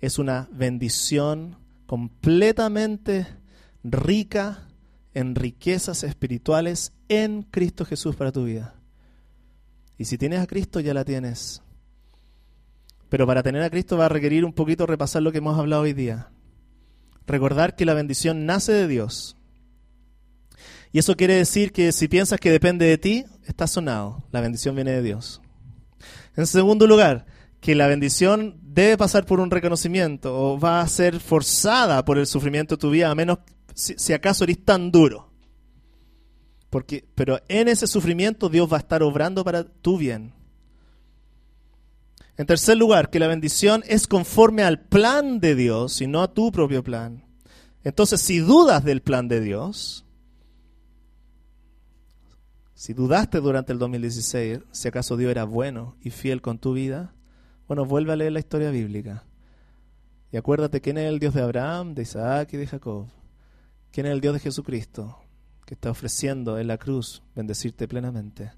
es 0.00 0.18
una 0.18 0.48
bendición 0.50 1.56
completamente 1.86 3.28
rica 3.84 4.66
en 5.14 5.36
riquezas 5.36 6.02
espirituales 6.02 6.92
en 7.08 7.42
Cristo 7.42 7.84
Jesús 7.84 8.16
para 8.16 8.32
tu 8.32 8.42
vida. 8.42 8.74
Y 9.98 10.06
si 10.06 10.18
tienes 10.18 10.40
a 10.40 10.48
Cristo 10.48 10.80
ya 10.80 10.94
la 10.94 11.04
tienes. 11.04 11.62
Pero 13.08 13.24
para 13.24 13.44
tener 13.44 13.62
a 13.62 13.70
Cristo 13.70 13.96
va 13.96 14.06
a 14.06 14.08
requerir 14.08 14.44
un 14.44 14.52
poquito 14.52 14.84
repasar 14.84 15.22
lo 15.22 15.30
que 15.30 15.38
hemos 15.38 15.56
hablado 15.56 15.82
hoy 15.82 15.92
día. 15.92 16.28
Recordar 17.24 17.76
que 17.76 17.86
la 17.86 17.94
bendición 17.94 18.46
nace 18.46 18.72
de 18.72 18.88
Dios. 18.88 19.36
Y 20.96 20.98
eso 20.98 21.14
quiere 21.14 21.34
decir 21.34 21.72
que 21.72 21.92
si 21.92 22.08
piensas 22.08 22.40
que 22.40 22.50
depende 22.50 22.86
de 22.86 22.96
ti, 22.96 23.26
estás 23.44 23.70
sonado. 23.70 24.24
La 24.32 24.40
bendición 24.40 24.74
viene 24.74 24.92
de 24.92 25.02
Dios. 25.02 25.42
En 26.36 26.46
segundo 26.46 26.86
lugar, 26.86 27.26
que 27.60 27.74
la 27.74 27.86
bendición 27.86 28.58
debe 28.62 28.96
pasar 28.96 29.26
por 29.26 29.40
un 29.40 29.50
reconocimiento 29.50 30.34
o 30.34 30.58
va 30.58 30.80
a 30.80 30.88
ser 30.88 31.20
forzada 31.20 32.02
por 32.02 32.16
el 32.16 32.26
sufrimiento 32.26 32.76
de 32.76 32.80
tu 32.80 32.88
vida, 32.88 33.10
a 33.10 33.14
menos 33.14 33.40
si, 33.74 33.92
si 33.98 34.14
acaso 34.14 34.44
eres 34.44 34.64
tan 34.64 34.90
duro. 34.90 35.30
Porque, 36.70 37.06
pero 37.14 37.42
en 37.46 37.68
ese 37.68 37.86
sufrimiento 37.86 38.48
Dios 38.48 38.72
va 38.72 38.78
a 38.78 38.80
estar 38.80 39.02
obrando 39.02 39.44
para 39.44 39.64
tu 39.64 39.98
bien. 39.98 40.32
En 42.38 42.46
tercer 42.46 42.78
lugar, 42.78 43.10
que 43.10 43.20
la 43.20 43.26
bendición 43.28 43.84
es 43.86 44.06
conforme 44.06 44.62
al 44.62 44.80
plan 44.80 45.40
de 45.40 45.56
Dios 45.56 46.00
y 46.00 46.06
no 46.06 46.22
a 46.22 46.32
tu 46.32 46.50
propio 46.52 46.82
plan. 46.82 47.26
Entonces, 47.84 48.22
si 48.22 48.38
dudas 48.38 48.82
del 48.82 49.02
plan 49.02 49.28
de 49.28 49.42
Dios, 49.42 50.05
si 52.76 52.92
dudaste 52.92 53.40
durante 53.40 53.72
el 53.72 53.78
2016 53.78 54.60
si 54.70 54.88
acaso 54.88 55.16
Dios 55.16 55.30
era 55.30 55.44
bueno 55.44 55.96
y 56.02 56.10
fiel 56.10 56.42
con 56.42 56.58
tu 56.58 56.74
vida, 56.74 57.14
bueno, 57.66 57.86
vuelve 57.86 58.12
a 58.12 58.16
leer 58.16 58.32
la 58.32 58.38
historia 58.38 58.70
bíblica. 58.70 59.24
Y 60.30 60.36
acuérdate 60.36 60.82
quién 60.82 60.98
es 60.98 61.08
el 61.08 61.18
Dios 61.18 61.32
de 61.32 61.40
Abraham, 61.40 61.94
de 61.94 62.02
Isaac 62.02 62.50
y 62.52 62.58
de 62.58 62.66
Jacob. 62.66 63.08
¿Quién 63.90 64.04
es 64.06 64.12
el 64.12 64.20
Dios 64.20 64.34
de 64.34 64.40
Jesucristo 64.40 65.18
que 65.64 65.72
está 65.72 65.90
ofreciendo 65.90 66.58
en 66.58 66.66
la 66.66 66.76
cruz 66.76 67.22
bendecirte 67.34 67.88
plenamente? 67.88 68.52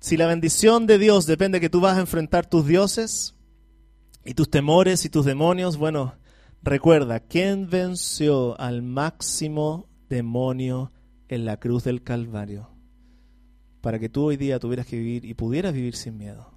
Si 0.00 0.16
la 0.16 0.26
bendición 0.26 0.88
de 0.88 0.98
Dios 0.98 1.24
depende 1.26 1.58
de 1.58 1.60
que 1.60 1.70
tú 1.70 1.80
vas 1.80 1.98
a 1.98 2.00
enfrentar 2.00 2.46
tus 2.46 2.66
dioses 2.66 3.36
y 4.24 4.34
tus 4.34 4.50
temores 4.50 5.04
y 5.04 5.08
tus 5.08 5.24
demonios, 5.24 5.76
bueno, 5.76 6.16
recuerda, 6.64 7.20
¿quién 7.20 7.70
venció 7.70 8.60
al 8.60 8.82
máximo 8.82 9.88
demonio 10.08 10.90
en 11.28 11.44
la 11.44 11.58
cruz 11.58 11.84
del 11.84 12.02
Calvario? 12.02 12.70
Para 13.80 13.98
que 13.98 14.08
tú 14.08 14.24
hoy 14.24 14.36
día 14.36 14.58
tuvieras 14.58 14.86
que 14.86 14.98
vivir 14.98 15.24
y 15.24 15.34
pudieras 15.34 15.72
vivir 15.72 15.94
sin 15.94 16.18
miedo. 16.18 16.50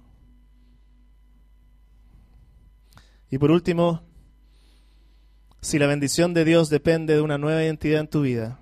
Y 3.30 3.38
por 3.38 3.50
último, 3.50 4.02
si 5.60 5.78
la 5.78 5.86
bendición 5.86 6.34
de 6.34 6.44
Dios 6.44 6.68
depende 6.68 7.14
de 7.14 7.20
una 7.20 7.38
nueva 7.38 7.62
identidad 7.62 8.00
en 8.00 8.08
tu 8.08 8.22
vida, 8.22 8.58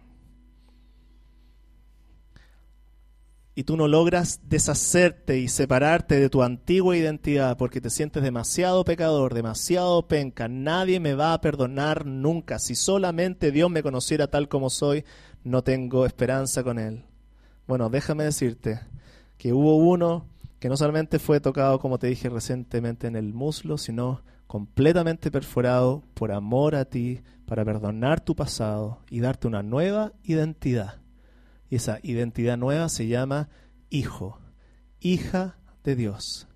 y 3.60 3.64
tú 3.64 3.76
no 3.76 3.88
logras 3.88 4.40
deshacerte 4.44 5.38
y 5.38 5.48
separarte 5.48 6.18
de 6.18 6.30
tu 6.30 6.42
antigua 6.42 6.96
identidad 6.96 7.58
porque 7.58 7.80
te 7.80 7.90
sientes 7.90 8.22
demasiado 8.22 8.84
pecador, 8.84 9.34
demasiado 9.34 10.06
penca, 10.08 10.48
nadie 10.48 10.98
me 10.98 11.14
va 11.14 11.34
a 11.34 11.40
perdonar 11.40 12.06
nunca. 12.06 12.58
Si 12.58 12.74
solamente 12.74 13.50
Dios 13.50 13.70
me 13.70 13.82
conociera 13.82 14.28
tal 14.28 14.48
como 14.48 14.70
soy, 14.70 15.04
no 15.44 15.62
tengo 15.62 16.06
esperanza 16.06 16.62
con 16.62 16.78
Él. 16.78 17.04
Bueno, 17.66 17.88
déjame 17.88 18.24
decirte 18.24 18.80
que 19.38 19.52
hubo 19.52 19.76
uno 19.76 20.26
que 20.58 20.68
no 20.68 20.76
solamente 20.76 21.18
fue 21.18 21.40
tocado, 21.40 21.78
como 21.78 21.98
te 21.98 22.08
dije 22.08 22.28
recientemente, 22.28 23.06
en 23.06 23.16
el 23.16 23.32
muslo, 23.32 23.78
sino 23.78 24.22
completamente 24.46 25.30
perforado 25.30 26.02
por 26.14 26.32
amor 26.32 26.74
a 26.74 26.84
ti, 26.84 27.22
para 27.46 27.64
perdonar 27.64 28.20
tu 28.20 28.36
pasado 28.36 29.02
y 29.10 29.20
darte 29.20 29.48
una 29.48 29.62
nueva 29.62 30.12
identidad. 30.22 31.00
Y 31.68 31.76
esa 31.76 31.98
identidad 32.02 32.56
nueva 32.56 32.88
se 32.88 33.08
llama 33.08 33.48
hijo, 33.88 34.38
hija 35.00 35.58
de 35.82 35.96
Dios. 35.96 36.46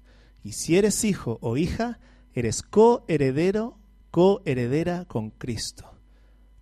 Y 0.45 0.53
si 0.53 0.77
eres 0.77 1.03
hijo 1.05 1.39
o 1.41 1.57
hija, 1.57 1.99
eres 2.33 2.63
coheredero, 2.63 3.79
coheredera 4.11 5.05
con 5.07 5.31
Cristo. 5.31 5.91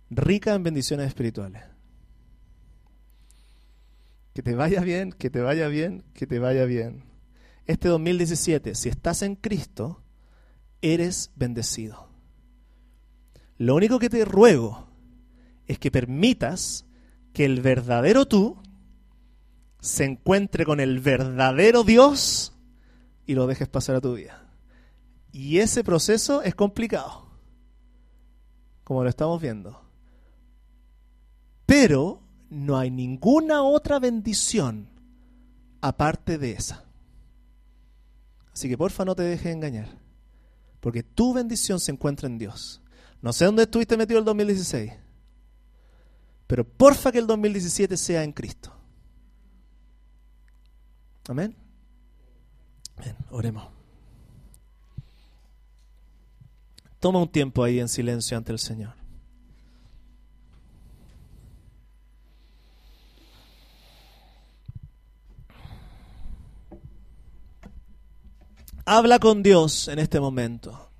Rica 0.09 0.53
en 0.53 0.63
bendiciones 0.63 1.07
espirituales. 1.07 1.72
Que 4.33 4.41
te 4.41 4.55
vaya 4.55 4.81
bien, 4.81 5.11
que 5.11 5.29
te 5.29 5.41
vaya 5.41 5.67
bien, 5.67 6.03
que 6.13 6.25
te 6.27 6.39
vaya 6.39 6.65
bien. 6.65 7.03
Este 7.65 7.87
2017, 7.87 8.75
si 8.75 8.89
estás 8.89 9.21
en 9.21 9.35
Cristo, 9.35 10.03
eres 10.81 11.31
bendecido. 11.35 12.09
Lo 13.57 13.75
único 13.75 13.99
que 13.99 14.09
te 14.09 14.25
ruego 14.25 14.87
es 15.67 15.79
que 15.79 15.91
permitas 15.91 16.85
que 17.31 17.45
el 17.45 17.61
verdadero 17.61 18.25
tú 18.27 18.57
se 19.79 20.05
encuentre 20.05 20.65
con 20.65 20.79
el 20.79 20.99
verdadero 20.99 21.83
Dios 21.83 22.53
y 23.25 23.35
lo 23.35 23.47
dejes 23.47 23.67
pasar 23.67 23.95
a 23.95 24.01
tu 24.01 24.15
vida. 24.15 24.49
Y 25.31 25.59
ese 25.59 25.83
proceso 25.83 26.41
es 26.41 26.55
complicado, 26.55 27.27
como 28.83 29.03
lo 29.03 29.09
estamos 29.09 29.41
viendo. 29.41 29.81
Pero 31.65 32.22
no 32.53 32.77
hay 32.77 32.91
ninguna 32.91 33.63
otra 33.63 33.99
bendición 33.99 34.87
aparte 35.81 36.37
de 36.37 36.51
esa. 36.51 36.83
Así 38.53 38.69
que 38.69 38.77
porfa 38.77 39.03
no 39.03 39.15
te 39.15 39.23
dejes 39.23 39.53
engañar, 39.53 39.89
porque 40.79 41.03
tu 41.03 41.33
bendición 41.33 41.79
se 41.79 41.91
encuentra 41.91 42.27
en 42.27 42.37
Dios. 42.37 42.81
No 43.21 43.33
sé 43.33 43.45
dónde 43.45 43.63
estuviste 43.63 43.97
metido 43.97 44.19
el 44.19 44.25
2016, 44.25 44.93
pero 46.45 46.63
porfa 46.63 47.11
que 47.11 47.19
el 47.19 47.27
2017 47.27 47.97
sea 47.97 48.23
en 48.23 48.31
Cristo. 48.31 48.73
Amén. 51.27 51.55
Bien, 53.01 53.15
oremos. 53.31 53.67
Toma 56.99 57.21
un 57.21 57.29
tiempo 57.29 57.63
ahí 57.63 57.79
en 57.79 57.89
silencio 57.89 58.37
ante 58.37 58.51
el 58.51 58.59
Señor. 58.59 59.02
Habla 68.85 69.19
con 69.19 69.43
Dios 69.43 69.87
en 69.87 69.97
este 69.99 70.19
momento. 70.19 70.92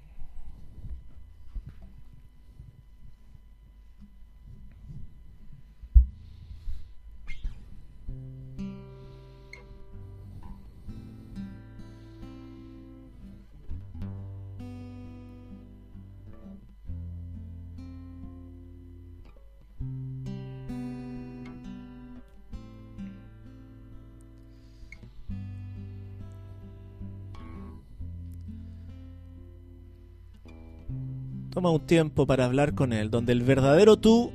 Un 31.72 31.86
tiempo 31.86 32.28
para 32.28 32.45
hablar 32.45 32.76
con 32.76 32.93
Él, 32.93 33.09
donde 33.09 33.34
el 33.34 33.43
verdadero 33.43 33.97
tú 33.97 34.32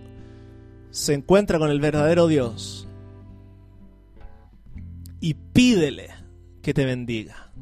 se 0.90 1.14
encuentra 1.14 1.58
con 1.58 1.70
el 1.70 1.80
verdadero 1.80 2.26
Dios. 2.26 2.88
Y 5.20 5.34
pídele 5.34 6.10
que 6.62 6.74
te 6.74 6.84
bendiga. 6.84 7.52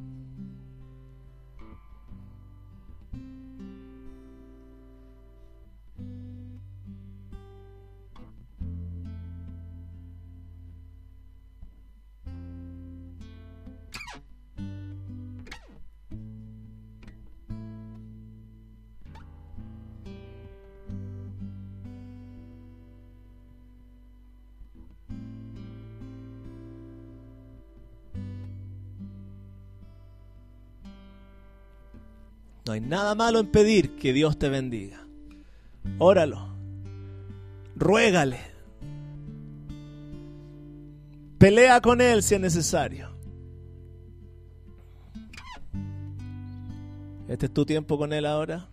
Nada 32.80 33.14
malo 33.14 33.40
en 33.40 33.50
pedir 33.50 33.96
que 33.96 34.12
Dios 34.12 34.38
te 34.38 34.48
bendiga. 34.48 35.06
Óralo. 35.98 36.54
Ruégale. 37.76 38.40
Pelea 41.38 41.80
con 41.80 42.00
Él 42.00 42.22
si 42.22 42.34
es 42.34 42.40
necesario. 42.40 43.10
Este 47.28 47.46
es 47.46 47.52
tu 47.52 47.66
tiempo 47.66 47.98
con 47.98 48.12
Él 48.12 48.24
ahora. 48.24 48.70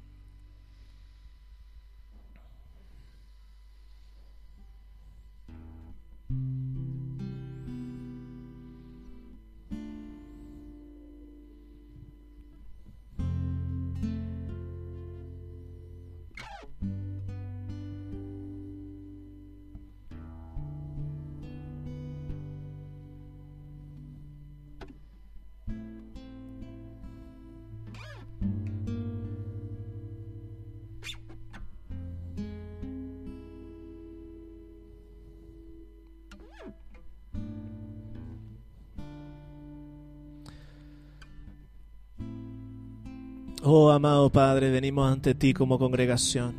Oh 43.75 43.89
amado 43.89 44.31
Padre, 44.31 44.69
venimos 44.69 45.11
ante 45.11 45.33
ti 45.33 45.51
como 45.51 45.79
congregación 45.79 46.53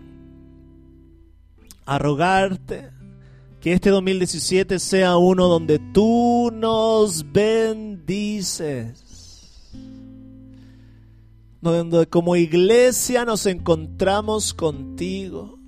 a 1.87 1.97
rogarte 1.97 2.91
que 3.61 3.73
este 3.73 3.91
2017 3.91 4.81
sea 4.81 5.17
uno 5.17 5.47
donde 5.47 5.79
tú 5.79 6.51
nos 6.53 7.31
bendices. 7.31 9.01
Donde 11.61 12.09
como 12.09 12.35
iglesia 12.35 13.25
nos 13.25 13.47
encontramos 13.47 14.53
contigo 14.53 15.61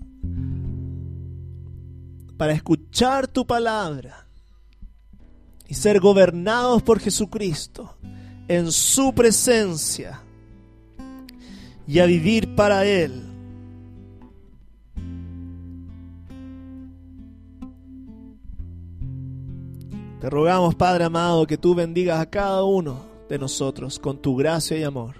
para 2.36 2.54
escuchar 2.54 3.28
tu 3.28 3.46
palabra 3.46 4.26
y 5.68 5.74
ser 5.74 6.00
gobernados 6.00 6.82
por 6.82 6.98
Jesucristo 6.98 7.96
en 8.48 8.72
su 8.72 9.14
presencia 9.14 10.25
y 11.86 11.98
a 11.98 12.06
vivir 12.06 12.54
para 12.54 12.84
Él. 12.84 13.22
Te 20.20 20.30
rogamos, 20.30 20.74
Padre 20.74 21.04
amado, 21.04 21.46
que 21.46 21.58
tú 21.58 21.74
bendigas 21.74 22.18
a 22.20 22.26
cada 22.26 22.64
uno 22.64 23.04
de 23.28 23.38
nosotros 23.38 23.98
con 23.98 24.20
tu 24.20 24.34
gracia 24.34 24.76
y 24.76 24.82
amor. 24.82 25.14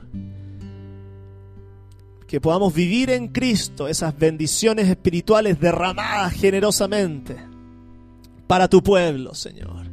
Que 2.27 2.41
podamos 2.41 2.75
vivir 2.75 3.11
en 3.11 3.29
Cristo 3.29 3.87
esas 3.87 4.19
bendiciones 4.19 4.89
espirituales 4.89 5.61
derramadas 5.61 6.33
generosamente 6.33 7.37
para 8.47 8.69
tu 8.69 8.83
pueblo, 8.83 9.35
Señor. 9.35 9.87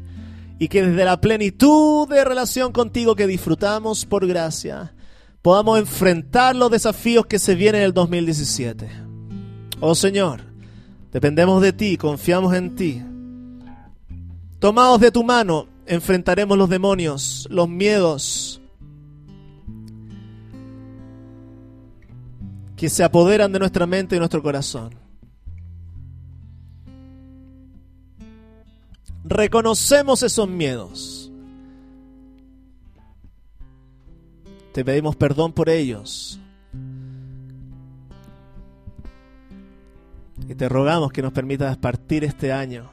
Y 0.57 0.67
que 0.67 0.83
desde 0.83 1.05
la 1.05 1.19
plenitud 1.19 2.07
de 2.07 2.23
relación 2.23 2.71
contigo 2.71 3.15
que 3.15 3.27
disfrutamos 3.27 4.05
por 4.05 4.25
gracia, 4.25 4.92
podamos 5.43 5.77
enfrentar 5.77 6.55
los 6.55 6.71
desafíos 6.71 7.25
que 7.27 7.37
se 7.37 7.53
vienen 7.53 7.81
en 7.81 7.85
el 7.87 7.93
2017. 7.93 8.89
Oh 9.81 9.93
Señor, 9.93 10.41
dependemos 11.11 11.61
de 11.61 11.73
ti, 11.73 11.97
confiamos 11.97 12.55
en 12.55 12.75
ti. 12.75 13.03
Tomados 14.57 15.01
de 15.01 15.11
tu 15.11 15.23
mano, 15.23 15.67
enfrentaremos 15.85 16.57
los 16.57 16.69
demonios, 16.69 17.45
los 17.51 17.67
miedos 17.67 18.61
que 22.77 22.89
se 22.89 23.03
apoderan 23.03 23.51
de 23.51 23.59
nuestra 23.59 23.85
mente 23.85 24.15
y 24.15 24.19
nuestro 24.19 24.41
corazón. 24.41 24.95
Reconocemos 29.25 30.23
esos 30.23 30.47
miedos 30.47 31.22
Te 34.73 34.83
pedimos 34.83 35.15
perdón 35.15 35.53
por 35.53 35.69
ellos. 35.69 36.39
Y 40.49 40.55
te 40.55 40.67
rogamos 40.67 41.11
que 41.11 41.21
nos 41.21 41.31
permitas 41.31 41.77
partir 41.77 42.23
este 42.23 42.51
año. 42.51 42.89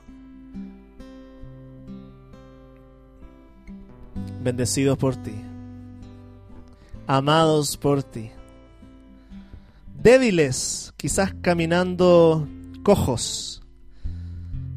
Bendecidos 4.43 4.97
por 4.97 5.16
ti, 5.16 5.35
amados 7.07 7.76
por 7.76 8.03
ti, 8.03 8.31
débiles, 10.03 10.95
quizás 10.97 11.35
caminando 11.43 12.49
cojos, 12.83 13.62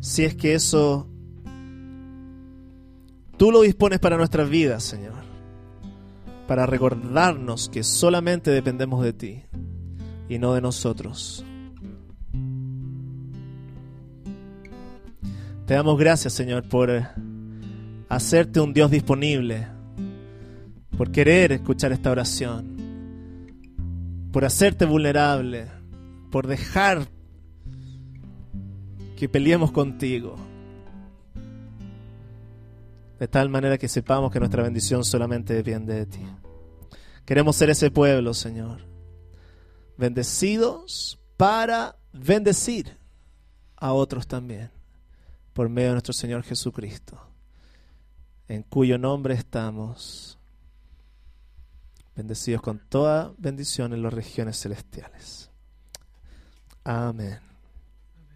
si 0.01 0.25
es 0.25 0.35
que 0.35 0.53
eso 0.53 1.07
tú 3.37 3.51
lo 3.51 3.61
dispones 3.61 3.99
para 3.99 4.17
nuestras 4.17 4.49
vidas, 4.49 4.83
Señor, 4.83 5.22
para 6.47 6.65
recordarnos 6.65 7.69
que 7.69 7.83
solamente 7.83 8.51
dependemos 8.51 9.03
de 9.03 9.13
ti 9.13 9.43
y 10.29 10.39
no 10.39 10.53
de 10.53 10.61
nosotros. 10.61 11.45
Te 15.65 15.75
damos 15.75 15.97
gracias, 15.97 16.33
Señor, 16.33 16.67
por 16.67 16.91
hacerte 18.09 18.59
un 18.59 18.73
Dios 18.73 18.91
disponible, 18.91 19.67
por 20.97 21.11
querer 21.11 21.53
escuchar 21.53 21.93
esta 21.93 22.11
oración, 22.11 22.75
por 24.31 24.43
hacerte 24.43 24.85
vulnerable, 24.85 25.67
por 26.31 26.47
dejar 26.47 27.07
que 29.15 29.29
peleemos 29.29 29.71
contigo. 29.71 30.35
De 33.23 33.29
tal 33.29 33.47
manera 33.47 33.77
que 33.77 33.87
sepamos 33.87 34.33
que 34.33 34.39
nuestra 34.39 34.63
bendición 34.63 35.05
solamente 35.05 35.53
depende 35.53 35.93
de 35.93 36.05
ti. 36.05 36.27
Queremos 37.23 37.55
ser 37.55 37.69
ese 37.69 37.89
pueblo, 37.89 38.33
Señor. 38.33 38.81
Bendecidos 39.97 41.21
para 41.37 41.95
bendecir 42.11 42.97
a 43.77 43.93
otros 43.93 44.27
también 44.27 44.71
por 45.53 45.69
medio 45.69 45.87
de 45.87 45.93
nuestro 45.93 46.11
Señor 46.11 46.43
Jesucristo, 46.43 47.17
en 48.49 48.61
cuyo 48.63 48.97
nombre 48.97 49.35
estamos 49.35 50.37
bendecidos 52.17 52.61
con 52.61 52.79
toda 52.89 53.33
bendición 53.37 53.93
en 53.93 54.03
las 54.03 54.13
regiones 54.13 54.59
celestiales. 54.59 55.49
Amén. 56.83 57.52